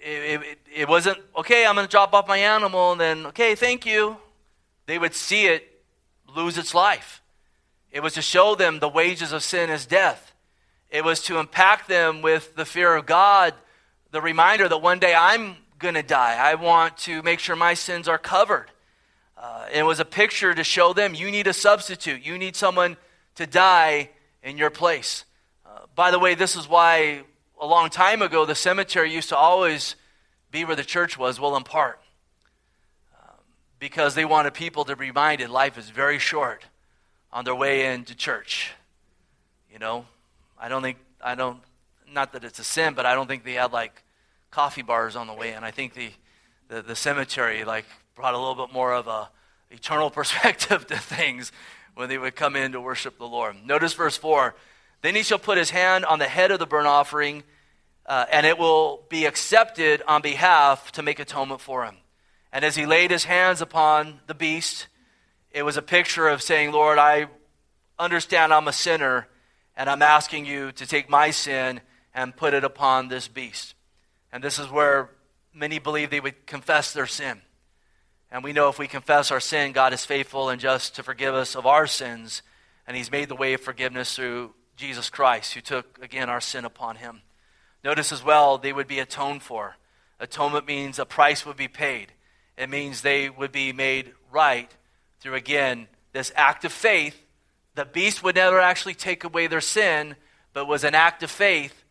it, 0.04 0.42
it, 0.42 0.58
it 0.74 0.88
wasn't, 0.88 1.18
okay, 1.38 1.64
I'm 1.64 1.74
going 1.74 1.86
to 1.86 1.90
drop 1.90 2.12
off 2.12 2.28
my 2.28 2.36
animal, 2.36 2.92
and 2.92 3.00
then, 3.00 3.26
okay, 3.26 3.54
thank 3.54 3.86
you. 3.86 4.18
They 4.86 4.98
would 4.98 5.14
see 5.14 5.46
it 5.46 5.82
lose 6.36 6.58
its 6.58 6.74
life. 6.74 7.22
It 7.90 8.02
was 8.02 8.12
to 8.14 8.22
show 8.22 8.54
them 8.54 8.80
the 8.80 8.88
wages 8.88 9.32
of 9.32 9.42
sin 9.42 9.70
is 9.70 9.86
death. 9.86 10.34
It 10.90 11.04
was 11.04 11.22
to 11.22 11.38
impact 11.38 11.88
them 11.88 12.22
with 12.22 12.54
the 12.54 12.64
fear 12.64 12.94
of 12.94 13.06
God, 13.06 13.54
the 14.10 14.20
reminder 14.20 14.68
that 14.68 14.78
one 14.78 14.98
day 14.98 15.14
I'm 15.14 15.56
going 15.78 15.94
to 15.94 16.02
die. 16.02 16.36
I 16.38 16.54
want 16.54 16.98
to 16.98 17.22
make 17.22 17.40
sure 17.40 17.56
my 17.56 17.74
sins 17.74 18.06
are 18.06 18.18
covered. 18.18 18.66
Uh, 19.38 19.66
it 19.72 19.84
was 19.84 20.00
a 20.00 20.04
picture 20.04 20.54
to 20.54 20.64
show 20.64 20.92
them 20.92 21.14
you 21.14 21.30
need 21.30 21.46
a 21.46 21.52
substitute. 21.52 22.24
You 22.24 22.36
need 22.36 22.56
someone 22.56 22.96
to 23.36 23.46
die 23.46 24.10
in 24.42 24.58
your 24.58 24.70
place. 24.70 25.24
Uh, 25.66 25.80
by 25.94 26.10
the 26.10 26.18
way, 26.18 26.34
this 26.34 26.56
is 26.56 26.68
why 26.68 27.22
a 27.60 27.66
long 27.66 27.90
time 27.90 28.22
ago 28.22 28.44
the 28.44 28.54
cemetery 28.54 29.12
used 29.12 29.28
to 29.30 29.36
always 29.36 29.96
be 30.50 30.64
where 30.64 30.76
the 30.76 30.84
church 30.84 31.18
was, 31.18 31.40
well, 31.40 31.56
in 31.56 31.64
part. 31.64 32.00
Um, 33.14 33.38
because 33.78 34.14
they 34.14 34.24
wanted 34.24 34.54
people 34.54 34.84
to 34.84 34.96
be 34.96 35.06
reminded 35.06 35.50
life 35.50 35.76
is 35.76 35.90
very 35.90 36.18
short 36.18 36.64
on 37.32 37.44
their 37.44 37.54
way 37.54 37.92
into 37.92 38.14
church. 38.14 38.72
You 39.72 39.78
know, 39.78 40.06
I 40.58 40.68
don't 40.68 40.82
think, 40.82 40.98
I 41.20 41.34
don't, 41.34 41.58
not 42.10 42.32
that 42.32 42.44
it's 42.44 42.60
a 42.60 42.64
sin, 42.64 42.94
but 42.94 43.06
I 43.06 43.14
don't 43.14 43.26
think 43.26 43.44
they 43.44 43.54
had 43.54 43.72
like 43.72 44.02
coffee 44.50 44.82
bars 44.82 45.16
on 45.16 45.26
the 45.26 45.32
way 45.32 45.52
in. 45.52 45.64
I 45.64 45.72
think 45.72 45.94
the, 45.94 46.10
the, 46.68 46.82
the 46.82 46.94
cemetery 46.94 47.64
like 47.64 47.84
brought 48.14 48.34
a 48.34 48.38
little 48.38 48.54
bit 48.54 48.72
more 48.72 48.94
of 48.94 49.08
a 49.08 49.28
eternal 49.70 50.10
perspective 50.20 50.86
to 50.86 50.96
things 50.96 51.50
when 51.94 52.08
they 52.08 52.18
would 52.18 52.36
come 52.36 52.56
in 52.56 52.72
to 52.72 52.80
worship 52.80 53.18
the 53.18 53.26
Lord. 53.26 53.56
Notice 53.64 53.94
verse 53.94 54.16
4 54.16 54.54
Then 55.04 55.14
he 55.14 55.22
shall 55.22 55.38
put 55.38 55.58
his 55.58 55.68
hand 55.68 56.06
on 56.06 56.18
the 56.18 56.26
head 56.26 56.50
of 56.50 56.58
the 56.58 56.64
burnt 56.64 56.86
offering, 56.86 57.42
uh, 58.06 58.24
and 58.32 58.46
it 58.46 58.56
will 58.56 59.04
be 59.10 59.26
accepted 59.26 60.02
on 60.08 60.22
behalf 60.22 60.92
to 60.92 61.02
make 61.02 61.18
atonement 61.18 61.60
for 61.60 61.84
him. 61.84 61.98
And 62.50 62.64
as 62.64 62.74
he 62.74 62.86
laid 62.86 63.10
his 63.10 63.24
hands 63.24 63.60
upon 63.60 64.20
the 64.28 64.34
beast, 64.34 64.86
it 65.50 65.62
was 65.62 65.76
a 65.76 65.82
picture 65.82 66.26
of 66.26 66.40
saying, 66.40 66.72
Lord, 66.72 66.96
I 66.96 67.26
understand 67.98 68.54
I'm 68.54 68.66
a 68.66 68.72
sinner, 68.72 69.28
and 69.76 69.90
I'm 69.90 70.00
asking 70.00 70.46
you 70.46 70.72
to 70.72 70.86
take 70.86 71.10
my 71.10 71.32
sin 71.32 71.82
and 72.14 72.34
put 72.34 72.54
it 72.54 72.64
upon 72.64 73.08
this 73.08 73.28
beast. 73.28 73.74
And 74.32 74.42
this 74.42 74.58
is 74.58 74.70
where 74.70 75.10
many 75.52 75.78
believe 75.78 76.08
they 76.08 76.20
would 76.20 76.46
confess 76.46 76.94
their 76.94 77.06
sin. 77.06 77.42
And 78.30 78.42
we 78.42 78.54
know 78.54 78.70
if 78.70 78.78
we 78.78 78.88
confess 78.88 79.30
our 79.30 79.40
sin, 79.40 79.72
God 79.72 79.92
is 79.92 80.06
faithful 80.06 80.48
and 80.48 80.58
just 80.58 80.96
to 80.96 81.02
forgive 81.02 81.34
us 81.34 81.56
of 81.56 81.66
our 81.66 81.86
sins. 81.86 82.40
And 82.86 82.96
He's 82.96 83.12
made 83.12 83.28
the 83.28 83.36
way 83.36 83.52
of 83.52 83.60
forgiveness 83.60 84.16
through 84.16 84.54
Jesus 84.76 85.10
Christ, 85.10 85.54
who 85.54 85.60
took, 85.60 85.98
again, 86.02 86.28
our 86.28 86.40
sin 86.40 86.64
upon 86.64 86.96
Him. 86.96 87.22
Notice 87.82 88.12
as 88.12 88.24
well, 88.24 88.58
they 88.58 88.72
would 88.72 88.88
be 88.88 88.98
atoned 88.98 89.42
for. 89.42 89.76
Atonement 90.20 90.66
means 90.66 90.98
a 90.98 91.04
price 91.04 91.44
would 91.44 91.56
be 91.56 91.68
paid, 91.68 92.12
it 92.56 92.70
means 92.70 93.00
they 93.00 93.28
would 93.28 93.52
be 93.52 93.72
made 93.72 94.12
right 94.30 94.70
through, 95.20 95.34
again, 95.34 95.88
this 96.12 96.32
act 96.36 96.64
of 96.64 96.72
faith. 96.72 97.20
The 97.74 97.84
beast 97.84 98.22
would 98.22 98.36
never 98.36 98.60
actually 98.60 98.94
take 98.94 99.24
away 99.24 99.48
their 99.48 99.60
sin, 99.60 100.14
but 100.52 100.68
was 100.68 100.84
an 100.84 100.94
act 100.94 101.24
of 101.24 101.30
faith 101.30 101.84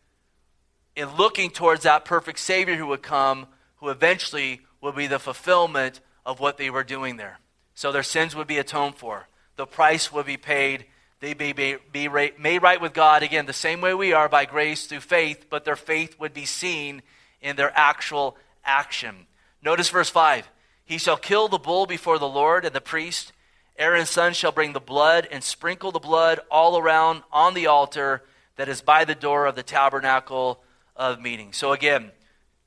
in 0.96 1.14
looking 1.16 1.50
towards 1.50 1.82
that 1.82 2.04
perfect 2.04 2.38
Savior 2.38 2.76
who 2.76 2.86
would 2.86 3.02
come, 3.02 3.46
who 3.76 3.88
eventually 3.90 4.62
would 4.80 4.96
be 4.96 5.06
the 5.06 5.18
fulfillment 5.18 6.00
of 6.24 6.40
what 6.40 6.56
they 6.56 6.70
were 6.70 6.84
doing 6.84 7.16
there. 7.16 7.38
So 7.74 7.92
their 7.92 8.02
sins 8.02 8.34
would 8.34 8.46
be 8.46 8.58
atoned 8.58 8.96
for, 8.96 9.28
the 9.56 9.66
price 9.66 10.12
would 10.12 10.26
be 10.26 10.36
paid. 10.36 10.86
They'd 11.20 11.38
be, 11.38 11.52
be, 11.52 11.76
be 11.92 12.08
made 12.08 12.62
right 12.62 12.80
with 12.80 12.92
God, 12.92 13.22
again, 13.22 13.46
the 13.46 13.52
same 13.52 13.80
way 13.80 13.94
we 13.94 14.12
are 14.12 14.28
by 14.28 14.44
grace 14.44 14.86
through 14.86 15.00
faith, 15.00 15.46
but 15.48 15.64
their 15.64 15.76
faith 15.76 16.18
would 16.18 16.34
be 16.34 16.44
seen 16.44 17.02
in 17.40 17.56
their 17.56 17.72
actual 17.74 18.36
action. 18.64 19.26
Notice 19.62 19.88
verse 19.88 20.10
5 20.10 20.48
He 20.84 20.98
shall 20.98 21.16
kill 21.16 21.48
the 21.48 21.58
bull 21.58 21.86
before 21.86 22.18
the 22.18 22.28
Lord 22.28 22.64
and 22.64 22.74
the 22.74 22.80
priest. 22.80 23.32
Aaron's 23.76 24.10
son 24.10 24.34
shall 24.34 24.52
bring 24.52 24.72
the 24.72 24.80
blood 24.80 25.26
and 25.30 25.42
sprinkle 25.42 25.90
the 25.90 25.98
blood 25.98 26.40
all 26.50 26.78
around 26.78 27.22
on 27.32 27.54
the 27.54 27.66
altar 27.66 28.22
that 28.56 28.68
is 28.68 28.82
by 28.82 29.04
the 29.04 29.16
door 29.16 29.46
of 29.46 29.56
the 29.56 29.64
tabernacle 29.64 30.62
of 30.94 31.20
meeting. 31.20 31.52
So, 31.52 31.72
again, 31.72 32.12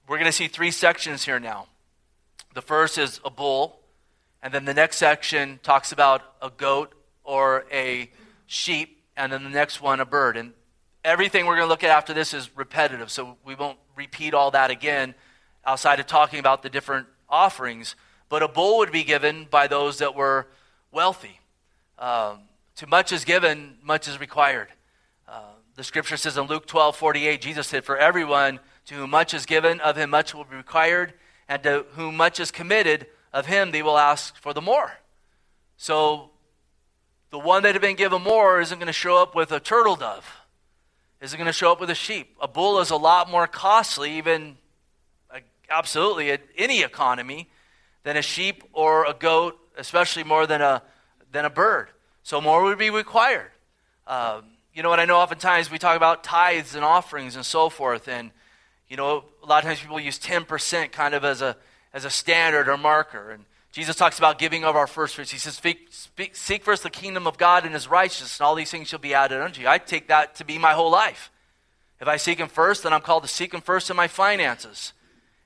we're 0.07 0.17
going 0.17 0.25
to 0.25 0.33
see 0.33 0.47
three 0.47 0.71
sections 0.71 1.23
here 1.23 1.39
now. 1.39 1.67
The 2.53 2.61
first 2.61 2.97
is 2.97 3.21
a 3.23 3.29
bull, 3.29 3.79
and 4.41 4.53
then 4.53 4.65
the 4.65 4.73
next 4.73 4.97
section 4.97 5.59
talks 5.63 5.91
about 5.91 6.23
a 6.41 6.49
goat 6.49 6.93
or 7.23 7.65
a 7.71 8.09
sheep, 8.47 9.03
and 9.15 9.31
then 9.31 9.43
the 9.43 9.49
next 9.49 9.81
one, 9.81 9.99
a 9.99 10.05
bird. 10.05 10.37
And 10.37 10.53
everything 11.03 11.45
we're 11.45 11.55
going 11.55 11.67
to 11.67 11.69
look 11.69 11.83
at 11.83 11.91
after 11.91 12.13
this 12.13 12.33
is 12.33 12.49
repetitive, 12.57 13.11
so 13.11 13.37
we 13.45 13.53
won't 13.53 13.77
repeat 13.95 14.33
all 14.33 14.51
that 14.51 14.71
again 14.71 15.13
outside 15.65 15.99
of 15.99 16.07
talking 16.07 16.39
about 16.39 16.63
the 16.63 16.69
different 16.69 17.07
offerings. 17.29 17.95
But 18.29 18.41
a 18.41 18.47
bull 18.47 18.79
would 18.79 18.91
be 18.91 19.03
given 19.03 19.47
by 19.49 19.67
those 19.67 19.99
that 19.99 20.15
were 20.15 20.47
wealthy. 20.91 21.39
Um, 21.99 22.39
to 22.77 22.87
much 22.87 23.11
is 23.11 23.25
given, 23.25 23.77
much 23.83 24.07
is 24.07 24.19
required. 24.19 24.69
Uh, 25.27 25.41
the 25.75 25.83
scripture 25.83 26.17
says 26.17 26.37
in 26.37 26.45
Luke 26.45 26.65
12 26.65 26.95
48, 26.95 27.41
Jesus 27.41 27.67
said, 27.67 27.83
For 27.83 27.97
everyone 27.97 28.59
to 28.85 28.95
whom 28.95 29.09
much 29.09 29.33
is 29.33 29.45
given, 29.45 29.79
of 29.81 29.97
him 29.97 30.09
much 30.09 30.33
will 30.33 30.45
be 30.45 30.55
required 30.55 31.13
and 31.47 31.63
to 31.63 31.85
whom 31.93 32.17
much 32.17 32.39
is 32.39 32.51
committed, 32.51 33.07
of 33.33 33.45
him 33.45 33.71
they 33.71 33.81
will 33.81 33.97
ask 33.97 34.35
for 34.37 34.53
the 34.53 34.61
more. 34.61 34.99
So 35.77 36.31
the 37.29 37.39
one 37.39 37.63
that 37.63 37.75
had 37.75 37.81
been 37.81 37.95
given 37.95 38.21
more 38.21 38.61
isn't 38.61 38.77
going 38.77 38.87
to 38.87 38.93
show 38.93 39.21
up 39.21 39.35
with 39.35 39.51
a 39.51 39.59
turtle 39.59 39.95
dove, 39.95 40.25
isn't 41.21 41.37
going 41.37 41.47
to 41.47 41.53
show 41.53 41.71
up 41.71 41.79
with 41.79 41.89
a 41.89 41.95
sheep. 41.95 42.35
A 42.41 42.47
bull 42.47 42.79
is 42.79 42.89
a 42.89 42.95
lot 42.95 43.29
more 43.29 43.47
costly, 43.47 44.17
even 44.17 44.57
uh, 45.29 45.39
absolutely 45.69 46.31
at 46.31 46.41
any 46.57 46.81
economy, 46.81 47.49
than 48.03 48.17
a 48.17 48.21
sheep 48.21 48.63
or 48.73 49.05
a 49.05 49.13
goat, 49.13 49.59
especially 49.77 50.23
more 50.23 50.47
than 50.47 50.61
a, 50.61 50.81
than 51.31 51.45
a 51.45 51.49
bird. 51.49 51.89
So 52.23 52.39
more 52.39 52.63
would 52.63 52.77
be 52.77 52.89
required. 52.89 53.51
Um, 54.05 54.43
you 54.73 54.83
know 54.83 54.89
what? 54.89 54.99
I 54.99 55.05
know 55.05 55.17
oftentimes 55.17 55.71
we 55.71 55.79
talk 55.79 55.97
about 55.97 56.23
tithes 56.23 56.75
and 56.75 56.85
offerings 56.85 57.35
and 57.35 57.45
so 57.45 57.69
forth, 57.69 58.07
and 58.07 58.31
you 58.89 58.95
know, 58.95 59.25
a 59.43 59.45
lot 59.45 59.63
of 59.63 59.67
times 59.67 59.79
people 59.79 59.99
use 59.99 60.19
10% 60.19 60.91
kind 60.91 61.13
of 61.13 61.25
as 61.25 61.41
a, 61.41 61.57
as 61.93 62.05
a 62.05 62.09
standard 62.09 62.69
or 62.69 62.77
marker. 62.77 63.31
And 63.31 63.45
Jesus 63.77 63.95
talks 63.95 64.17
about 64.17 64.39
giving 64.39 64.63
of 64.63 64.75
our 64.75 64.87
first 64.87 65.13
fruits. 65.13 65.29
He 65.29 65.37
says, 65.37 65.53
speak, 65.53 66.35
Seek 66.35 66.63
first 66.63 66.81
the 66.81 66.89
kingdom 66.89 67.27
of 67.27 67.37
God 67.37 67.63
and 67.63 67.75
his 67.75 67.87
righteousness, 67.87 68.39
and 68.39 68.47
all 68.47 68.55
these 68.55 68.71
things 68.71 68.87
shall 68.87 68.97
be 68.97 69.13
added 69.13 69.39
unto 69.39 69.61
you. 69.61 69.67
I 69.67 69.77
take 69.77 70.07
that 70.07 70.33
to 70.37 70.43
be 70.43 70.57
my 70.57 70.73
whole 70.73 70.89
life. 70.89 71.29
If 72.01 72.07
I 72.07 72.17
seek 72.17 72.39
him 72.39 72.47
first, 72.47 72.81
then 72.81 72.91
I'm 72.91 73.01
called 73.01 73.21
to 73.21 73.29
seek 73.29 73.53
him 73.53 73.61
first 73.61 73.91
in 73.91 73.95
my 73.95 74.07
finances. 74.07 74.93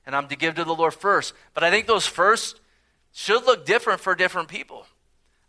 And 0.06 0.16
I'm 0.16 0.28
to 0.28 0.36
give 0.36 0.54
to 0.54 0.64
the 0.64 0.74
Lord 0.74 0.94
first. 0.94 1.34
But 1.52 1.62
I 1.62 1.70
think 1.70 1.86
those 1.86 2.06
first 2.06 2.58
should 3.12 3.44
look 3.44 3.66
different 3.66 4.00
for 4.00 4.14
different 4.14 4.48
people. 4.48 4.86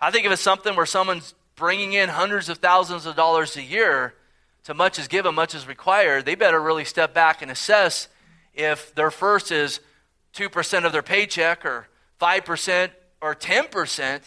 I 0.02 0.12
think 0.12 0.26
if 0.26 0.34
it's 0.34 0.42
something 0.42 0.76
where 0.76 0.86
someone's 0.86 1.36
bringing 1.56 1.94
in 1.94 2.10
hundreds 2.10 2.50
of 2.50 2.58
thousands 2.58 3.06
of 3.06 3.16
dollars 3.16 3.56
a 3.56 3.62
year, 3.62 4.14
to 4.66 4.74
much 4.74 5.00
is 5.00 5.08
given, 5.08 5.34
much 5.34 5.56
is 5.56 5.70
required, 5.70 6.26
they 6.26 6.36
better 6.36 6.62
really 6.62 6.84
step 6.84 7.14
back 7.14 7.42
and 7.42 7.50
assess 7.50 8.10
if 8.54 8.94
their 8.94 9.10
first 9.10 9.54
is 9.54 9.80
2% 10.36 10.86
of 10.86 10.92
their 10.92 11.02
paycheck 11.02 11.64
or 11.64 11.88
5% 12.24 12.90
or 13.22 13.36
10%. 13.36 14.22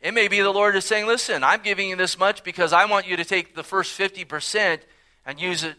It 0.00 0.12
may 0.12 0.28
be 0.28 0.40
the 0.40 0.50
Lord 0.50 0.76
is 0.76 0.84
saying, 0.84 1.06
listen, 1.06 1.42
I'm 1.42 1.62
giving 1.62 1.88
you 1.88 1.96
this 1.96 2.18
much 2.18 2.44
because 2.44 2.74
I 2.74 2.84
want 2.84 3.08
you 3.08 3.16
to 3.16 3.24
take 3.24 3.54
the 3.54 3.62
first 3.62 3.98
50% 3.98 4.80
and 5.24 5.40
use 5.40 5.64
it 5.64 5.76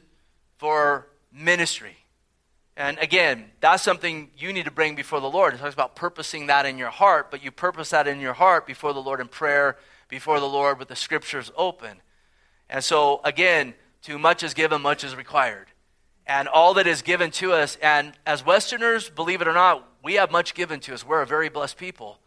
for 0.57 1.07
ministry. 1.32 1.95
And 2.76 2.97
again, 2.97 3.51
that's 3.59 3.84
something 3.84 4.32
you 4.38 4.51
need 4.51 4.65
to 4.65 4.72
bring 4.72 4.95
before 4.95 5.20
the 5.20 5.30
Lord. 5.30 5.53
It 5.53 5.57
talks 5.57 5.74
about 5.74 5.95
purposing 5.95 6.47
that 6.47 6.65
in 6.65 6.78
your 6.78 6.89
heart, 6.89 7.30
but 7.30 7.43
you 7.43 7.51
purpose 7.51 7.91
that 7.91 8.07
in 8.07 8.20
your 8.20 8.34
heart 8.34 8.65
before 8.65 8.93
the 8.93 9.01
Lord 9.01 9.20
in 9.20 9.28
prayer, 9.28 9.78
before 10.07 10.39
the 10.39 10.47
Lord 10.47 10.80
with 10.80 10.88
the 10.88 10.95
scriptures 10.95 11.51
open. 11.55 12.01
And 12.70 12.84
so, 12.84 13.22
again, 13.24 13.76
to 14.03 14.17
much 14.17 14.43
is 14.43 14.53
given, 14.53 14.82
much 14.82 15.03
is 15.03 15.15
required. 15.15 15.67
And 16.30 16.48
all 16.48 16.76
that 16.76 16.86
is 16.86 17.02
given 17.02 17.32
to 17.32 17.54
us, 17.54 17.76
and 17.82 18.14
as 18.24 18.46
Westerners, 18.46 19.10
believe 19.10 19.42
it 19.42 19.48
or 19.48 19.54
not, 19.54 19.84
we 20.04 20.14
have 20.14 20.32
much 20.32 20.54
given 20.54 20.80
to 20.82 20.94
us. 20.94 21.04
We're 21.04 21.24
a 21.24 21.26
very 21.26 21.50
blessed 21.50 21.76
people. 21.76 22.20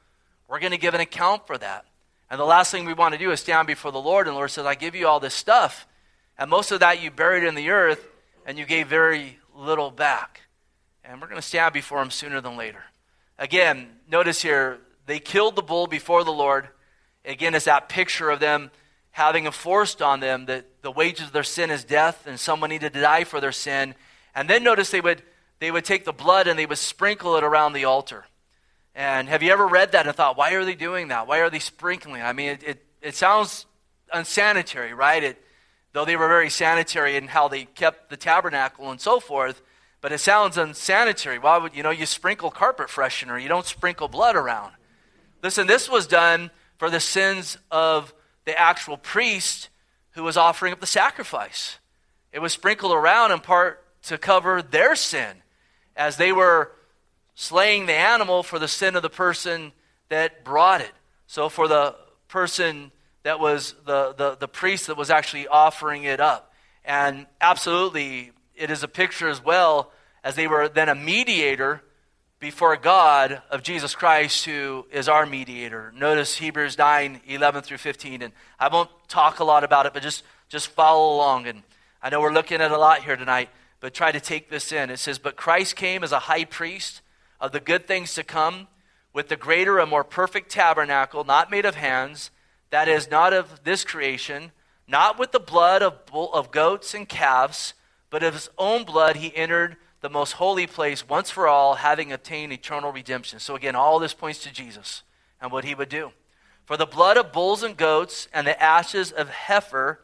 We're 0.48 0.58
going 0.58 0.72
to 0.72 0.76
give 0.78 0.92
an 0.92 1.00
account 1.00 1.46
for 1.46 1.56
that. 1.56 1.86
And 2.28 2.40
the 2.40 2.44
last 2.44 2.72
thing 2.72 2.84
we 2.84 2.94
want 2.94 3.14
to 3.14 3.18
do 3.18 3.30
is 3.30 3.38
stand 3.38 3.68
before 3.68 3.92
the 3.92 4.00
Lord, 4.00 4.26
and 4.26 4.34
the 4.34 4.38
Lord 4.38 4.50
says, 4.50 4.66
I 4.66 4.74
give 4.74 4.96
you 4.96 5.06
all 5.06 5.20
this 5.20 5.34
stuff. 5.34 5.86
And 6.36 6.50
most 6.50 6.72
of 6.72 6.80
that 6.80 7.00
you 7.00 7.12
buried 7.12 7.44
in 7.44 7.54
the 7.54 7.70
earth, 7.70 8.04
and 8.44 8.58
you 8.58 8.66
gave 8.66 8.88
very 8.88 9.38
little 9.54 9.92
back. 9.92 10.40
and 11.04 11.20
we're 11.20 11.26
going 11.26 11.40
to 11.40 11.46
stand 11.46 11.74
before 11.74 12.00
him 12.00 12.10
sooner 12.10 12.40
than 12.40 12.56
later. 12.56 12.82
Again, 13.38 13.88
notice 14.10 14.42
here, 14.42 14.78
they 15.06 15.18
killed 15.18 15.56
the 15.56 15.62
bull 15.62 15.86
before 15.86 16.24
the 16.24 16.32
Lord. 16.32 16.68
Again, 17.24 17.54
it's 17.54 17.64
that 17.64 17.88
picture 17.88 18.30
of 18.30 18.40
them 18.40 18.70
having 19.12 19.46
enforced 19.46 20.02
on 20.02 20.20
them 20.20 20.46
that 20.46 20.82
the 20.82 20.90
wages 20.90 21.26
of 21.26 21.32
their 21.32 21.42
sin 21.42 21.70
is 21.70 21.84
death 21.84 22.26
and 22.26 22.40
someone 22.40 22.70
needed 22.70 22.92
to 22.94 23.00
die 23.00 23.24
for 23.24 23.40
their 23.40 23.52
sin. 23.52 23.94
And 24.34 24.48
then 24.48 24.64
notice 24.64 24.90
they 24.90 25.00
would, 25.00 25.22
they 25.60 25.70
would 25.70 25.84
take 25.84 26.04
the 26.04 26.12
blood 26.12 26.46
and 26.46 26.58
they 26.58 26.66
would 26.66 26.78
sprinkle 26.78 27.36
it 27.36 27.44
around 27.44 27.74
the 27.74 27.84
altar. 27.84 28.24
And 28.94 29.28
have 29.28 29.42
you 29.42 29.52
ever 29.52 29.66
read 29.66 29.92
that 29.92 30.06
and 30.06 30.16
thought, 30.16 30.36
why 30.36 30.52
are 30.54 30.64
they 30.64 30.74
doing 30.74 31.08
that? 31.08 31.26
Why 31.26 31.38
are 31.38 31.50
they 31.50 31.58
sprinkling? 31.58 32.22
I 32.22 32.32
mean, 32.32 32.50
it, 32.50 32.62
it, 32.62 32.86
it 33.00 33.14
sounds 33.14 33.66
unsanitary, 34.12 34.94
right? 34.94 35.22
It, 35.22 35.42
though 35.92 36.04
they 36.04 36.16
were 36.16 36.28
very 36.28 36.50
sanitary 36.50 37.16
in 37.16 37.28
how 37.28 37.48
they 37.48 37.64
kept 37.64 38.08
the 38.08 38.16
tabernacle 38.16 38.90
and 38.90 39.00
so 39.00 39.20
forth, 39.20 39.60
but 40.00 40.10
it 40.10 40.18
sounds 40.18 40.56
unsanitary. 40.56 41.38
Why 41.38 41.58
would, 41.58 41.76
you 41.76 41.82
know, 41.82 41.90
you 41.90 42.06
sprinkle 42.06 42.50
carpet 42.50 42.88
freshener, 42.88 43.40
you 43.40 43.48
don't 43.48 43.66
sprinkle 43.66 44.08
blood 44.08 44.36
around. 44.36 44.72
Listen, 45.42 45.66
this 45.66 45.88
was 45.88 46.06
done 46.06 46.50
for 46.78 46.88
the 46.88 47.00
sins 47.00 47.58
of 47.70 48.12
the 48.44 48.58
actual 48.58 48.96
priest 48.96 49.68
who 50.12 50.22
was 50.22 50.36
offering 50.36 50.72
up 50.72 50.80
the 50.80 50.86
sacrifice. 50.86 51.78
It 52.32 52.40
was 52.40 52.52
sprinkled 52.52 52.92
around 52.92 53.32
in 53.32 53.40
part 53.40 53.84
to 54.04 54.18
cover 54.18 54.62
their 54.62 54.96
sin 54.96 55.36
as 55.96 56.16
they 56.16 56.32
were 56.32 56.72
slaying 57.34 57.86
the 57.86 57.94
animal 57.94 58.42
for 58.42 58.58
the 58.58 58.68
sin 58.68 58.96
of 58.96 59.02
the 59.02 59.10
person 59.10 59.72
that 60.08 60.44
brought 60.44 60.80
it. 60.80 60.92
So, 61.26 61.48
for 61.48 61.68
the 61.68 61.96
person 62.28 62.92
that 63.22 63.38
was 63.38 63.74
the, 63.86 64.14
the, 64.14 64.36
the 64.36 64.48
priest 64.48 64.88
that 64.88 64.96
was 64.96 65.10
actually 65.10 65.46
offering 65.46 66.04
it 66.04 66.20
up. 66.20 66.52
And 66.84 67.26
absolutely, 67.40 68.32
it 68.54 68.70
is 68.70 68.82
a 68.82 68.88
picture 68.88 69.28
as 69.28 69.42
well 69.42 69.92
as 70.24 70.34
they 70.34 70.46
were 70.46 70.68
then 70.68 70.88
a 70.88 70.94
mediator 70.94 71.82
before 72.42 72.76
God 72.76 73.40
of 73.52 73.62
Jesus 73.62 73.94
Christ, 73.94 74.46
who 74.46 74.84
is 74.90 75.08
our 75.08 75.24
mediator. 75.24 75.94
Notice 75.96 76.38
Hebrews 76.38 76.76
9 76.76 77.20
11 77.28 77.62
through 77.62 77.78
15. 77.78 78.20
And 78.20 78.32
I 78.58 78.66
won't 78.66 78.90
talk 79.06 79.38
a 79.38 79.44
lot 79.44 79.62
about 79.62 79.86
it, 79.86 79.94
but 79.94 80.02
just, 80.02 80.24
just 80.48 80.66
follow 80.66 81.14
along. 81.14 81.46
And 81.46 81.62
I 82.02 82.10
know 82.10 82.20
we're 82.20 82.32
looking 82.32 82.60
at 82.60 82.72
a 82.72 82.76
lot 82.76 83.04
here 83.04 83.14
tonight, 83.14 83.48
but 83.78 83.94
try 83.94 84.10
to 84.10 84.18
take 84.18 84.50
this 84.50 84.72
in. 84.72 84.90
It 84.90 84.98
says, 84.98 85.20
But 85.20 85.36
Christ 85.36 85.76
came 85.76 86.02
as 86.02 86.10
a 86.10 86.18
high 86.18 86.44
priest 86.44 87.00
of 87.40 87.52
the 87.52 87.60
good 87.60 87.86
things 87.86 88.12
to 88.14 88.24
come, 88.24 88.66
with 89.12 89.28
the 89.28 89.36
greater 89.36 89.78
and 89.78 89.88
more 89.88 90.02
perfect 90.02 90.50
tabernacle, 90.50 91.22
not 91.22 91.48
made 91.48 91.64
of 91.64 91.76
hands, 91.76 92.32
that 92.70 92.88
is, 92.88 93.08
not 93.08 93.32
of 93.32 93.62
this 93.62 93.84
creation, 93.84 94.50
not 94.88 95.16
with 95.16 95.30
the 95.30 95.38
blood 95.38 95.80
of, 95.80 96.06
bull, 96.06 96.34
of 96.34 96.50
goats 96.50 96.92
and 96.92 97.08
calves, 97.08 97.74
but 98.10 98.24
of 98.24 98.34
his 98.34 98.50
own 98.58 98.82
blood 98.82 99.14
he 99.14 99.36
entered 99.36 99.76
the 100.02 100.10
most 100.10 100.32
holy 100.32 100.66
place 100.66 101.08
once 101.08 101.30
for 101.30 101.48
all, 101.48 101.76
having 101.76 102.12
obtained 102.12 102.52
eternal 102.52 102.92
redemption. 102.92 103.38
So, 103.38 103.56
again, 103.56 103.74
all 103.74 103.98
this 103.98 104.12
points 104.12 104.42
to 104.42 104.52
Jesus 104.52 105.04
and 105.40 105.50
what 105.50 105.64
he 105.64 105.74
would 105.74 105.88
do. 105.88 106.12
For 106.64 106.76
the 106.76 106.86
blood 106.86 107.16
of 107.16 107.32
bulls 107.32 107.62
and 107.62 107.76
goats 107.76 108.28
and 108.34 108.46
the 108.46 108.60
ashes 108.60 109.12
of 109.12 109.28
heifer, 109.28 110.00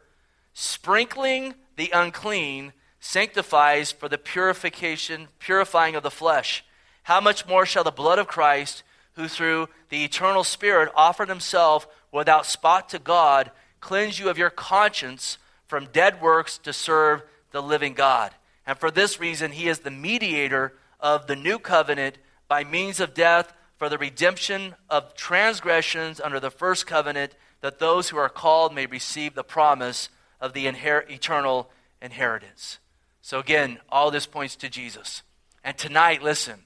sprinkling 0.53 1.53
the 1.75 1.91
unclean, 1.93 2.73
sanctifies 2.99 3.91
for 3.91 4.09
the 4.09 4.17
purification, 4.17 5.27
purifying 5.39 5.95
of 5.95 6.03
the 6.03 6.11
flesh. 6.11 6.63
How 7.03 7.21
much 7.21 7.47
more 7.47 7.65
shall 7.65 7.83
the 7.83 7.91
blood 7.91 8.19
of 8.19 8.27
Christ, 8.27 8.83
who 9.13 9.27
through 9.27 9.67
the 9.89 10.03
eternal 10.03 10.43
Spirit 10.43 10.91
offered 10.95 11.29
himself 11.29 11.87
without 12.11 12.45
spot 12.45 12.89
to 12.89 12.99
God, 12.99 13.51
cleanse 13.79 14.19
you 14.19 14.29
of 14.29 14.37
your 14.37 14.49
conscience 14.49 15.37
from 15.67 15.87
dead 15.91 16.21
works 16.21 16.57
to 16.59 16.73
serve 16.73 17.23
the 17.51 17.61
living 17.61 17.93
God? 17.93 18.33
And 18.69 18.77
for 18.77 18.91
this 18.91 19.19
reason, 19.19 19.53
he 19.53 19.67
is 19.67 19.79
the 19.79 19.89
mediator 19.89 20.73
of 20.99 21.25
the 21.25 21.35
new 21.35 21.57
covenant 21.57 22.19
by 22.47 22.63
means 22.63 22.99
of 22.99 23.15
death 23.15 23.51
for 23.77 23.89
the 23.89 23.97
redemption 23.97 24.75
of 24.91 25.15
transgressions 25.15 26.21
under 26.21 26.39
the 26.39 26.51
first 26.51 26.85
covenant, 26.85 27.33
that 27.61 27.79
those 27.79 28.09
who 28.09 28.17
are 28.17 28.29
called 28.29 28.75
may 28.75 28.85
receive 28.85 29.33
the 29.33 29.43
promise 29.43 30.09
of 30.39 30.53
the 30.53 30.67
inher- 30.67 31.09
eternal 31.09 31.71
inheritance. 31.99 32.77
So, 33.23 33.39
again, 33.39 33.79
all 33.89 34.11
this 34.11 34.27
points 34.27 34.55
to 34.57 34.69
Jesus. 34.69 35.23
And 35.63 35.75
tonight, 35.75 36.21
listen, 36.21 36.59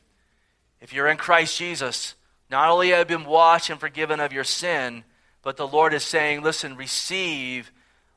if 0.82 0.92
you're 0.92 1.08
in 1.08 1.16
Christ 1.16 1.58
Jesus, 1.58 2.16
not 2.52 2.70
only 2.70 2.90
have 2.90 3.10
you 3.10 3.18
been 3.18 3.26
washed 3.26 3.70
and 3.70 3.80
forgiven 3.80 4.20
of 4.20 4.34
your 4.34 4.44
sin, 4.44 5.06
but 5.42 5.56
the 5.56 5.66
Lord 5.66 5.94
is 5.94 6.04
saying, 6.04 6.42
listen, 6.42 6.76
receive 6.76 7.72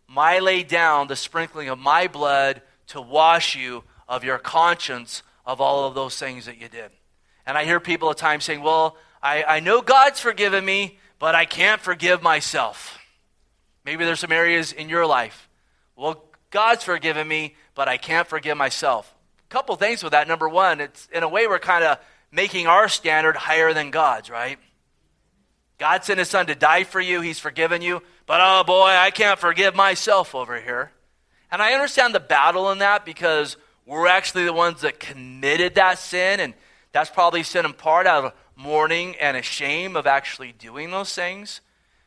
my 0.09 0.41
lay 0.41 0.65
down 0.65 1.07
the 1.07 1.15
sprinkling 1.15 1.69
of 1.69 1.79
my 1.79 2.09
blood 2.09 2.63
to 2.89 3.01
wash 3.01 3.57
you 3.57 3.85
of 4.09 4.25
your 4.25 4.39
conscience 4.39 5.23
of 5.45 5.61
all 5.61 5.87
of 5.87 5.95
those 5.95 6.19
things 6.19 6.47
that 6.47 6.61
you 6.61 6.69
did. 6.69 6.91
And 7.47 7.57
I 7.57 7.65
hear 7.65 7.81
people 7.81 8.11
at 8.11 8.17
times 8.17 8.45
saying, 8.45 8.63
Well, 8.63 8.97
I, 9.23 9.45
I 9.45 9.61
know 9.61 9.81
God's 9.81 10.21
forgiven 10.21 10.65
me, 10.65 10.99
but 11.19 11.35
I 11.35 11.45
can't 11.45 11.81
forgive 11.81 12.23
myself. 12.23 12.99
Maybe 13.85 14.05
there's 14.05 14.21
some 14.21 14.33
areas 14.33 14.73
in 14.73 14.89
your 14.89 15.07
life. 15.07 15.49
Well, 15.95 16.25
God's 16.51 16.83
forgiven 16.83 17.27
me, 17.27 17.55
but 17.75 17.89
I 17.89 17.97
can't 17.97 18.27
forgive 18.27 18.57
myself. 18.57 19.15
A 19.49 19.53
couple 19.53 19.77
things 19.77 20.03
with 20.03 20.13
that. 20.13 20.29
Number 20.29 20.49
one, 20.49 20.81
it's 20.81 21.09
in 21.13 21.23
a 21.23 21.29
way 21.29 21.47
we're 21.47 21.59
kind 21.59 21.85
of 21.85 21.99
making 22.33 22.67
our 22.67 22.89
standard 22.89 23.37
higher 23.37 23.73
than 23.73 23.91
God's, 23.91 24.29
right? 24.29 24.59
God 25.79 26.05
sent 26.05 26.19
his 26.19 26.29
son 26.29 26.47
to 26.47 26.55
die 26.55 26.85
for 26.85 27.01
you, 27.01 27.21
he's 27.21 27.39
forgiven 27.39 27.83
you, 27.83 28.03
but 28.27 28.41
oh 28.43 28.65
boy, 28.65 28.89
I 28.89 29.11
can't 29.11 29.39
forgive 29.39 29.75
myself 29.75 30.35
over 30.35 30.61
here. 30.61 30.91
And 31.51 31.63
I 31.63 31.73
understand 31.73 32.15
the 32.15 32.21
battle 32.21 32.71
in 32.71 32.79
that 32.79 33.05
because 33.05 33.57
we're 33.87 34.09
actually 34.09 34.45
the 34.45 34.53
ones 34.53 34.81
that 34.81 34.99
committed 34.99 35.77
that 35.77 35.99
sin, 35.99 36.41
and 36.41 36.55
that's 36.93 37.11
probably 37.11 37.43
sin 37.43 37.65
in 37.65 37.73
part 37.73 38.07
out 38.07 38.25
of 38.25 38.33
mourning 38.57 39.15
and 39.17 39.37
a 39.37 39.43
shame 39.43 39.97
of 39.97 40.07
actually 40.07 40.53
doing 40.53 40.91
those 40.91 41.15
things. 41.15 41.61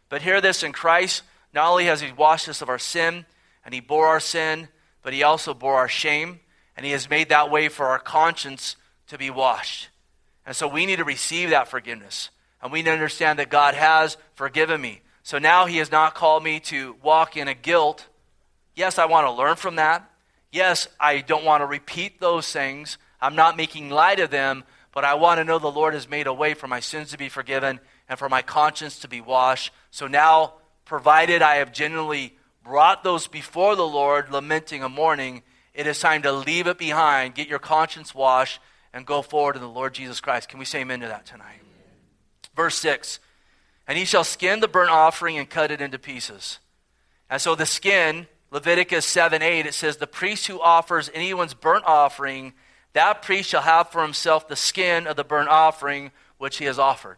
But 0.10 0.24
hear 0.24 0.42
this 0.42 0.64
in 0.64 0.72
Christ, 0.72 1.24
not 1.54 1.70
only 1.70 1.86
has 1.86 2.02
He 2.02 2.12
washed 2.12 2.50
us 2.50 2.62
of 2.62 2.70
our 2.70 2.80
sin, 2.80 3.26
and 3.64 3.74
He 3.74 3.80
bore 3.80 4.08
our 4.08 4.20
sin, 4.20 4.68
but 5.04 5.14
He 5.14 5.24
also 5.24 5.54
bore 5.54 5.76
our 5.76 5.88
shame, 5.88 6.42
and 6.76 6.86
He 6.86 6.92
has 6.92 7.10
made 7.10 7.30
that 7.30 7.50
way 7.50 7.70
for 7.70 7.88
our 7.88 8.00
conscience 8.00 8.76
to 9.08 9.18
be 9.18 9.30
washed. 9.30 9.90
And 10.46 10.56
so 10.56 10.68
we 10.68 10.86
need 10.86 10.98
to 10.98 11.06
receive 11.06 11.52
that 11.52 11.68
forgiveness. 11.68 12.30
And 12.62 12.72
we 12.72 12.80
need 12.80 12.86
to 12.86 12.92
understand 12.92 13.40
that 13.40 13.50
God 13.50 13.74
has 13.76 14.18
forgiven 14.34 14.82
me. 14.82 15.02
So 15.24 15.40
now 15.40 15.66
He 15.66 15.78
has 15.78 15.92
not 15.92 16.16
called 16.16 16.44
me 16.44 16.60
to 16.62 16.96
walk 17.02 17.38
in 17.38 17.48
a 17.48 17.54
guilt 17.54 18.08
Yes, 18.80 18.98
I 18.98 19.08
want 19.08 19.28
to 19.28 19.32
learn 19.32 19.58
from 19.58 19.76
that. 19.76 20.10
Yes, 20.54 20.88
I 21.02 21.20
don't 21.20 21.44
want 21.44 21.60
to 21.60 21.66
repeat 21.66 22.22
those 22.22 22.50
things. 22.50 22.98
I'm 23.20 23.36
not 23.36 23.58
making 23.58 23.90
light 23.90 24.22
of 24.22 24.30
them, 24.30 24.64
but 24.94 25.04
I 25.04 25.16
want 25.16 25.40
to 25.40 25.44
know 25.44 25.60
the 25.60 25.70
Lord 25.70 25.94
has 25.94 26.10
made 26.10 26.28
a 26.28 26.34
way 26.34 26.54
for 26.54 26.66
my 26.66 26.80
sins 26.80 27.12
to 27.12 27.18
be 27.18 27.28
forgiven 27.28 27.82
and 28.08 28.18
for 28.18 28.30
my 28.30 28.42
conscience 28.42 29.00
to 29.00 29.10
be 29.10 29.20
washed. 29.20 29.74
So 29.92 30.08
now, 30.08 30.54
provided 30.86 31.42
I 31.42 31.56
have 31.56 31.74
genuinely 31.74 32.38
brought 32.64 33.04
those 33.04 33.28
before 33.28 33.76
the 33.76 33.86
Lord, 33.86 34.32
lamenting 34.32 34.82
and 34.82 34.96
mourning, 34.96 35.44
it 35.74 35.86
is 35.86 36.00
time 36.00 36.22
to 36.22 36.32
leave 36.32 36.66
it 36.66 36.78
behind, 36.78 37.36
get 37.36 37.50
your 37.50 37.60
conscience 37.60 38.16
washed, 38.16 38.62
and 38.94 39.06
go 39.06 39.22
forward 39.22 39.58
in 39.58 39.62
the 39.62 39.68
Lord 39.68 39.94
Jesus 39.94 40.22
Christ. 40.22 40.48
Can 40.48 40.58
we 40.58 40.64
say 40.64 40.80
amen 40.80 41.02
to 41.02 41.08
that 41.08 41.26
tonight? 41.26 41.60
Verse 42.56 42.76
6 42.76 43.20
And 43.90 43.98
he 43.98 44.06
shall 44.06 44.24
skin 44.24 44.62
the 44.62 44.70
burnt 44.70 44.90
offering 44.90 45.38
and 45.38 45.50
cut 45.50 45.70
it 45.70 45.82
into 45.82 46.00
pieces. 46.00 46.60
And 47.30 47.42
so 47.42 47.56
the 47.56 47.66
skin 47.66 48.28
Leviticus 48.52 49.06
7 49.06 49.42
8, 49.42 49.66
it 49.66 49.74
says, 49.74 49.98
The 49.98 50.08
priest 50.08 50.48
who 50.48 50.60
offers 50.60 51.10
anyone's 51.14 51.54
burnt 51.54 51.86
offering, 51.86 52.54
that 52.94 53.22
priest 53.22 53.50
shall 53.50 53.62
have 53.62 53.90
for 53.90 54.02
himself 54.02 54.48
the 54.48 54.56
skin 54.56 55.06
of 55.06 55.16
the 55.16 55.24
burnt 55.24 55.50
offering 55.50 56.12
which 56.38 56.58
he 56.58 56.66
has 56.66 56.80
offered. 56.80 57.18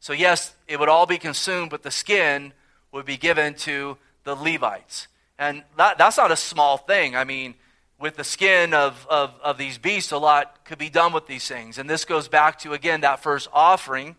So, 0.00 0.12
yes, 0.12 0.54
it 0.68 0.78
would 0.78 0.88
all 0.88 1.06
be 1.06 1.18
consumed, 1.18 1.70
but 1.70 1.82
the 1.82 1.90
skin 1.90 2.52
would 2.92 3.06
be 3.06 3.16
given 3.16 3.54
to 3.54 3.96
the 4.24 4.34
Levites. 4.34 5.08
And 5.38 5.62
that, 5.76 5.98
that's 5.98 6.16
not 6.16 6.30
a 6.30 6.36
small 6.36 6.76
thing. 6.76 7.16
I 7.16 7.24
mean, 7.24 7.54
with 7.98 8.16
the 8.16 8.24
skin 8.24 8.74
of, 8.74 9.06
of, 9.08 9.32
of 9.42 9.56
these 9.58 9.78
beasts, 9.78 10.12
a 10.12 10.18
lot 10.18 10.64
could 10.64 10.78
be 10.78 10.90
done 10.90 11.12
with 11.12 11.26
these 11.26 11.48
things. 11.48 11.78
And 11.78 11.88
this 11.88 12.04
goes 12.04 12.28
back 12.28 12.58
to, 12.60 12.72
again, 12.72 13.00
that 13.00 13.22
first 13.22 13.48
offering 13.52 14.16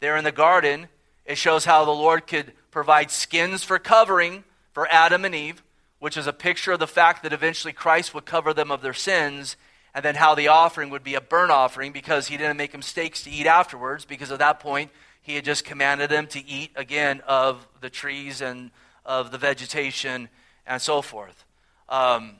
there 0.00 0.16
in 0.16 0.24
the 0.24 0.32
garden. 0.32 0.88
It 1.26 1.36
shows 1.36 1.64
how 1.64 1.84
the 1.84 1.90
Lord 1.90 2.26
could 2.26 2.52
provide 2.70 3.10
skins 3.10 3.62
for 3.62 3.78
covering 3.78 4.44
for 4.72 4.88
Adam 4.90 5.24
and 5.24 5.34
Eve 5.34 5.62
which 6.00 6.16
is 6.16 6.26
a 6.26 6.32
picture 6.32 6.72
of 6.72 6.80
the 6.80 6.86
fact 6.86 7.22
that 7.22 7.32
eventually 7.32 7.72
Christ 7.72 8.12
would 8.14 8.24
cover 8.24 8.52
them 8.52 8.72
of 8.72 8.82
their 8.82 8.94
sins, 8.94 9.56
and 9.94 10.04
then 10.04 10.16
how 10.16 10.34
the 10.34 10.48
offering 10.48 10.90
would 10.90 11.04
be 11.04 11.14
a 11.14 11.20
burnt 11.20 11.52
offering 11.52 11.92
because 11.92 12.26
he 12.26 12.36
didn't 12.36 12.56
make 12.56 12.72
them 12.72 12.80
to 12.80 13.30
eat 13.30 13.46
afterwards, 13.46 14.04
because 14.04 14.32
at 14.32 14.38
that 14.38 14.58
point 14.60 14.90
he 15.20 15.34
had 15.34 15.44
just 15.44 15.64
commanded 15.64 16.10
them 16.10 16.26
to 16.28 16.44
eat 16.44 16.70
again 16.74 17.20
of 17.26 17.68
the 17.80 17.90
trees 17.90 18.40
and 18.40 18.70
of 19.04 19.30
the 19.30 19.38
vegetation 19.38 20.28
and 20.66 20.80
so 20.80 21.02
forth. 21.02 21.44
Um, 21.88 22.36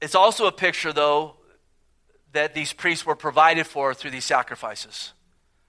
it's 0.00 0.14
also 0.14 0.46
a 0.46 0.52
picture, 0.52 0.92
though, 0.92 1.34
that 2.32 2.54
these 2.54 2.72
priests 2.72 3.04
were 3.04 3.16
provided 3.16 3.66
for 3.66 3.92
through 3.94 4.10
these 4.10 4.24
sacrifices. 4.24 5.12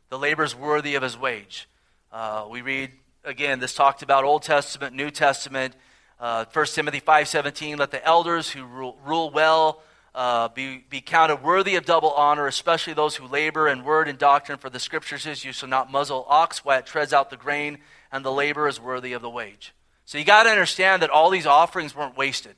The 0.10 0.20
labor 0.20 0.44
is 0.44 0.56
worthy 0.56 0.96
of 0.96 1.04
his 1.04 1.18
wage. 1.18 1.68
Uh, 2.12 2.46
we 2.50 2.62
read, 2.62 2.92
again, 3.26 3.60
this 3.60 3.74
talked 3.74 4.02
about 4.02 4.24
Old 4.24 4.44
Testament, 4.44 4.96
New 4.96 5.12
Testament 5.12 5.76
uh, 6.20 6.46
1 6.52 6.66
Timothy 6.68 7.02
5.17, 7.02 7.78
let 7.78 7.92
the 7.92 8.04
elders 8.06 8.50
who 8.50 8.66
rule, 8.66 8.98
rule 9.06 9.30
well 9.30 9.82
uh, 10.16 10.48
be, 10.50 10.84
be 10.90 11.00
counted 11.00 11.44
worthy 11.44 11.76
of 11.76 11.86
double 11.86 12.12
honor, 12.12 12.48
especially 12.48 12.94
those 12.94 13.16
who 13.16 13.28
labor 13.28 13.68
in 13.68 13.84
word 13.84 14.08
and 14.08 14.18
doctrine. 14.18 14.58
For 14.58 14.70
the 14.70 14.80
scripture 14.80 15.20
says, 15.20 15.46
You 15.46 15.52
shall 15.52 15.70
not 15.70 15.92
muzzle 15.92 16.26
ox 16.28 16.66
while 16.66 16.80
it 16.80 16.88
treads 16.88 17.14
out 17.14 17.30
the 17.30 17.38
grain, 17.38 17.78
and 18.12 18.26
the 18.26 18.32
labor 18.32 18.68
is 18.68 18.80
worthy 18.80 19.14
of 19.14 19.22
the 19.22 19.30
wage. 19.30 19.76
So 20.06 20.18
you 20.18 20.24
got 20.24 20.44
to 20.44 20.50
understand 20.50 21.04
that 21.04 21.12
all 21.12 21.30
these 21.30 21.46
offerings 21.46 21.96
weren't 21.96 22.18
wasted. 22.18 22.56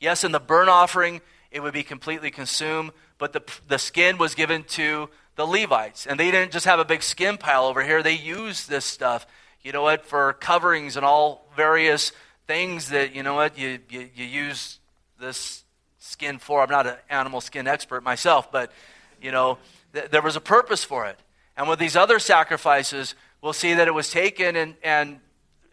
Yes, 0.00 0.22
in 0.22 0.32
the 0.32 0.40
burnt 0.40 0.68
offering, 0.68 1.22
it 1.50 1.60
would 1.60 1.72
be 1.72 1.82
completely 1.82 2.30
consumed, 2.30 2.90
but 3.16 3.32
the, 3.32 3.42
the 3.68 3.78
skin 3.78 4.18
was 4.18 4.34
given 4.34 4.64
to 4.64 5.08
the 5.36 5.46
Levites. 5.46 6.06
And 6.06 6.20
they 6.20 6.30
didn't 6.30 6.52
just 6.52 6.66
have 6.66 6.80
a 6.80 6.84
big 6.84 7.02
skin 7.02 7.38
pile 7.38 7.64
over 7.64 7.82
here, 7.82 8.02
they 8.02 8.12
used 8.12 8.68
this 8.68 8.84
stuff, 8.84 9.26
you 9.62 9.72
know 9.72 9.82
what, 9.82 10.04
for 10.04 10.34
coverings 10.34 10.96
and 10.96 11.06
all 11.06 11.48
various 11.56 12.12
things 12.46 12.90
that, 12.90 13.14
you 13.14 13.22
know 13.22 13.34
what, 13.34 13.58
you, 13.58 13.78
you, 13.88 14.08
you 14.14 14.24
use 14.24 14.78
this 15.20 15.64
skin 15.98 16.38
for. 16.38 16.62
I'm 16.62 16.70
not 16.70 16.86
an 16.86 16.96
animal 17.08 17.40
skin 17.40 17.66
expert 17.66 18.02
myself, 18.02 18.50
but, 18.50 18.72
you 19.20 19.30
know, 19.30 19.58
th- 19.94 20.10
there 20.10 20.22
was 20.22 20.36
a 20.36 20.40
purpose 20.40 20.84
for 20.84 21.06
it. 21.06 21.18
And 21.56 21.68
with 21.68 21.78
these 21.78 21.96
other 21.96 22.18
sacrifices, 22.18 23.14
we'll 23.40 23.52
see 23.52 23.74
that 23.74 23.88
it 23.88 23.94
was 23.94 24.10
taken 24.10 24.56
and, 24.56 24.74
and 24.82 25.20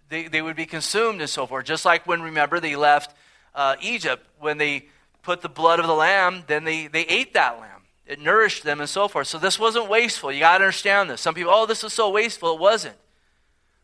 they, 0.09 0.27
they 0.27 0.41
would 0.41 0.55
be 0.55 0.65
consumed 0.65 1.21
and 1.21 1.29
so 1.29 1.45
forth. 1.45 1.65
Just 1.65 1.85
like 1.85 2.05
when, 2.05 2.21
remember, 2.21 2.59
they 2.59 2.75
left 2.75 3.15
uh, 3.55 3.75
Egypt, 3.81 4.25
when 4.39 4.57
they 4.57 4.85
put 5.23 5.41
the 5.41 5.49
blood 5.49 5.79
of 5.79 5.87
the 5.87 5.93
lamb, 5.93 6.43
then 6.47 6.63
they, 6.63 6.87
they 6.87 7.03
ate 7.03 7.33
that 7.33 7.59
lamb. 7.59 7.81
It 8.05 8.19
nourished 8.19 8.63
them 8.63 8.79
and 8.79 8.89
so 8.89 9.07
forth. 9.07 9.27
So 9.27 9.37
this 9.37 9.59
wasn't 9.59 9.87
wasteful. 9.89 10.31
You 10.31 10.39
got 10.39 10.57
to 10.57 10.63
understand 10.63 11.09
this. 11.09 11.21
Some 11.21 11.35
people, 11.35 11.51
oh, 11.53 11.65
this 11.65 11.83
is 11.83 11.93
so 11.93 12.09
wasteful. 12.09 12.53
It 12.53 12.59
wasn't. 12.59 12.95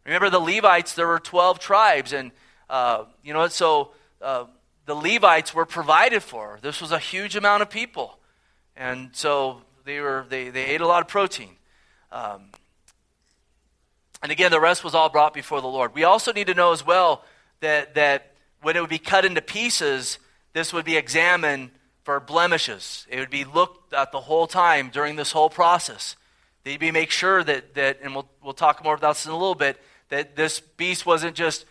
Remember 0.04 0.30
the 0.30 0.40
Levites, 0.40 0.94
there 0.94 1.08
were 1.08 1.20
12 1.20 1.60
tribes. 1.60 2.14
And, 2.14 2.32
uh, 2.70 3.06
you 3.24 3.34
know, 3.34 3.48
so 3.48 3.92
uh, 4.22 4.46
the 4.86 4.96
Levites 4.96 5.54
were 5.54 5.66
provided 5.66 6.24
for. 6.24 6.60
This 6.62 6.82
was 6.82 6.92
a 6.92 7.00
huge 7.00 7.36
amount 7.36 7.62
of 7.62 7.70
people. 7.70 8.18
And 8.76 9.10
so 9.14 9.62
they, 9.86 10.00
were, 10.00 10.26
they, 10.30 10.50
they 10.50 10.66
ate 10.66 10.82
a 10.82 10.88
lot 10.88 11.02
of 11.02 11.08
protein. 11.08 11.56
Um, 12.12 12.50
and 14.22 14.32
again, 14.32 14.52
the 14.52 14.60
rest 14.60 14.84
was 14.84 14.96
all 14.96 15.10
brought 15.10 15.34
before 15.34 15.62
the 15.62 15.68
Lord. 15.68 15.94
We 15.94 16.04
also 16.04 16.34
need 16.34 16.48
to 16.48 16.54
know 16.54 16.72
as 16.72 16.86
well 16.86 17.24
that, 17.60 17.96
that 17.96 18.34
when 18.62 18.76
it 18.76 18.82
would 18.82 18.90
be 18.90 19.00
cut 19.00 19.26
into 19.26 19.42
pieces, 19.42 20.20
this 20.54 20.74
would 20.74 20.86
be 20.86 20.98
examined 20.98 21.72
for 22.04 22.20
blemishes. 22.20 23.06
It 23.10 23.20
would 23.20 23.30
be 23.30 23.46
looked 23.46 23.94
at 23.94 24.12
the 24.12 24.22
whole 24.22 24.48
time 24.48 24.90
during 24.90 25.16
this 25.16 25.32
whole 25.32 25.50
process. 25.50 26.16
They'd 26.64 26.80
be 26.80 26.92
make 26.92 27.12
sure 27.12 27.44
that, 27.44 27.76
that 27.76 28.00
and 28.02 28.16
we'll, 28.16 28.28
we'll 28.44 28.54
talk 28.54 28.84
more 28.84 28.96
about 28.96 29.16
this 29.16 29.26
in 29.26 29.32
a 29.32 29.38
little 29.38 29.56
bit, 29.56 29.80
that 30.10 30.36
this 30.36 30.60
beast 30.60 31.06
wasn't 31.06 31.36
just 31.36 31.66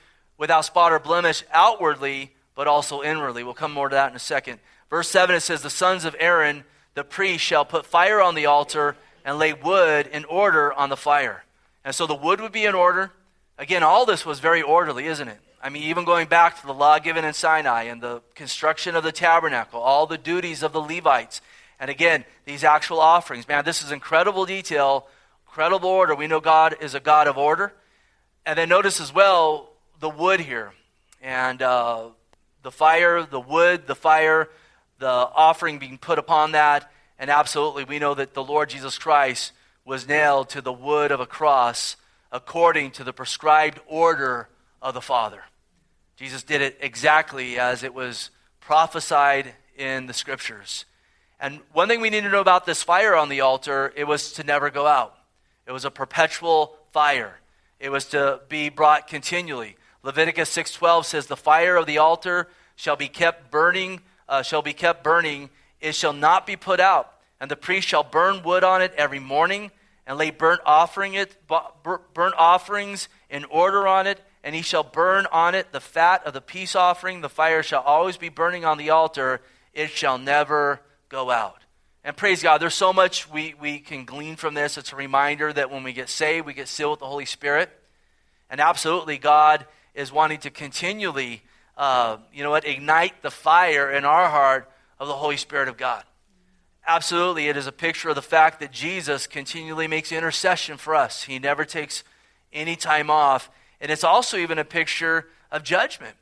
without 0.45 0.63
spot 0.63 0.93
or 0.93 0.99
blemish 0.99 1.43
outwardly, 1.55 2.31
but 2.55 2.69
also 2.69 3.03
inwardly. 3.03 3.43
We'll 3.43 3.55
come 3.55 3.73
more 3.73 3.89
to 3.89 3.95
that 3.95 4.11
in 4.11 4.17
a 4.17 4.19
second. 4.19 4.61
Verse 4.91 5.09
7 5.09 5.35
it 5.35 5.41
says, 5.41 5.63
The 5.63 5.71
sons 5.71 6.05
of 6.05 6.15
Aaron, 6.21 6.65
the 6.93 7.03
priest, 7.03 7.43
shall 7.43 7.65
put 7.65 7.87
fire 7.87 8.21
on 8.21 8.35
the 8.35 8.45
altar 8.45 8.95
and 9.25 9.39
lay 9.39 9.55
wood 9.55 10.07
in 10.07 10.27
order 10.27 10.71
on 10.71 10.91
the 10.91 10.99
fire. 10.99 11.45
And 11.83 11.95
so 11.95 12.07
the 12.07 12.15
wood 12.15 12.43
would 12.43 12.53
be 12.53 12.67
in 12.67 12.75
order. 12.75 13.11
Again, 13.57 13.83
all 13.83 14.05
this 14.05 14.27
was 14.27 14.39
very 14.39 14.61
orderly, 14.61 15.07
isn't 15.07 15.29
it? 15.29 15.39
I 15.63 15.71
mean, 15.71 15.85
even 15.85 16.05
going 16.05 16.29
back 16.29 16.61
to 16.61 16.67
the 16.67 16.75
law 16.75 16.99
given 16.99 17.25
in 17.25 17.33
Sinai 17.33 17.85
and 17.85 18.03
the 18.03 18.21
construction 18.35 18.97
of 18.97 19.03
the 19.03 19.13
tabernacle, 19.13 19.81
all 19.81 20.07
the 20.07 20.19
duties 20.19 20.63
of 20.63 20.75
the 20.75 20.81
Levites, 20.81 21.41
and 21.81 21.89
again, 21.89 22.27
these 22.45 22.65
actual 22.65 23.01
offerings. 23.01 23.49
Man, 23.49 23.65
this 23.65 23.83
is 23.83 23.93
incredible 23.93 24.45
detail, 24.45 25.07
incredible 25.47 25.89
order. 25.89 26.15
We 26.15 26.27
know 26.27 26.41
God 26.41 26.77
is 26.83 26.95
a 26.95 27.01
God 27.01 27.29
of 27.29 27.39
order. 27.39 27.73
And 28.45 28.59
then 28.59 28.69
notice 28.69 29.01
as 29.01 29.11
well 29.11 29.71
the 30.01 30.11
wood 30.11 30.41
here. 30.41 30.73
And 31.23 31.61
uh, 31.63 32.09
the 32.63 32.71
fire, 32.71 33.23
the 33.23 33.41
wood, 33.41 33.87
the 33.87 33.95
fire, 33.95 34.49
the 34.99 35.09
offering 35.09 35.79
being 35.79 35.99
put 35.99 36.19
upon 36.19 36.53
that. 36.53 36.91
And 37.19 37.31
absolutely, 37.31 37.85
we 37.85 37.99
know 37.99 38.15
that 38.15 38.35
the 38.35 38.45
Lord 38.45 38.71
Jesus 38.71 38.99
Christ 38.99 39.53
was 39.85 40.09
nailed 40.09 40.49
to 40.51 40.61
the 40.61 40.73
wood 40.73 41.11
of 41.11 41.21
a 41.21 41.27
cross 41.27 41.97
according 42.33 42.91
to 42.93 43.05
the 43.05 43.13
prescribed 43.13 43.81
order 43.87 44.49
of 44.83 44.95
the 44.95 45.01
Father. 45.01 45.45
Jesus 46.17 46.43
did 46.43 46.61
it 46.61 46.79
exactly 46.81 47.59
as 47.59 47.83
it 47.83 47.95
was 47.95 48.31
prophesied 48.61 49.53
in 49.77 50.07
the 50.07 50.13
scriptures. 50.13 50.85
And 51.41 51.61
one 51.73 51.89
thing 51.89 52.01
we 52.01 52.11
need 52.11 52.23
to 52.23 52.31
know 52.31 52.41
about 52.41 52.67
this 52.67 52.83
fire 52.83 53.15
on 53.15 53.29
the 53.29 53.41
altar, 53.41 53.93
it 53.97 54.05
was 54.05 54.33
to 54.35 54.45
never 54.45 54.71
go 54.71 54.87
out. 54.87 55.15
It 55.67 55.73
was 55.73 55.85
a 55.85 55.91
perpetual 55.91 56.77
fire. 56.93 57.41
It 57.81 57.91
was 57.91 58.07
to 58.07 58.41
be 58.49 58.69
brought 58.69 59.09
continually. 59.09 59.77
Leviticus 60.05 60.51
6:12 60.51 61.07
says, 61.07 61.27
"The 61.27 61.37
fire 61.37 61.77
of 61.77 61.87
the 61.87 61.97
altar 61.97 62.49
shall 62.77 62.95
be 62.95 63.09
kept 63.09 63.51
burning, 63.51 64.03
uh, 64.29 64.43
shall 64.43 64.61
be 64.61 64.75
kept 64.75 65.03
burning; 65.03 65.49
it 65.81 65.95
shall 65.95 66.13
not 66.13 66.47
be 66.47 66.57
put 66.57 66.79
out. 66.79 67.11
And 67.41 67.51
the 67.51 67.57
priest 67.57 67.89
shall 67.89 68.05
burn 68.05 68.43
wood 68.43 68.63
on 68.63 68.83
it 68.83 68.93
every 68.97 69.19
morning, 69.19 69.73
and 70.07 70.19
lay 70.19 70.31
burnt 70.31 70.61
offering 70.67 71.15
it, 71.15 71.37
burnt 71.49 72.35
offerings 72.37 73.09
in 73.31 73.47
order 73.47 73.89
on 73.89 74.07
it, 74.07 74.21
and 74.43 74.55
he 74.55 74.61
shall 74.61 74.83
burn 74.83 75.27
on 75.33 75.55
it 75.55 75.73
the 75.73 75.81
fat 75.81 76.25
of 76.27 76.35
the 76.35 76.43
peace 76.43 76.77
offering. 76.77 77.23
The 77.23 77.31
fire 77.31 77.63
shall 77.63 77.83
always 77.83 78.19
be 78.19 78.29
burning 78.29 78.67
on 78.67 78.77
the 78.77 78.91
altar; 78.91 79.41
it 79.73 79.91
shall 79.91 80.19
never 80.19 80.83
go 81.09 81.31
out." 81.31 81.63
And 82.07 82.15
praise 82.15 82.43
God, 82.43 82.59
there's 82.59 82.75
so 82.75 82.93
much 82.93 83.31
we, 83.31 83.55
we 83.59 83.79
can 83.79 84.05
glean 84.05 84.37
from 84.37 84.53
this. 84.53 84.77
It's 84.77 84.93
a 84.93 84.97
reminder 84.97 85.51
that 85.51 85.71
when 85.71 85.83
we 85.83 85.95
get 85.95 86.11
saved, 86.11 86.45
we 86.45 86.53
get 86.53 86.69
sealed 86.69 86.91
with 86.91 87.01
the 87.01 87.07
Holy 87.07 87.25
Spirit. 87.25 87.71
And 88.51 88.61
absolutely, 88.61 89.17
God 89.17 89.67
is 89.95 90.13
wanting 90.13 90.39
to 90.41 90.51
continually, 90.51 91.43
uh, 91.77 92.19
you 92.33 92.43
know 92.43 92.51
what, 92.51 92.67
ignite 92.67 93.23
the 93.23 93.31
fire 93.31 93.91
in 93.91 94.05
our 94.05 94.29
heart 94.29 94.71
of 94.99 95.09
the 95.09 95.15
Holy 95.15 95.37
Spirit 95.37 95.69
of 95.69 95.77
God. 95.77 96.05
Absolutely, 96.87 97.49
it 97.49 97.57
is 97.57 97.67
a 97.67 97.73
picture 97.73 98.11
of 98.11 98.15
the 98.15 98.23
fact 98.23 98.61
that 98.61 98.71
Jesus 98.71 99.27
continually 99.27 99.89
makes 99.89 100.13
intercession 100.13 100.77
for 100.77 100.95
us. 100.95 101.23
He 101.23 101.39
never 101.39 101.65
takes 101.65 102.05
any 102.53 102.77
time 102.77 103.11
off. 103.11 103.51
And 103.81 103.91
it's 103.91 104.05
also 104.05 104.37
even 104.37 104.59
a 104.59 104.65
picture 104.65 105.29
of 105.51 105.63
judgment. 105.63 106.17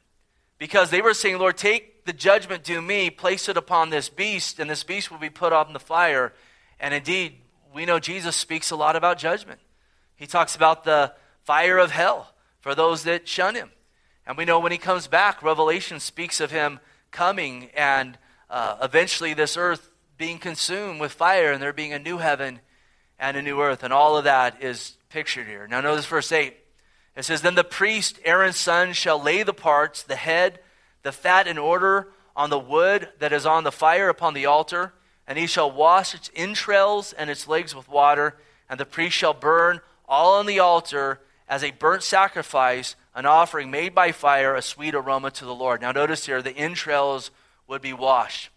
Because 0.58 0.90
they 0.90 1.02
were 1.02 1.14
saying, 1.14 1.38
Lord, 1.38 1.56
take 1.56 2.04
the 2.04 2.12
judgment 2.12 2.62
due 2.62 2.80
me, 2.80 3.10
place 3.10 3.48
it 3.48 3.56
upon 3.56 3.90
this 3.90 4.08
beast, 4.08 4.60
and 4.60 4.70
this 4.70 4.84
beast 4.84 5.10
will 5.10 5.18
be 5.18 5.30
put 5.30 5.52
on 5.52 5.72
the 5.72 5.80
fire. 5.80 6.32
And 6.78 6.94
indeed, 6.94 7.38
we 7.74 7.84
know 7.84 7.98
Jesus 7.98 8.36
speaks 8.36 8.70
a 8.70 8.76
lot 8.76 8.94
about 8.94 9.18
judgment. 9.18 9.60
He 10.14 10.26
talks 10.26 10.54
about 10.54 10.84
the 10.84 11.12
fire 11.44 11.78
of 11.78 11.90
hell 11.90 12.32
for 12.62 12.74
those 12.74 13.02
that 13.02 13.28
shun 13.28 13.54
him. 13.54 13.70
And 14.26 14.38
we 14.38 14.44
know 14.44 14.60
when 14.60 14.72
he 14.72 14.78
comes 14.78 15.08
back, 15.08 15.42
Revelation 15.42 16.00
speaks 16.00 16.40
of 16.40 16.52
him 16.52 16.80
coming 17.10 17.68
and 17.74 18.16
uh, 18.48 18.76
eventually 18.80 19.34
this 19.34 19.56
earth 19.56 19.90
being 20.16 20.38
consumed 20.38 21.00
with 21.00 21.12
fire 21.12 21.50
and 21.50 21.60
there 21.60 21.72
being 21.72 21.92
a 21.92 21.98
new 21.98 22.18
heaven 22.18 22.60
and 23.18 23.36
a 23.36 23.42
new 23.42 23.60
earth. 23.60 23.82
And 23.82 23.92
all 23.92 24.16
of 24.16 24.24
that 24.24 24.62
is 24.62 24.96
pictured 25.08 25.48
here. 25.48 25.66
Now, 25.66 25.80
notice 25.80 26.06
verse 26.06 26.30
8. 26.30 26.56
It 27.16 27.24
says, 27.24 27.42
Then 27.42 27.56
the 27.56 27.64
priest, 27.64 28.20
Aaron's 28.24 28.56
son, 28.56 28.92
shall 28.92 29.20
lay 29.20 29.42
the 29.42 29.52
parts, 29.52 30.04
the 30.04 30.16
head, 30.16 30.60
the 31.02 31.12
fat 31.12 31.48
in 31.48 31.58
order 31.58 32.08
on 32.36 32.48
the 32.48 32.58
wood 32.58 33.08
that 33.18 33.32
is 33.32 33.44
on 33.44 33.64
the 33.64 33.72
fire 33.72 34.08
upon 34.08 34.34
the 34.34 34.46
altar, 34.46 34.94
and 35.26 35.36
he 35.36 35.46
shall 35.46 35.70
wash 35.70 36.14
its 36.14 36.30
entrails 36.34 37.12
and 37.12 37.28
its 37.28 37.48
legs 37.48 37.74
with 37.74 37.88
water, 37.88 38.36
and 38.70 38.78
the 38.78 38.86
priest 38.86 39.16
shall 39.16 39.34
burn 39.34 39.80
all 40.08 40.38
on 40.38 40.46
the 40.46 40.60
altar 40.60 41.20
as 41.48 41.62
a 41.62 41.70
burnt 41.70 42.02
sacrifice, 42.02 42.96
an 43.14 43.26
offering 43.26 43.70
made 43.70 43.94
by 43.94 44.12
fire, 44.12 44.54
a 44.54 44.62
sweet 44.62 44.94
aroma 44.94 45.30
to 45.32 45.44
the 45.44 45.54
Lord. 45.54 45.80
Now, 45.80 45.92
notice 45.92 46.26
here 46.26 46.42
the 46.42 46.56
entrails 46.56 47.30
would 47.66 47.82
be 47.82 47.92
washed. 47.92 48.50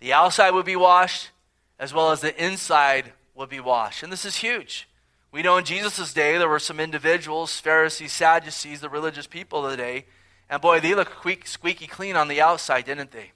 The 0.00 0.12
outside 0.12 0.52
would 0.52 0.66
be 0.66 0.76
washed, 0.76 1.30
as 1.78 1.92
well 1.92 2.10
as 2.10 2.20
the 2.20 2.42
inside 2.42 3.12
would 3.34 3.48
be 3.48 3.60
washed. 3.60 4.02
And 4.02 4.12
this 4.12 4.24
is 4.24 4.36
huge. 4.36 4.88
We 5.32 5.42
know 5.42 5.56
in 5.56 5.64
Jesus' 5.64 6.12
day 6.12 6.38
there 6.38 6.48
were 6.48 6.58
some 6.58 6.80
individuals, 6.80 7.58
Pharisees, 7.60 8.12
Sadducees, 8.12 8.80
the 8.80 8.88
religious 8.88 9.26
people 9.26 9.64
of 9.64 9.70
the 9.70 9.76
day, 9.76 10.06
and 10.48 10.60
boy, 10.60 10.80
they 10.80 10.96
looked 10.96 11.48
squeaky 11.48 11.86
clean 11.86 12.16
on 12.16 12.26
the 12.26 12.40
outside, 12.40 12.84
didn't 12.84 13.12
they? 13.12 13.30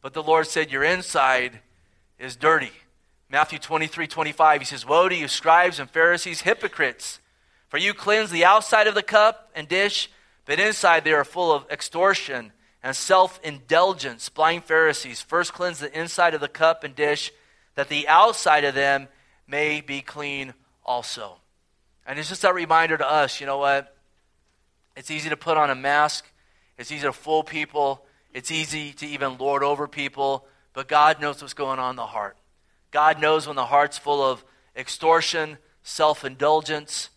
But 0.00 0.14
the 0.14 0.22
Lord 0.22 0.46
said, 0.46 0.70
Your 0.70 0.84
inside 0.84 1.58
is 2.18 2.36
dirty. 2.36 2.70
Matthew 3.28 3.58
23 3.58 4.06
25, 4.06 4.60
he 4.60 4.64
says, 4.64 4.86
Woe 4.86 5.08
to 5.08 5.16
you, 5.16 5.26
scribes 5.26 5.80
and 5.80 5.90
Pharisees, 5.90 6.42
hypocrites! 6.42 7.18
For 7.74 7.78
you 7.78 7.92
cleanse 7.92 8.30
the 8.30 8.44
outside 8.44 8.86
of 8.86 8.94
the 8.94 9.02
cup 9.02 9.50
and 9.52 9.66
dish, 9.66 10.08
but 10.44 10.60
inside 10.60 11.02
they 11.02 11.12
are 11.12 11.24
full 11.24 11.50
of 11.50 11.68
extortion 11.68 12.52
and 12.84 12.94
self 12.94 13.40
indulgence. 13.42 14.28
Blind 14.28 14.62
Pharisees, 14.62 15.20
first 15.20 15.52
cleanse 15.52 15.80
the 15.80 15.92
inside 15.92 16.34
of 16.34 16.40
the 16.40 16.46
cup 16.46 16.84
and 16.84 16.94
dish, 16.94 17.32
that 17.74 17.88
the 17.88 18.06
outside 18.06 18.62
of 18.62 18.76
them 18.76 19.08
may 19.48 19.80
be 19.80 20.02
clean 20.02 20.54
also. 20.84 21.38
And 22.06 22.16
it's 22.16 22.28
just 22.28 22.42
that 22.42 22.54
reminder 22.54 22.96
to 22.96 23.10
us 23.10 23.40
you 23.40 23.46
know 23.46 23.58
what? 23.58 23.96
It's 24.94 25.10
easy 25.10 25.30
to 25.30 25.36
put 25.36 25.56
on 25.56 25.68
a 25.68 25.74
mask, 25.74 26.30
it's 26.78 26.92
easy 26.92 27.02
to 27.02 27.12
fool 27.12 27.42
people, 27.42 28.06
it's 28.32 28.52
easy 28.52 28.92
to 28.92 29.06
even 29.08 29.36
lord 29.36 29.64
over 29.64 29.88
people, 29.88 30.46
but 30.74 30.86
God 30.86 31.20
knows 31.20 31.42
what's 31.42 31.54
going 31.54 31.80
on 31.80 31.90
in 31.90 31.96
the 31.96 32.06
heart. 32.06 32.36
God 32.92 33.20
knows 33.20 33.48
when 33.48 33.56
the 33.56 33.66
heart's 33.66 33.98
full 33.98 34.22
of 34.22 34.44
extortion, 34.76 35.58
self 35.82 36.24
indulgence, 36.24 37.10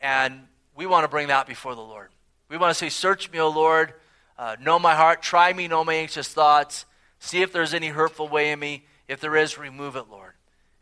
and 0.00 0.46
we 0.76 0.86
want 0.86 1.04
to 1.04 1.08
bring 1.08 1.28
that 1.28 1.46
before 1.46 1.74
the 1.74 1.80
Lord. 1.80 2.10
We 2.48 2.56
want 2.56 2.70
to 2.70 2.78
say, 2.78 2.88
Search 2.88 3.30
me, 3.30 3.38
O 3.40 3.48
Lord. 3.48 3.94
Uh, 4.38 4.56
know 4.60 4.78
my 4.78 4.94
heart. 4.94 5.22
Try 5.22 5.52
me. 5.52 5.68
Know 5.68 5.84
my 5.84 5.94
anxious 5.94 6.28
thoughts. 6.28 6.84
See 7.18 7.42
if 7.42 7.52
there's 7.52 7.74
any 7.74 7.88
hurtful 7.88 8.28
way 8.28 8.52
in 8.52 8.58
me. 8.58 8.84
If 9.08 9.20
there 9.20 9.36
is, 9.36 9.56
remove 9.58 9.96
it, 9.96 10.04
Lord. 10.10 10.32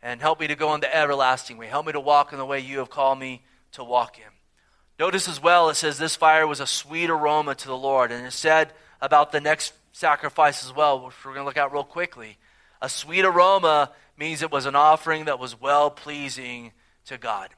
And 0.01 0.21
help 0.21 0.39
me 0.39 0.47
to 0.47 0.55
go 0.55 0.73
in 0.75 0.81
the 0.81 0.95
everlasting 0.95 1.57
way. 1.57 1.67
Help 1.67 1.85
me 1.85 1.93
to 1.93 1.99
walk 1.99 2.31
in 2.31 2.37
the 2.37 2.45
way 2.45 2.59
you 2.59 2.79
have 2.79 2.89
called 2.89 3.17
me 3.17 3.43
to 3.71 3.83
walk 3.83 4.17
in. 4.17 4.31
Notice 4.99 5.27
as 5.27 5.41
well, 5.41 5.69
it 5.69 5.75
says 5.75 5.97
this 5.97 6.15
fire 6.15 6.47
was 6.47 6.59
a 6.59 6.67
sweet 6.67 7.09
aroma 7.09 7.55
to 7.55 7.67
the 7.67 7.77
Lord. 7.77 8.11
And 8.11 8.25
it 8.25 8.31
said 8.31 8.73
about 9.01 9.31
the 9.31 9.41
next 9.41 9.73
sacrifice 9.91 10.63
as 10.65 10.75
well, 10.75 11.05
which 11.05 11.13
we're 11.23 11.33
going 11.33 11.43
to 11.43 11.47
look 11.47 11.57
at 11.57 11.71
real 11.71 11.83
quickly. 11.83 12.37
A 12.81 12.89
sweet 12.89 13.25
aroma 13.25 13.91
means 14.17 14.41
it 14.41 14.51
was 14.51 14.65
an 14.65 14.75
offering 14.75 15.25
that 15.25 15.39
was 15.39 15.59
well 15.59 15.89
pleasing 15.89 16.71
to 17.05 17.17
God. 17.17 17.49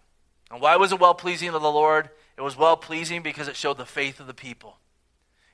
And 0.51 0.61
why 0.61 0.77
was 0.77 0.91
it 0.91 0.99
well 0.99 1.13
pleasing 1.13 1.51
to 1.51 1.59
the 1.59 1.71
Lord? 1.71 2.09
It 2.37 2.41
was 2.41 2.55
well 2.55 2.77
pleasing 2.77 3.21
because 3.21 3.47
it 3.47 3.55
showed 3.55 3.77
the 3.77 3.85
faith 3.85 4.19
of 4.19 4.27
the 4.27 4.33
people. 4.33 4.77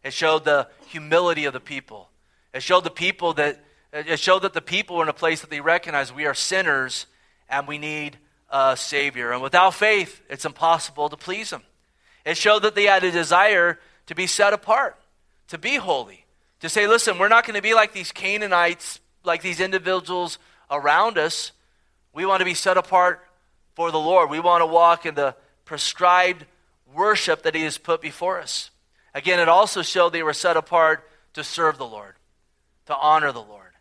It 0.04 0.14
showed 0.14 0.44
the 0.44 0.68
humility 0.88 1.46
of 1.46 1.54
the 1.54 1.60
people. 1.60 2.10
It 2.54 2.62
showed 2.62 2.84
the 2.84 2.92
people 2.92 3.34
that 3.34 3.64
it 3.94 4.20
showed 4.20 4.42
that 4.42 4.54
the 4.54 4.62
people 4.62 4.98
were 4.98 5.04
in 5.04 5.10
a 5.10 5.14
place 5.14 5.42
that 5.42 5.52
they 5.52 5.62
recognized 5.62 6.16
we 6.16 6.26
are 6.26 6.34
sinners 6.34 7.06
and 7.48 7.68
we 7.68 7.78
need 7.78 8.18
a 8.50 8.76
savior. 8.76 9.32
And 9.32 9.42
without 9.42 9.76
faith, 9.76 10.22
it's 10.30 10.46
impossible 10.46 11.10
to 11.10 11.18
please 11.18 11.52
him. 11.52 11.62
It 12.26 12.36
showed 12.36 12.64
that 12.64 12.74
they 12.74 12.86
had 12.86 13.04
a 13.04 13.12
desire 13.12 13.80
to 14.08 14.16
be 14.16 14.26
set 14.26 14.52
apart, 14.52 14.98
to 15.50 15.60
be 15.60 15.76
holy, 15.76 16.26
to 16.62 16.70
say, 16.70 16.88
listen, 16.88 17.20
we're 17.20 17.28
not 17.28 17.46
going 17.46 17.56
to 17.56 17.62
be 17.62 17.76
like 17.76 17.94
these 17.94 18.12
Canaanites, 18.12 19.00
like 19.24 19.44
these 19.44 19.60
individuals 19.60 20.40
around 20.72 21.20
us. 21.20 21.52
We 22.14 22.26
want 22.26 22.40
to 22.40 22.46
be 22.46 22.56
set 22.56 22.78
apart 22.78 23.24
for 23.76 23.92
the 23.92 24.00
Lord. 24.00 24.30
We 24.30 24.40
want 24.40 24.62
to 24.62 24.66
walk 24.66 25.06
in 25.06 25.16
the 25.16 25.36
prescribed 25.66 26.46
worship 26.94 27.44
that 27.44 27.56
He 27.56 27.64
has 27.64 27.78
put 27.78 28.02
before 28.02 28.40
us. 28.40 28.72
Again, 29.14 29.40
it 29.40 29.50
also 29.50 29.82
showed 29.82 30.14
they 30.14 30.24
were 30.24 30.34
set 30.34 30.58
apart 30.58 31.08
to 31.34 31.44
serve 31.44 31.78
the 31.78 31.86
Lord, 31.86 32.16
to 32.88 32.96
honor 32.96 33.32
the 33.32 33.42
Lord. 33.42 33.72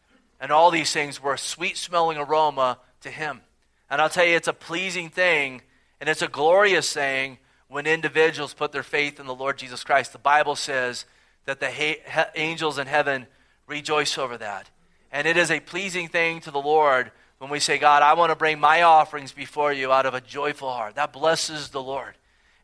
And 0.40 0.50
all 0.50 0.70
these 0.70 0.92
things 0.92 1.22
were 1.22 1.34
a 1.34 1.38
sweet 1.38 1.76
smelling 1.76 2.18
aroma 2.18 2.78
to 3.02 3.10
Him. 3.10 3.40
And 3.88 4.00
I'll 4.00 4.08
tell 4.08 4.24
you, 4.24 4.36
it's 4.36 4.48
a 4.48 4.52
pleasing 4.52 5.08
thing 5.08 5.62
and 6.00 6.08
it's 6.08 6.22
a 6.22 6.28
glorious 6.28 6.92
thing 6.92 7.38
when 7.68 7.86
individuals 7.86 8.54
put 8.54 8.72
their 8.72 8.82
faith 8.82 9.20
in 9.20 9.26
the 9.26 9.34
Lord 9.34 9.56
Jesus 9.56 9.84
Christ. 9.84 10.12
The 10.12 10.18
Bible 10.18 10.56
says 10.56 11.04
that 11.44 11.60
the 11.60 11.70
ha- 11.70 12.30
angels 12.34 12.78
in 12.78 12.88
heaven 12.88 13.26
rejoice 13.68 14.18
over 14.18 14.36
that. 14.38 14.68
And 15.12 15.28
it 15.28 15.36
is 15.36 15.50
a 15.50 15.60
pleasing 15.60 16.08
thing 16.08 16.40
to 16.40 16.50
the 16.50 16.60
Lord 16.60 17.12
when 17.42 17.50
we 17.50 17.58
say, 17.58 17.76
God, 17.76 18.04
I 18.04 18.14
want 18.14 18.30
to 18.30 18.36
bring 18.36 18.60
my 18.60 18.82
offerings 18.82 19.32
before 19.32 19.72
you 19.72 19.90
out 19.90 20.06
of 20.06 20.14
a 20.14 20.20
joyful 20.20 20.70
heart. 20.70 20.94
That 20.94 21.12
blesses 21.12 21.70
the 21.70 21.82
Lord. 21.82 22.14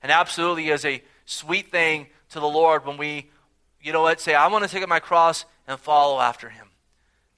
And 0.05 0.13
absolutely 0.13 0.69
is 0.69 0.85
a 0.85 1.03
sweet 1.27 1.73
thing 1.73 2.07
to 2.29 2.39
the 2.39 2.47
Lord 2.47 2.87
when 2.87 2.97
we, 2.97 3.29
you 3.83 3.93
know 3.93 4.03
what, 4.03 4.21
say, 4.21 4.37
I 4.37 4.47
want 4.47 4.63
to 4.63 4.71
take 4.71 4.85
up 4.85 4.89
my 4.89 5.01
cross 5.01 5.45
and 5.67 5.81
follow 5.81 6.21
after 6.21 6.49
him. 6.49 6.69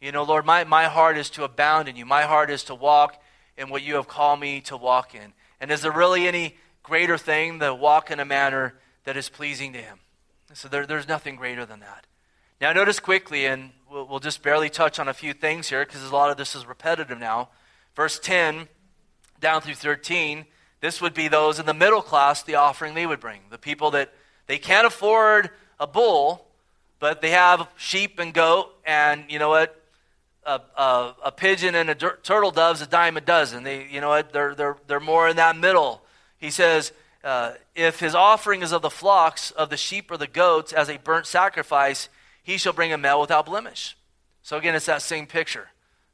You 0.02 0.12
know, 0.12 0.22
Lord, 0.22 0.44
my, 0.44 0.64
my 0.64 0.84
heart 0.84 1.16
is 1.16 1.30
to 1.30 1.44
abound 1.44 1.88
in 1.88 1.96
you. 1.96 2.04
My 2.04 2.24
heart 2.24 2.50
is 2.50 2.64
to 2.64 2.74
walk 2.74 3.18
in 3.56 3.70
what 3.70 3.82
you 3.82 3.94
have 3.94 4.06
called 4.06 4.38
me 4.38 4.60
to 4.62 4.76
walk 4.76 5.14
in. 5.14 5.32
And 5.62 5.70
is 5.70 5.80
there 5.80 5.92
really 5.92 6.28
any 6.28 6.56
greater 6.82 7.16
thing 7.16 7.58
than 7.58 7.80
walk 7.80 8.10
in 8.10 8.20
a 8.20 8.26
manner 8.26 8.74
that 9.04 9.16
is 9.16 9.30
pleasing 9.30 9.72
to 9.72 9.78
him? 9.78 9.98
So 10.52 10.68
there, 10.68 10.84
there's 10.84 11.08
nothing 11.08 11.36
greater 11.36 11.64
than 11.64 11.80
that. 11.80 12.04
Now, 12.60 12.74
notice 12.74 13.00
quickly, 13.00 13.46
and 13.46 13.70
we'll, 13.90 14.06
we'll 14.06 14.20
just 14.20 14.42
barely 14.42 14.68
touch 14.68 14.98
on 14.98 15.08
a 15.08 15.14
few 15.14 15.32
things 15.32 15.70
here 15.70 15.82
because 15.82 16.04
a 16.04 16.12
lot 16.12 16.30
of 16.30 16.36
this 16.36 16.54
is 16.54 16.66
repetitive 16.66 17.18
now. 17.18 17.48
Verse 17.96 18.18
10 18.18 18.68
down 19.40 19.62
through 19.62 19.76
13, 19.76 20.44
this 20.82 21.00
would 21.00 21.14
be 21.14 21.28
those 21.28 21.58
in 21.58 21.64
the 21.64 21.72
middle 21.72 22.02
class, 22.02 22.42
the 22.42 22.56
offering 22.56 22.92
they 22.92 23.06
would 23.06 23.18
bring. 23.20 23.40
The 23.48 23.56
people 23.56 23.90
that 23.92 24.12
they 24.46 24.58
can't 24.58 24.86
afford 24.86 25.48
a 25.78 25.86
bull, 25.86 26.48
but 26.98 27.22
they 27.22 27.30
have 27.30 27.66
sheep 27.78 28.18
and 28.18 28.34
goat, 28.34 28.70
and 28.84 29.24
you 29.30 29.38
know 29.38 29.48
what? 29.48 29.82
A, 30.44 30.60
a, 30.76 31.14
a 31.26 31.32
pigeon 31.32 31.74
and 31.74 31.88
a 31.88 31.94
dir- 31.94 32.18
turtle 32.22 32.50
dove's 32.50 32.82
a 32.82 32.86
dime 32.86 33.16
a 33.16 33.22
dozen. 33.22 33.62
They, 33.62 33.86
you 33.86 34.02
know 34.02 34.10
what? 34.10 34.34
They're, 34.34 34.54
they're, 34.54 34.76
they're 34.86 35.00
more 35.00 35.30
in 35.30 35.36
that 35.36 35.56
middle. 35.56 36.02
He 36.36 36.50
says, 36.50 36.92
uh, 37.24 37.52
if 37.74 38.00
his 38.00 38.14
offering 38.14 38.60
is 38.60 38.72
of 38.72 38.82
the 38.82 38.90
flocks, 38.90 39.50
of 39.50 39.70
the 39.70 39.78
sheep 39.78 40.10
or 40.10 40.18
the 40.18 40.26
goats, 40.26 40.74
as 40.74 40.90
a 40.90 40.98
burnt 40.98 41.26
sacrifice, 41.26 42.10
he 42.50 42.58
shall 42.58 42.72
bring 42.72 42.92
a 42.92 42.98
male 42.98 43.20
without 43.20 43.46
blemish. 43.46 43.96
So 44.42 44.56
again, 44.56 44.74
it's 44.74 44.86
that 44.86 45.02
same 45.02 45.26
picture 45.26 45.68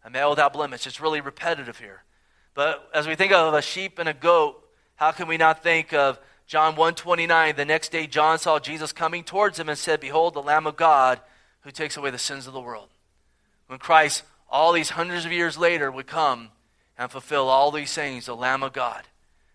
a 0.05 0.11
male 0.11 0.31
without 0.31 0.53
blemish. 0.53 0.87
It's 0.87 1.01
really 1.01 1.21
repetitive 1.21 1.79
here. 1.79 2.05
But 2.55 2.89
as 2.95 3.09
we 3.09 3.17
think 3.17 3.33
of 3.33 3.55
a 3.55 3.63
sheep 3.63 3.99
and 3.99 4.09
a 4.09 4.15
goat, 4.15 4.63
how 4.95 5.11
can 5.11 5.27
we 5.27 5.37
not 5.37 5.65
think 5.65 5.93
of 5.93 6.21
John 6.47 6.77
129, 6.77 7.57
the 7.57 7.65
next 7.65 7.91
day 7.91 8.07
John 8.07 8.39
saw 8.39 8.61
Jesus 8.61 8.93
coming 8.93 9.25
towards 9.25 9.59
him 9.59 9.69
and 9.69 9.77
said, 9.77 9.99
Behold, 9.99 10.35
the 10.35 10.43
Lamb 10.43 10.67
of 10.67 10.77
God 10.77 11.21
who 11.63 11.73
takes 11.73 11.97
away 11.97 12.11
the 12.11 12.19
sins 12.19 12.47
of 12.47 12.53
the 12.53 12.61
world. 12.61 12.89
When 13.67 13.81
Christ, 13.81 14.23
all 14.49 14.73
these 14.73 14.91
hundreds 14.91 15.25
of 15.25 15.33
years 15.33 15.59
later, 15.59 15.91
would 15.91 16.07
come 16.07 16.51
and 16.97 17.11
fulfill 17.11 17.49
all 17.49 17.73
these 17.73 17.93
things, 17.93 18.27
the 18.27 18.37
Lamb 18.37 18.63
of 18.63 18.73
God. 18.73 19.03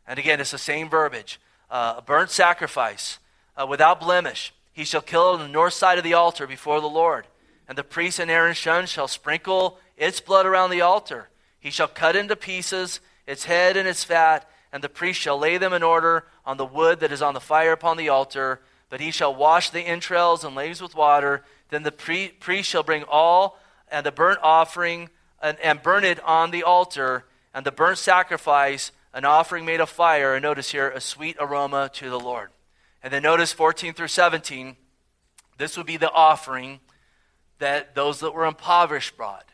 And 0.06 0.20
again, 0.20 0.42
it's 0.42 0.52
the 0.52 0.58
same 0.58 0.90
verbiage 0.90 1.40
uh, 1.70 1.96
a 2.00 2.02
burnt 2.02 2.30
sacrifice 2.30 3.20
uh, 3.56 3.66
without 3.66 4.02
blemish. 4.02 4.54
He 4.74 4.84
shall 4.84 5.02
kill 5.02 5.30
it 5.30 5.34
on 5.34 5.40
the 5.40 5.48
north 5.48 5.74
side 5.74 5.98
of 5.98 6.04
the 6.04 6.14
altar 6.14 6.48
before 6.48 6.82
the 6.82 6.88
Lord. 6.88 7.28
And 7.68 7.78
the 7.78 7.84
priest 7.84 8.20
and 8.20 8.32
Aaron's 8.32 8.60
son 8.60 8.86
shall 8.86 9.08
sprinkle 9.08 9.80
its 9.98 10.20
blood 10.20 10.46
around 10.46 10.70
the 10.70 10.82
altar. 10.82 11.30
He 11.60 11.70
shall 11.70 11.88
cut 11.88 12.16
into 12.16 12.36
pieces 12.36 13.00
its 13.28 13.46
head 13.46 13.78
and 13.78 13.88
its 13.88 14.04
fat, 14.04 14.50
and 14.74 14.84
the 14.84 14.90
priest 14.90 15.20
shall 15.20 15.38
lay 15.38 15.58
them 15.58 15.74
in 15.74 15.84
order 15.84 16.26
on 16.46 16.58
the 16.58 16.66
wood 16.66 17.00
that 17.00 17.12
is 17.12 17.22
on 17.22 17.34
the 17.34 17.40
fire 17.40 17.72
upon 17.72 17.98
the 17.98 18.10
altar. 18.10 18.62
But 18.90 19.00
he 19.00 19.12
shall 19.12 19.34
wash 19.34 19.70
the 19.70 19.82
entrails 19.82 20.44
and 20.44 20.56
legs 20.56 20.82
with 20.82 20.96
water. 20.96 21.44
Then 21.70 21.84
the 21.84 21.92
priest 21.92 22.70
shall 22.70 22.84
bring 22.84 23.04
all 23.04 23.60
and 23.90 24.06
the 24.06 24.12
burnt 24.12 24.40
offering 24.42 25.10
and, 25.42 25.58
and 25.60 25.82
burn 25.82 26.04
it 26.04 26.24
on 26.24 26.52
the 26.52 26.64
altar, 26.64 27.26
and 27.54 27.66
the 27.66 27.72
burnt 27.72 27.98
sacrifice, 27.98 28.92
an 29.14 29.26
offering 29.26 29.66
made 29.66 29.82
of 29.82 29.90
fire. 29.90 30.36
And 30.36 30.44
notice 30.44 30.72
here, 30.72 30.90
a 30.90 31.02
sweet 31.02 31.36
aroma 31.40 31.90
to 31.96 32.10
the 32.10 32.20
Lord. 32.20 32.50
And 33.04 33.12
then 33.12 33.24
notice 33.24 33.52
14 33.52 33.94
through 33.94 34.08
17, 34.08 34.76
this 35.58 35.78
would 35.78 35.86
be 35.86 35.98
the 35.98 36.12
offering 36.12 36.80
that 37.60 37.96
those 37.96 38.20
that 38.20 38.34
were 38.34 38.46
impoverished 38.46 39.18
brought. 39.18 39.48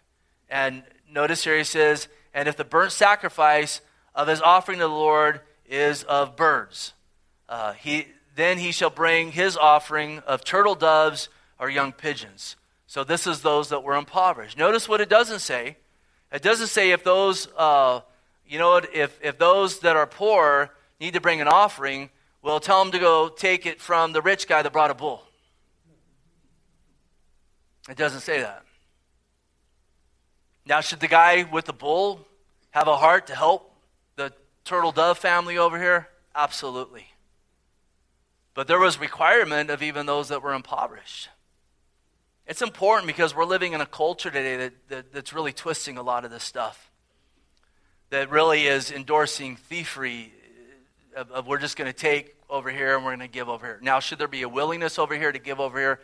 And 0.49 0.83
notice 1.09 1.43
here 1.43 1.57
he 1.57 1.63
says, 1.63 2.07
and 2.33 2.47
if 2.47 2.55
the 2.55 2.63
burnt 2.63 2.91
sacrifice 2.91 3.81
of 4.15 4.27
his 4.27 4.41
offering 4.41 4.79
to 4.79 4.85
the 4.85 4.89
Lord 4.89 5.41
is 5.69 6.03
of 6.03 6.35
birds, 6.35 6.93
uh, 7.49 7.73
he, 7.73 8.07
then 8.35 8.57
he 8.57 8.71
shall 8.71 8.89
bring 8.89 9.31
his 9.31 9.57
offering 9.57 10.19
of 10.19 10.43
turtle 10.43 10.75
doves 10.75 11.29
or 11.59 11.69
young 11.69 11.91
pigeons. 11.91 12.55
So 12.85 13.03
this 13.03 13.27
is 13.27 13.41
those 13.41 13.69
that 13.69 13.83
were 13.83 13.95
impoverished. 13.95 14.57
Notice 14.57 14.87
what 14.87 15.01
it 15.01 15.09
doesn't 15.09 15.39
say. 15.39 15.77
It 16.31 16.41
doesn't 16.41 16.67
say 16.67 16.91
if 16.91 17.03
those, 17.03 17.47
uh, 17.57 18.01
you 18.47 18.59
know, 18.59 18.75
if, 18.77 19.19
if 19.21 19.37
those 19.37 19.79
that 19.79 19.95
are 19.95 20.07
poor 20.07 20.71
need 20.99 21.13
to 21.13 21.21
bring 21.21 21.41
an 21.41 21.47
offering, 21.47 22.09
well, 22.41 22.59
tell 22.59 22.81
him 22.81 22.91
to 22.91 22.99
go 22.99 23.29
take 23.29 23.65
it 23.65 23.81
from 23.81 24.13
the 24.13 24.21
rich 24.21 24.47
guy 24.47 24.61
that 24.61 24.71
brought 24.71 24.91
a 24.91 24.93
bull. 24.93 25.23
It 27.89 27.97
doesn't 27.97 28.21
say 28.21 28.41
that. 28.41 28.63
Now, 30.65 30.81
should 30.81 30.99
the 30.99 31.07
guy 31.07 31.43
with 31.43 31.65
the 31.65 31.73
bull 31.73 32.27
have 32.71 32.87
a 32.87 32.97
heart 32.97 33.27
to 33.27 33.35
help 33.35 33.73
the 34.17 34.33
turtle 34.65 34.91
dove 34.91 35.17
family 35.17 35.57
over 35.57 35.79
here? 35.79 36.09
Absolutely. 36.35 37.07
But 38.53 38.67
there 38.67 38.79
was 38.79 38.99
requirement 38.99 39.69
of 39.69 39.81
even 39.81 40.05
those 40.05 40.27
that 40.29 40.41
were 40.41 40.53
impoverished. 40.53 41.29
It's 42.45 42.61
important 42.61 43.07
because 43.07 43.35
we're 43.35 43.45
living 43.45 43.73
in 43.73 43.81
a 43.81 43.85
culture 43.85 44.31
today 44.31 44.57
that, 44.57 44.73
that 44.89 45.13
that's 45.13 45.33
really 45.33 45.53
twisting 45.53 45.97
a 45.97 46.01
lot 46.01 46.25
of 46.25 46.31
this 46.31 46.43
stuff. 46.43 46.91
That 48.09 48.29
really 48.29 48.67
is 48.67 48.91
endorsing 48.91 49.57
thievery 49.57 50.33
of, 51.17 51.31
of 51.31 51.47
we're 51.47 51.57
just 51.57 51.75
going 51.75 51.91
to 51.91 51.97
take 51.97 52.35
over 52.49 52.69
here 52.69 52.95
and 52.95 53.03
we're 53.03 53.15
going 53.15 53.27
to 53.27 53.33
give 53.33 53.49
over 53.49 53.65
here. 53.65 53.79
Now, 53.81 53.99
should 53.99 54.19
there 54.19 54.27
be 54.27 54.43
a 54.43 54.49
willingness 54.49 54.99
over 54.99 55.15
here 55.15 55.31
to 55.31 55.39
give 55.39 55.59
over 55.59 55.77
here? 55.77 55.99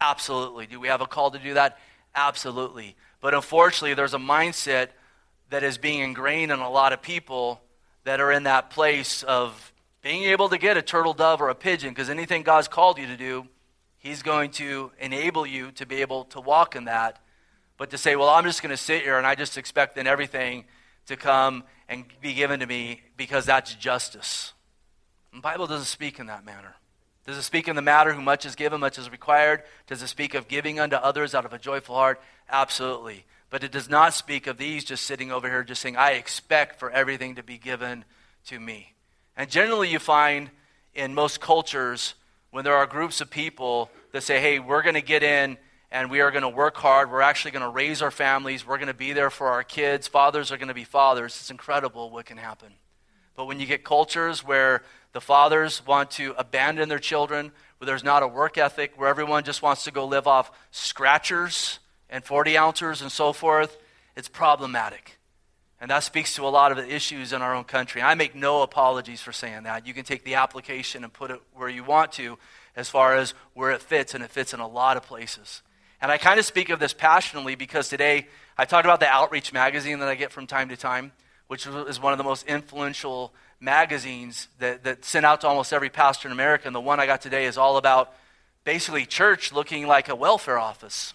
Absolutely. 0.00 0.66
Do 0.66 0.78
we 0.78 0.88
have 0.88 1.00
a 1.00 1.06
call 1.06 1.30
to 1.30 1.38
do 1.38 1.54
that? 1.54 1.78
Absolutely. 2.14 2.94
But 3.20 3.34
unfortunately, 3.34 3.94
there's 3.94 4.14
a 4.14 4.18
mindset 4.18 4.88
that 5.50 5.64
is 5.64 5.78
being 5.78 6.00
ingrained 6.00 6.52
in 6.52 6.60
a 6.60 6.70
lot 6.70 6.92
of 6.92 7.02
people 7.02 7.60
that 8.04 8.20
are 8.20 8.30
in 8.30 8.44
that 8.44 8.70
place 8.70 9.22
of 9.22 9.72
being 10.02 10.24
able 10.24 10.48
to 10.50 10.58
get 10.58 10.76
a 10.76 10.82
turtle 10.82 11.14
dove 11.14 11.40
or 11.40 11.48
a 11.48 11.54
pigeon 11.54 11.90
because 11.90 12.10
anything 12.10 12.42
God's 12.42 12.68
called 12.68 12.98
you 12.98 13.06
to 13.06 13.16
do, 13.16 13.46
He's 14.00 14.22
going 14.22 14.52
to 14.52 14.92
enable 15.00 15.44
you 15.44 15.72
to 15.72 15.84
be 15.84 16.02
able 16.02 16.24
to 16.26 16.40
walk 16.40 16.76
in 16.76 16.84
that. 16.84 17.20
But 17.76 17.90
to 17.90 17.98
say, 17.98 18.14
well, 18.14 18.28
I'm 18.28 18.44
just 18.44 18.62
going 18.62 18.70
to 18.70 18.76
sit 18.76 19.02
here 19.02 19.18
and 19.18 19.26
I 19.26 19.34
just 19.34 19.58
expect 19.58 19.96
then 19.96 20.06
everything 20.06 20.66
to 21.06 21.16
come 21.16 21.64
and 21.88 22.04
be 22.20 22.34
given 22.34 22.60
to 22.60 22.66
me 22.66 23.02
because 23.16 23.46
that's 23.46 23.74
justice. 23.74 24.52
The 25.32 25.40
Bible 25.40 25.66
doesn't 25.66 25.86
speak 25.86 26.18
in 26.18 26.26
that 26.26 26.44
manner. 26.44 26.76
Does 27.26 27.36
it 27.36 27.42
speak 27.42 27.68
in 27.68 27.76
the 27.76 27.82
matter 27.82 28.14
who 28.14 28.22
much 28.22 28.46
is 28.46 28.54
given, 28.54 28.80
much 28.80 28.98
is 28.98 29.10
required? 29.10 29.62
Does 29.86 30.02
it 30.02 30.08
speak 30.08 30.34
of 30.34 30.48
giving 30.48 30.80
unto 30.80 30.96
others 30.96 31.34
out 31.34 31.44
of 31.44 31.52
a 31.52 31.58
joyful 31.58 31.94
heart? 31.94 32.20
Absolutely. 32.48 33.24
But 33.50 33.62
it 33.62 33.72
does 33.72 33.88
not 33.88 34.14
speak 34.14 34.46
of 34.46 34.56
these 34.56 34.84
just 34.84 35.04
sitting 35.04 35.30
over 35.30 35.48
here 35.48 35.62
just 35.62 35.82
saying, 35.82 35.96
I 35.96 36.12
expect 36.12 36.78
for 36.78 36.90
everything 36.90 37.34
to 37.34 37.42
be 37.42 37.58
given 37.58 38.04
to 38.46 38.58
me. 38.58 38.94
And 39.36 39.50
generally, 39.50 39.90
you 39.90 39.98
find 39.98 40.50
in 40.94 41.14
most 41.14 41.40
cultures, 41.40 42.14
when 42.50 42.64
there 42.64 42.74
are 42.74 42.86
groups 42.86 43.20
of 43.20 43.30
people 43.30 43.90
that 44.12 44.22
say, 44.22 44.40
hey, 44.40 44.58
we're 44.58 44.82
going 44.82 44.94
to 44.94 45.02
get 45.02 45.22
in 45.22 45.58
and 45.90 46.10
we 46.10 46.20
are 46.20 46.30
going 46.30 46.42
to 46.42 46.48
work 46.48 46.76
hard. 46.76 47.10
We're 47.10 47.20
actually 47.20 47.50
going 47.52 47.62
to 47.62 47.68
raise 47.68 48.02
our 48.02 48.10
families. 48.10 48.66
We're 48.66 48.78
going 48.78 48.88
to 48.88 48.94
be 48.94 49.12
there 49.12 49.30
for 49.30 49.48
our 49.48 49.62
kids. 49.62 50.08
Fathers 50.08 50.50
are 50.52 50.56
going 50.56 50.68
to 50.68 50.74
be 50.74 50.84
fathers. 50.84 51.36
It's 51.38 51.50
incredible 51.50 52.10
what 52.10 52.26
can 52.26 52.36
happen. 52.36 52.72
But 53.38 53.46
when 53.46 53.60
you 53.60 53.66
get 53.66 53.84
cultures 53.84 54.44
where 54.44 54.82
the 55.12 55.20
fathers 55.20 55.86
want 55.86 56.10
to 56.12 56.34
abandon 56.36 56.88
their 56.88 56.98
children, 56.98 57.52
where 57.78 57.86
there's 57.86 58.02
not 58.02 58.24
a 58.24 58.26
work 58.26 58.58
ethic, 58.58 58.94
where 58.96 59.08
everyone 59.08 59.44
just 59.44 59.62
wants 59.62 59.84
to 59.84 59.92
go 59.92 60.06
live 60.06 60.26
off 60.26 60.50
scratchers 60.72 61.78
and 62.10 62.24
40 62.24 62.58
ounces 62.58 63.00
and 63.00 63.12
so 63.12 63.32
forth, 63.32 63.78
it's 64.16 64.26
problematic. 64.26 65.20
And 65.80 65.88
that 65.88 66.02
speaks 66.02 66.34
to 66.34 66.42
a 66.42 66.50
lot 66.50 66.72
of 66.72 66.78
the 66.78 66.92
issues 66.92 67.32
in 67.32 67.40
our 67.40 67.54
own 67.54 67.62
country. 67.62 68.02
I 68.02 68.16
make 68.16 68.34
no 68.34 68.62
apologies 68.62 69.20
for 69.20 69.30
saying 69.30 69.62
that. 69.62 69.86
You 69.86 69.94
can 69.94 70.04
take 70.04 70.24
the 70.24 70.34
application 70.34 71.04
and 71.04 71.12
put 71.12 71.30
it 71.30 71.40
where 71.54 71.68
you 71.68 71.84
want 71.84 72.10
to 72.14 72.38
as 72.74 72.88
far 72.88 73.14
as 73.14 73.34
where 73.54 73.70
it 73.70 73.80
fits, 73.80 74.14
and 74.14 74.24
it 74.24 74.30
fits 74.30 74.52
in 74.52 74.58
a 74.58 74.66
lot 74.66 74.96
of 74.96 75.04
places. 75.04 75.62
And 76.00 76.10
I 76.10 76.18
kind 76.18 76.40
of 76.40 76.44
speak 76.44 76.70
of 76.70 76.80
this 76.80 76.92
passionately 76.92 77.54
because 77.54 77.88
today 77.88 78.26
I 78.56 78.64
talked 78.64 78.84
about 78.84 78.98
the 78.98 79.06
Outreach 79.06 79.52
magazine 79.52 80.00
that 80.00 80.08
I 80.08 80.16
get 80.16 80.32
from 80.32 80.48
time 80.48 80.70
to 80.70 80.76
time, 80.76 81.12
which 81.48 81.66
is 81.66 82.00
one 82.00 82.12
of 82.12 82.18
the 82.18 82.24
most 82.24 82.46
influential 82.46 83.32
magazines 83.60 84.48
that, 84.58 84.84
that 84.84 85.04
sent 85.04 85.26
out 85.26 85.40
to 85.40 85.48
almost 85.48 85.72
every 85.72 85.90
pastor 85.90 86.28
in 86.28 86.32
America. 86.32 86.66
And 86.66 86.74
the 86.74 86.80
one 86.80 87.00
I 87.00 87.06
got 87.06 87.20
today 87.20 87.46
is 87.46 87.58
all 87.58 87.76
about 87.76 88.14
basically 88.64 89.04
church 89.04 89.52
looking 89.52 89.86
like 89.86 90.08
a 90.08 90.14
welfare 90.14 90.58
office. 90.58 91.14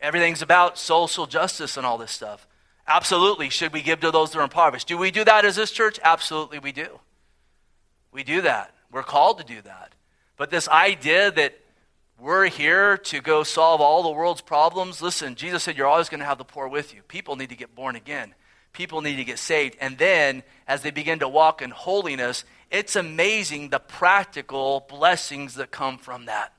Everything's 0.00 0.42
about 0.42 0.78
social 0.78 1.26
justice 1.26 1.76
and 1.76 1.84
all 1.84 1.98
this 1.98 2.10
stuff. 2.10 2.46
Absolutely. 2.86 3.50
Should 3.50 3.72
we 3.72 3.82
give 3.82 4.00
to 4.00 4.10
those 4.10 4.30
that 4.32 4.38
are 4.38 4.44
impoverished? 4.44 4.88
Do 4.88 4.98
we 4.98 5.10
do 5.10 5.24
that 5.24 5.44
as 5.44 5.56
this 5.56 5.70
church? 5.70 6.00
Absolutely, 6.02 6.58
we 6.58 6.72
do. 6.72 6.98
We 8.10 8.24
do 8.24 8.40
that. 8.42 8.74
We're 8.90 9.02
called 9.02 9.38
to 9.38 9.44
do 9.44 9.60
that. 9.62 9.92
But 10.36 10.50
this 10.50 10.68
idea 10.68 11.30
that 11.30 11.58
we're 12.18 12.46
here 12.46 12.96
to 12.96 13.20
go 13.20 13.42
solve 13.42 13.80
all 13.80 14.02
the 14.02 14.10
world's 14.10 14.40
problems. 14.40 15.02
Listen, 15.02 15.34
Jesus 15.34 15.62
said 15.62 15.76
you're 15.76 15.86
always 15.86 16.08
going 16.08 16.20
to 16.20 16.26
have 16.26 16.38
the 16.38 16.44
poor 16.44 16.68
with 16.68 16.94
you. 16.94 17.02
People 17.02 17.36
need 17.36 17.48
to 17.48 17.56
get 17.56 17.74
born 17.74 17.96
again. 17.96 18.34
People 18.72 19.00
need 19.02 19.16
to 19.16 19.24
get 19.24 19.38
saved. 19.38 19.76
And 19.80 19.98
then, 19.98 20.42
as 20.66 20.82
they 20.82 20.90
begin 20.90 21.18
to 21.18 21.28
walk 21.28 21.62
in 21.62 21.70
holiness, 21.70 22.44
it's 22.70 22.96
amazing 22.96 23.68
the 23.68 23.78
practical 23.78 24.86
blessings 24.88 25.56
that 25.56 25.70
come 25.70 25.98
from 25.98 26.26
that. 26.26 26.52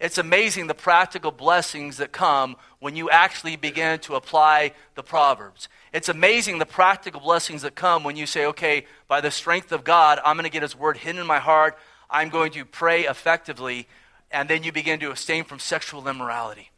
It's 0.00 0.16
amazing 0.16 0.68
the 0.68 0.74
practical 0.74 1.32
blessings 1.32 1.96
that 1.96 2.12
come 2.12 2.56
when 2.78 2.94
you 2.94 3.10
actually 3.10 3.56
begin 3.56 3.98
to 4.00 4.14
apply 4.14 4.72
the 4.94 5.02
Proverbs. 5.02 5.68
It's 5.92 6.08
amazing 6.08 6.58
the 6.58 6.66
practical 6.66 7.20
blessings 7.20 7.62
that 7.62 7.74
come 7.74 8.04
when 8.04 8.16
you 8.16 8.24
say, 8.24 8.46
okay, 8.46 8.86
by 9.08 9.20
the 9.20 9.32
strength 9.32 9.72
of 9.72 9.82
God, 9.82 10.20
I'm 10.24 10.36
going 10.36 10.44
to 10.44 10.50
get 10.50 10.62
His 10.62 10.76
word 10.76 10.98
hidden 10.98 11.20
in 11.20 11.26
my 11.26 11.40
heart. 11.40 11.76
I'm 12.08 12.28
going 12.28 12.52
to 12.52 12.64
pray 12.64 13.06
effectively 13.06 13.88
and 14.30 14.48
then 14.48 14.62
you 14.62 14.72
begin 14.72 15.00
to 15.00 15.10
abstain 15.10 15.44
from 15.44 15.58
sexual 15.58 16.06
immorality. 16.08 16.70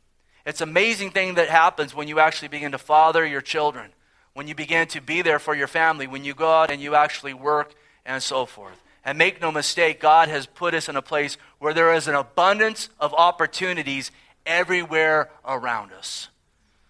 It's 0.46 0.60
amazing 0.60 1.10
thing 1.10 1.34
that 1.34 1.48
happens 1.48 1.94
when 1.94 2.08
you 2.08 2.20
actually 2.20 2.48
begin 2.48 2.72
to 2.72 2.78
father 2.78 3.26
your 3.26 3.40
children, 3.40 3.90
when 4.34 4.46
you 4.46 4.54
begin 4.54 4.86
to 4.88 5.00
be 5.00 5.22
there 5.22 5.38
for 5.38 5.54
your 5.54 5.66
family, 5.66 6.06
when 6.06 6.24
you 6.24 6.34
go 6.34 6.50
out 6.50 6.70
and 6.70 6.80
you 6.80 6.94
actually 6.94 7.34
work 7.34 7.74
and 8.04 8.22
so 8.22 8.46
forth. 8.46 8.80
And 9.04 9.16
make 9.16 9.40
no 9.40 9.50
mistake, 9.50 10.00
God 10.00 10.28
has 10.28 10.46
put 10.46 10.74
us 10.74 10.88
in 10.88 10.96
a 10.96 11.02
place 11.02 11.36
where 11.58 11.72
there 11.72 11.94
is 11.94 12.06
an 12.06 12.14
abundance 12.14 12.90
of 12.98 13.14
opportunities 13.14 14.10
everywhere 14.44 15.30
around 15.44 15.92
us. 15.92 16.28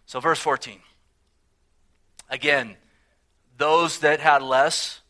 So, 0.07 0.18
verse 0.18 0.41
14. 0.41 0.80
Again, 2.28 2.76
those 3.57 4.01
that 4.01 4.20
had 4.20 4.43
less, 4.43 5.01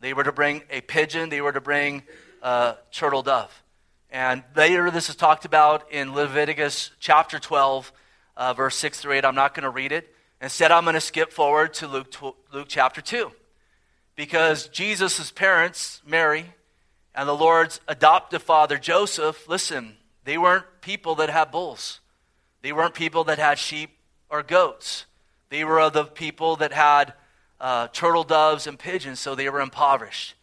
they 0.00 0.12
were 0.12 0.24
to 0.24 0.32
bring 0.32 0.62
a 0.70 0.80
pigeon, 0.80 1.28
they 1.28 1.40
were 1.40 1.52
to 1.52 1.60
bring 1.60 2.02
a 2.42 2.76
turtle 2.92 3.22
dove. 3.22 3.62
And 4.10 4.44
later, 4.54 4.92
this 4.92 5.08
is 5.08 5.16
talked 5.16 5.44
about 5.44 5.90
in 5.90 6.14
Leviticus 6.14 6.92
chapter 7.00 7.40
12, 7.40 7.92
uh, 8.36 8.54
verse 8.54 8.76
6 8.76 9.00
through 9.00 9.14
8. 9.14 9.24
I'm 9.24 9.34
not 9.34 9.54
going 9.54 9.64
to 9.64 9.70
read 9.70 9.90
it. 9.90 10.13
Instead, 10.44 10.70
I'm 10.70 10.84
going 10.84 10.92
to 10.92 11.00
skip 11.00 11.32
forward 11.32 11.72
to 11.72 11.88
Luke, 11.88 12.14
Luke 12.52 12.66
chapter 12.68 13.00
2. 13.00 13.32
Because 14.14 14.68
Jesus' 14.68 15.30
parents, 15.30 16.02
Mary, 16.06 16.44
and 17.14 17.26
the 17.26 17.34
Lord's 17.34 17.80
adoptive 17.88 18.42
father, 18.42 18.76
Joseph, 18.76 19.48
listen, 19.48 19.96
they 20.24 20.36
weren't 20.36 20.66
people 20.82 21.14
that 21.14 21.30
had 21.30 21.50
bulls. 21.50 22.00
They 22.60 22.74
weren't 22.74 22.92
people 22.92 23.24
that 23.24 23.38
had 23.38 23.58
sheep 23.58 23.96
or 24.28 24.42
goats. 24.42 25.06
They 25.48 25.64
were 25.64 25.88
the 25.88 26.04
people 26.04 26.56
that 26.56 26.74
had 26.74 27.14
uh, 27.58 27.88
turtle 27.94 28.22
doves 28.22 28.66
and 28.66 28.78
pigeons, 28.78 29.20
so 29.20 29.34
they 29.34 29.48
were 29.48 29.62
impoverished. 29.62 30.34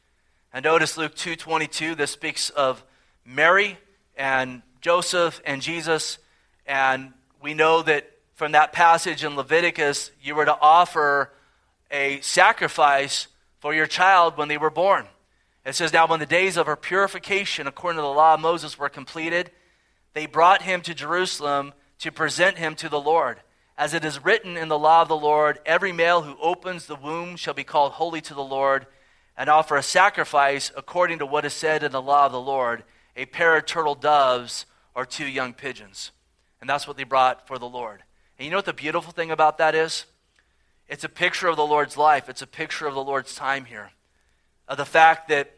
And 0.51 0.63
notice 0.63 0.97
Luke 0.97 1.13
2.22, 1.13 1.95
this 1.95 2.09
speaks 2.09 2.49
of 2.49 2.83
Mary 3.23 3.77
and 4.17 4.63
Joseph 4.81 5.43
and 5.45 5.61
Jesus. 5.61 6.17
And 6.65 7.13
we 7.39 7.53
know 7.53 7.83
that 7.83 8.11
from 8.41 8.53
that 8.53 8.73
passage 8.73 9.23
in 9.23 9.35
Leviticus, 9.35 10.09
you 10.19 10.33
were 10.33 10.45
to 10.45 10.57
offer 10.59 11.31
a 11.91 12.19
sacrifice 12.21 13.27
for 13.59 13.71
your 13.71 13.85
child 13.85 14.35
when 14.35 14.47
they 14.47 14.57
were 14.57 14.71
born. 14.71 15.05
It 15.63 15.75
says, 15.75 15.93
Now, 15.93 16.07
when 16.07 16.19
the 16.19 16.25
days 16.25 16.57
of 16.57 16.65
her 16.65 16.75
purification, 16.75 17.67
according 17.67 17.97
to 17.97 18.01
the 18.01 18.07
law 18.07 18.33
of 18.33 18.39
Moses, 18.39 18.79
were 18.79 18.89
completed, 18.89 19.51
they 20.15 20.25
brought 20.25 20.63
him 20.63 20.81
to 20.81 20.95
Jerusalem 20.95 21.75
to 21.99 22.11
present 22.11 22.57
him 22.57 22.73
to 22.77 22.89
the 22.89 22.99
Lord. 22.99 23.41
As 23.77 23.93
it 23.93 24.03
is 24.03 24.25
written 24.25 24.57
in 24.57 24.69
the 24.69 24.79
law 24.79 25.03
of 25.03 25.07
the 25.07 25.15
Lord, 25.15 25.59
every 25.63 25.91
male 25.91 26.23
who 26.23 26.35
opens 26.41 26.87
the 26.87 26.95
womb 26.95 27.35
shall 27.35 27.53
be 27.53 27.63
called 27.63 27.91
holy 27.91 28.21
to 28.21 28.33
the 28.33 28.41
Lord, 28.41 28.87
and 29.37 29.51
offer 29.51 29.77
a 29.77 29.83
sacrifice 29.83 30.71
according 30.75 31.19
to 31.19 31.27
what 31.27 31.45
is 31.45 31.53
said 31.53 31.83
in 31.83 31.91
the 31.91 32.01
law 32.01 32.25
of 32.25 32.31
the 32.31 32.41
Lord 32.41 32.85
a 33.15 33.27
pair 33.27 33.55
of 33.55 33.67
turtle 33.67 33.93
doves 33.93 34.65
or 34.95 35.05
two 35.05 35.27
young 35.27 35.53
pigeons. 35.53 36.09
And 36.59 36.67
that's 36.67 36.87
what 36.87 36.97
they 36.97 37.03
brought 37.03 37.47
for 37.47 37.59
the 37.59 37.69
Lord. 37.69 38.01
And 38.41 38.45
you 38.47 38.49
know 38.49 38.57
what 38.57 38.65
the 38.65 38.73
beautiful 38.73 39.11
thing 39.11 39.29
about 39.29 39.59
that 39.59 39.75
is? 39.75 40.05
It's 40.87 41.03
a 41.03 41.09
picture 41.09 41.47
of 41.47 41.57
the 41.57 41.63
Lord's 41.63 41.95
life, 41.95 42.27
it's 42.27 42.41
a 42.41 42.47
picture 42.47 42.87
of 42.87 42.95
the 42.95 43.03
Lord's 43.03 43.35
time 43.35 43.65
here. 43.65 43.91
Of 44.67 44.77
the 44.77 44.85
fact 44.85 45.27
that, 45.27 45.53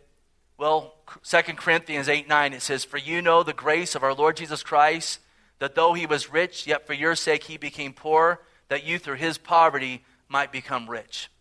well, 0.58 0.96
2 1.24 1.54
Corinthians 1.54 2.10
8 2.10 2.28
9, 2.28 2.52
it 2.52 2.62
says, 2.62 2.84
For 2.84 2.98
you 2.98 3.22
know 3.22 3.42
the 3.42 3.54
grace 3.54 3.96
of 3.96 4.04
our 4.04 4.14
Lord 4.14 4.36
Jesus 4.36 4.64
Christ, 4.64 5.22
that 5.60 5.76
though 5.76 5.94
he 5.94 6.06
was 6.06 6.30
rich, 6.30 6.68
yet 6.68 6.86
for 6.86 6.92
your 6.92 7.16
sake 7.16 7.46
he 7.46 7.56
became 7.56 7.94
poor, 7.94 8.42
that 8.68 8.84
you 8.84 9.00
through 9.00 9.16
his 9.16 9.38
poverty 9.38 10.04
might 10.28 10.52
become 10.52 10.90
rich. 10.90 11.32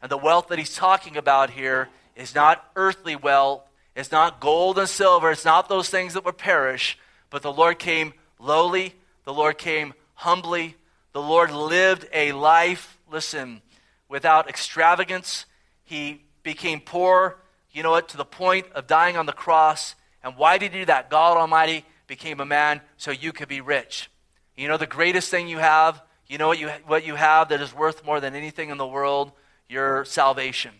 And 0.00 0.10
the 0.10 0.16
wealth 0.16 0.48
that 0.48 0.58
he's 0.58 0.74
talking 0.74 1.18
about 1.18 1.50
here 1.50 1.90
is 2.14 2.34
not 2.34 2.64
earthly 2.74 3.16
wealth, 3.16 3.68
it's 3.94 4.10
not 4.10 4.40
gold 4.40 4.78
and 4.78 4.88
silver. 4.88 5.30
It's 5.30 5.44
not 5.44 5.68
those 5.68 5.90
things 5.90 6.14
that 6.14 6.24
would 6.24 6.38
perish. 6.38 6.98
But 7.28 7.42
the 7.42 7.52
Lord 7.52 7.78
came 7.78 8.14
lowly. 8.38 8.94
The 9.24 9.34
Lord 9.34 9.58
came 9.58 9.92
humbly. 10.14 10.74
The 11.16 11.22
Lord 11.22 11.50
lived 11.50 12.06
a 12.12 12.32
life, 12.32 12.98
listen, 13.10 13.62
without 14.06 14.50
extravagance. 14.50 15.46
He 15.82 16.20
became 16.42 16.78
poor, 16.78 17.38
you 17.72 17.82
know 17.82 17.92
what, 17.92 18.10
to 18.10 18.18
the 18.18 18.24
point 18.26 18.66
of 18.74 18.86
dying 18.86 19.16
on 19.16 19.24
the 19.24 19.32
cross. 19.32 19.94
And 20.22 20.36
why 20.36 20.58
did 20.58 20.74
he 20.74 20.80
do 20.80 20.84
that? 20.84 21.08
God 21.08 21.38
Almighty 21.38 21.86
became 22.06 22.38
a 22.38 22.44
man 22.44 22.82
so 22.98 23.12
you 23.12 23.32
could 23.32 23.48
be 23.48 23.62
rich. 23.62 24.10
You 24.58 24.68
know 24.68 24.76
the 24.76 24.86
greatest 24.86 25.30
thing 25.30 25.48
you 25.48 25.56
have? 25.56 26.02
You 26.26 26.36
know 26.36 26.48
what 26.48 26.58
you, 26.58 26.68
what 26.86 27.06
you 27.06 27.14
have 27.14 27.48
that 27.48 27.62
is 27.62 27.74
worth 27.74 28.04
more 28.04 28.20
than 28.20 28.34
anything 28.34 28.68
in 28.68 28.76
the 28.76 28.86
world? 28.86 29.32
Your 29.70 30.04
salvation 30.04 30.72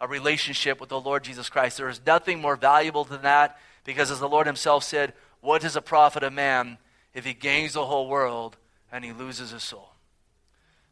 a 0.00 0.08
relationship 0.08 0.80
with 0.80 0.88
the 0.88 1.00
Lord 1.00 1.22
Jesus 1.22 1.48
Christ. 1.48 1.76
There 1.76 1.88
is 1.88 2.00
nothing 2.04 2.40
more 2.40 2.56
valuable 2.56 3.04
than 3.04 3.22
that 3.22 3.60
because, 3.84 4.10
as 4.10 4.18
the 4.18 4.28
Lord 4.28 4.48
Himself 4.48 4.82
said, 4.82 5.12
what 5.40 5.62
is 5.62 5.76
a 5.76 5.80
profit 5.80 6.24
of 6.24 6.32
man 6.32 6.78
if 7.14 7.24
he 7.24 7.32
gains 7.32 7.74
the 7.74 7.86
whole 7.86 8.08
world 8.08 8.56
and 8.94 9.04
he 9.04 9.12
loses 9.12 9.50
his 9.50 9.64
soul? 9.64 9.90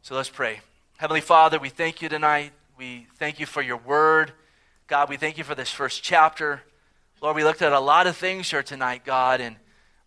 So 0.01 0.13
let's 0.13 0.29
pray. 0.29 0.59
Heavenly 0.97 1.21
Father, 1.21 1.57
we 1.57 1.69
thank 1.69 2.01
you 2.01 2.09
tonight. 2.09 2.51
We 2.77 3.07
thank 3.15 3.39
you 3.39 3.45
for 3.45 3.61
your 3.61 3.77
word. 3.77 4.33
God, 4.87 5.07
we 5.09 5.15
thank 5.15 5.37
you 5.37 5.45
for 5.45 5.55
this 5.55 5.71
first 5.71 6.03
chapter. 6.03 6.61
Lord, 7.21 7.37
we 7.37 7.45
looked 7.45 7.61
at 7.61 7.71
a 7.71 7.79
lot 7.79 8.05
of 8.05 8.17
things 8.17 8.51
here 8.51 8.61
tonight, 8.61 9.05
God, 9.05 9.39
and 9.39 9.55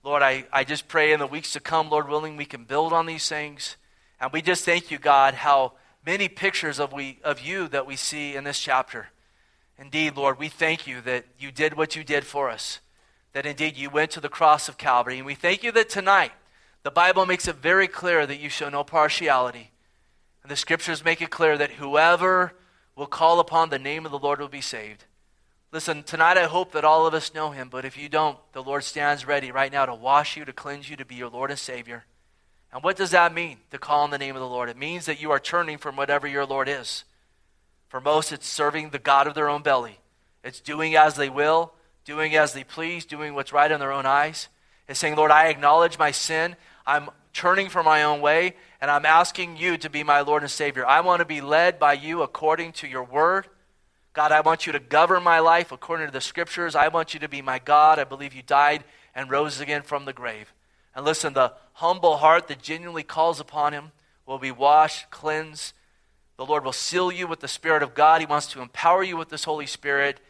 Lord, 0.04 0.22
I, 0.22 0.44
I 0.52 0.62
just 0.62 0.88
pray 0.88 1.12
in 1.12 1.20
the 1.20 1.26
weeks 1.26 1.54
to 1.54 1.60
come, 1.60 1.88
Lord 1.88 2.06
willing, 2.06 2.36
we 2.36 2.44
can 2.44 2.64
build 2.64 2.92
on 2.92 3.06
these 3.06 3.30
things. 3.30 3.78
And 4.20 4.30
we 4.30 4.42
just 4.42 4.66
thank 4.66 4.90
you, 4.90 4.98
God, 4.98 5.32
how 5.32 5.72
many 6.04 6.28
pictures 6.28 6.78
of, 6.78 6.92
we, 6.92 7.18
of 7.24 7.40
you 7.40 7.66
that 7.68 7.86
we 7.86 7.96
see 7.96 8.36
in 8.36 8.44
this 8.44 8.60
chapter. 8.60 9.08
Indeed, 9.78 10.16
Lord, 10.16 10.38
we 10.38 10.48
thank 10.50 10.86
you 10.86 11.00
that 11.00 11.24
you 11.38 11.50
did 11.50 11.78
what 11.78 11.96
you 11.96 12.04
did 12.04 12.24
for 12.24 12.50
us, 12.50 12.80
that 13.32 13.46
indeed 13.46 13.78
you 13.78 13.88
went 13.88 14.10
to 14.12 14.20
the 14.20 14.28
cross 14.28 14.68
of 14.68 14.76
Calvary. 14.76 15.16
And 15.16 15.26
we 15.26 15.34
thank 15.34 15.64
you 15.64 15.72
that 15.72 15.88
tonight 15.88 16.32
the 16.86 16.90
Bible 16.92 17.26
makes 17.26 17.48
it 17.48 17.56
very 17.56 17.88
clear 17.88 18.24
that 18.24 18.38
you 18.38 18.48
show 18.48 18.68
no 18.68 18.84
partiality. 18.84 19.72
And 20.44 20.50
the 20.52 20.54
scriptures 20.54 21.04
make 21.04 21.20
it 21.20 21.30
clear 21.30 21.58
that 21.58 21.72
whoever 21.72 22.52
will 22.94 23.08
call 23.08 23.40
upon 23.40 23.70
the 23.70 23.78
name 23.80 24.06
of 24.06 24.12
the 24.12 24.18
Lord 24.20 24.38
will 24.38 24.46
be 24.46 24.60
saved. 24.60 25.04
Listen, 25.72 26.04
tonight 26.04 26.38
I 26.38 26.44
hope 26.44 26.70
that 26.70 26.84
all 26.84 27.04
of 27.04 27.12
us 27.12 27.34
know 27.34 27.50
him, 27.50 27.68
but 27.68 27.84
if 27.84 27.98
you 27.98 28.08
don't, 28.08 28.38
the 28.52 28.62
Lord 28.62 28.84
stands 28.84 29.26
ready 29.26 29.50
right 29.50 29.72
now 29.72 29.84
to 29.84 29.94
wash 29.96 30.36
you, 30.36 30.44
to 30.44 30.52
cleanse 30.52 30.88
you, 30.88 30.94
to 30.96 31.04
be 31.04 31.16
your 31.16 31.28
Lord 31.28 31.50
and 31.50 31.58
Savior. 31.58 32.04
And 32.72 32.84
what 32.84 32.96
does 32.96 33.10
that 33.10 33.34
mean, 33.34 33.56
to 33.72 33.78
call 33.78 34.04
on 34.04 34.10
the 34.10 34.18
name 34.18 34.36
of 34.36 34.40
the 34.40 34.46
Lord? 34.46 34.68
It 34.68 34.76
means 34.76 35.06
that 35.06 35.20
you 35.20 35.32
are 35.32 35.40
turning 35.40 35.78
from 35.78 35.96
whatever 35.96 36.28
your 36.28 36.46
Lord 36.46 36.68
is. 36.68 37.02
For 37.88 38.00
most, 38.00 38.30
it's 38.30 38.46
serving 38.46 38.90
the 38.90 39.00
God 39.00 39.26
of 39.26 39.34
their 39.34 39.48
own 39.48 39.62
belly. 39.62 39.98
It's 40.44 40.60
doing 40.60 40.94
as 40.94 41.16
they 41.16 41.30
will, 41.30 41.72
doing 42.04 42.36
as 42.36 42.52
they 42.52 42.62
please, 42.62 43.04
doing 43.04 43.34
what's 43.34 43.52
right 43.52 43.72
in 43.72 43.80
their 43.80 43.92
own 43.92 44.06
eyes. 44.06 44.48
is 44.88 44.98
saying, 44.98 45.16
Lord, 45.16 45.32
I 45.32 45.48
acknowledge 45.48 45.98
my 45.98 46.12
sin. 46.12 46.54
I'm 46.86 47.10
turning 47.32 47.68
from 47.68 47.84
my 47.84 48.04
own 48.04 48.20
way, 48.20 48.54
and 48.80 48.90
I'm 48.90 49.04
asking 49.04 49.56
you 49.56 49.76
to 49.78 49.90
be 49.90 50.02
my 50.02 50.20
Lord 50.20 50.42
and 50.42 50.50
Savior. 50.50 50.86
I 50.86 51.00
want 51.00 51.20
to 51.20 51.26
be 51.26 51.40
led 51.40 51.78
by 51.78 51.94
you 51.94 52.22
according 52.22 52.72
to 52.74 52.86
your 52.86 53.04
word. 53.04 53.48
God, 54.12 54.32
I 54.32 54.40
want 54.40 54.66
you 54.66 54.72
to 54.72 54.78
govern 54.78 55.22
my 55.22 55.40
life 55.40 55.72
according 55.72 56.06
to 56.06 56.12
the 56.12 56.20
scriptures. 56.20 56.74
I 56.74 56.88
want 56.88 57.12
you 57.12 57.20
to 57.20 57.28
be 57.28 57.42
my 57.42 57.58
God. 57.58 57.98
I 57.98 58.04
believe 58.04 58.32
you 58.32 58.42
died 58.42 58.84
and 59.14 59.30
rose 59.30 59.60
again 59.60 59.82
from 59.82 60.06
the 60.06 60.12
grave. 60.14 60.54
And 60.94 61.04
listen, 61.04 61.34
the 61.34 61.52
humble 61.74 62.16
heart 62.16 62.48
that 62.48 62.62
genuinely 62.62 63.02
calls 63.02 63.40
upon 63.40 63.74
him 63.74 63.92
will 64.24 64.38
be 64.38 64.50
washed, 64.50 65.10
cleansed. 65.10 65.74
The 66.38 66.46
Lord 66.46 66.64
will 66.64 66.72
seal 66.72 67.12
you 67.12 67.26
with 67.26 67.40
the 67.40 67.48
Spirit 67.48 67.82
of 67.82 67.94
God. 67.94 68.20
He 68.20 68.26
wants 68.26 68.46
to 68.48 68.62
empower 68.62 69.02
you 69.02 69.16
with 69.16 69.28
this 69.28 69.44
Holy 69.44 69.66
Spirit. 69.66 70.20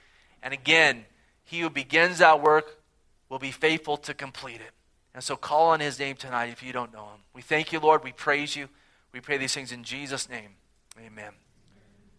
And 0.42 0.52
again, 0.52 1.04
he 1.44 1.60
who 1.60 1.70
begins 1.70 2.18
that 2.18 2.42
work 2.42 2.80
will 3.28 3.38
be 3.38 3.52
faithful 3.52 3.96
to 3.98 4.14
complete 4.14 4.60
it. 4.60 4.72
And 5.16 5.24
so 5.24 5.34
call 5.34 5.68
on 5.68 5.80
his 5.80 5.98
name 5.98 6.14
tonight 6.14 6.50
if 6.50 6.62
you 6.62 6.74
don't 6.74 6.92
know 6.92 7.04
him. 7.04 7.20
We 7.32 7.40
thank 7.40 7.72
you, 7.72 7.80
Lord. 7.80 8.04
We 8.04 8.12
praise 8.12 8.54
you. 8.54 8.68
We 9.12 9.20
pray 9.20 9.38
these 9.38 9.54
things 9.54 9.72
in 9.72 9.82
Jesus' 9.82 10.28
name. 10.28 10.50
Amen. 11.00 11.32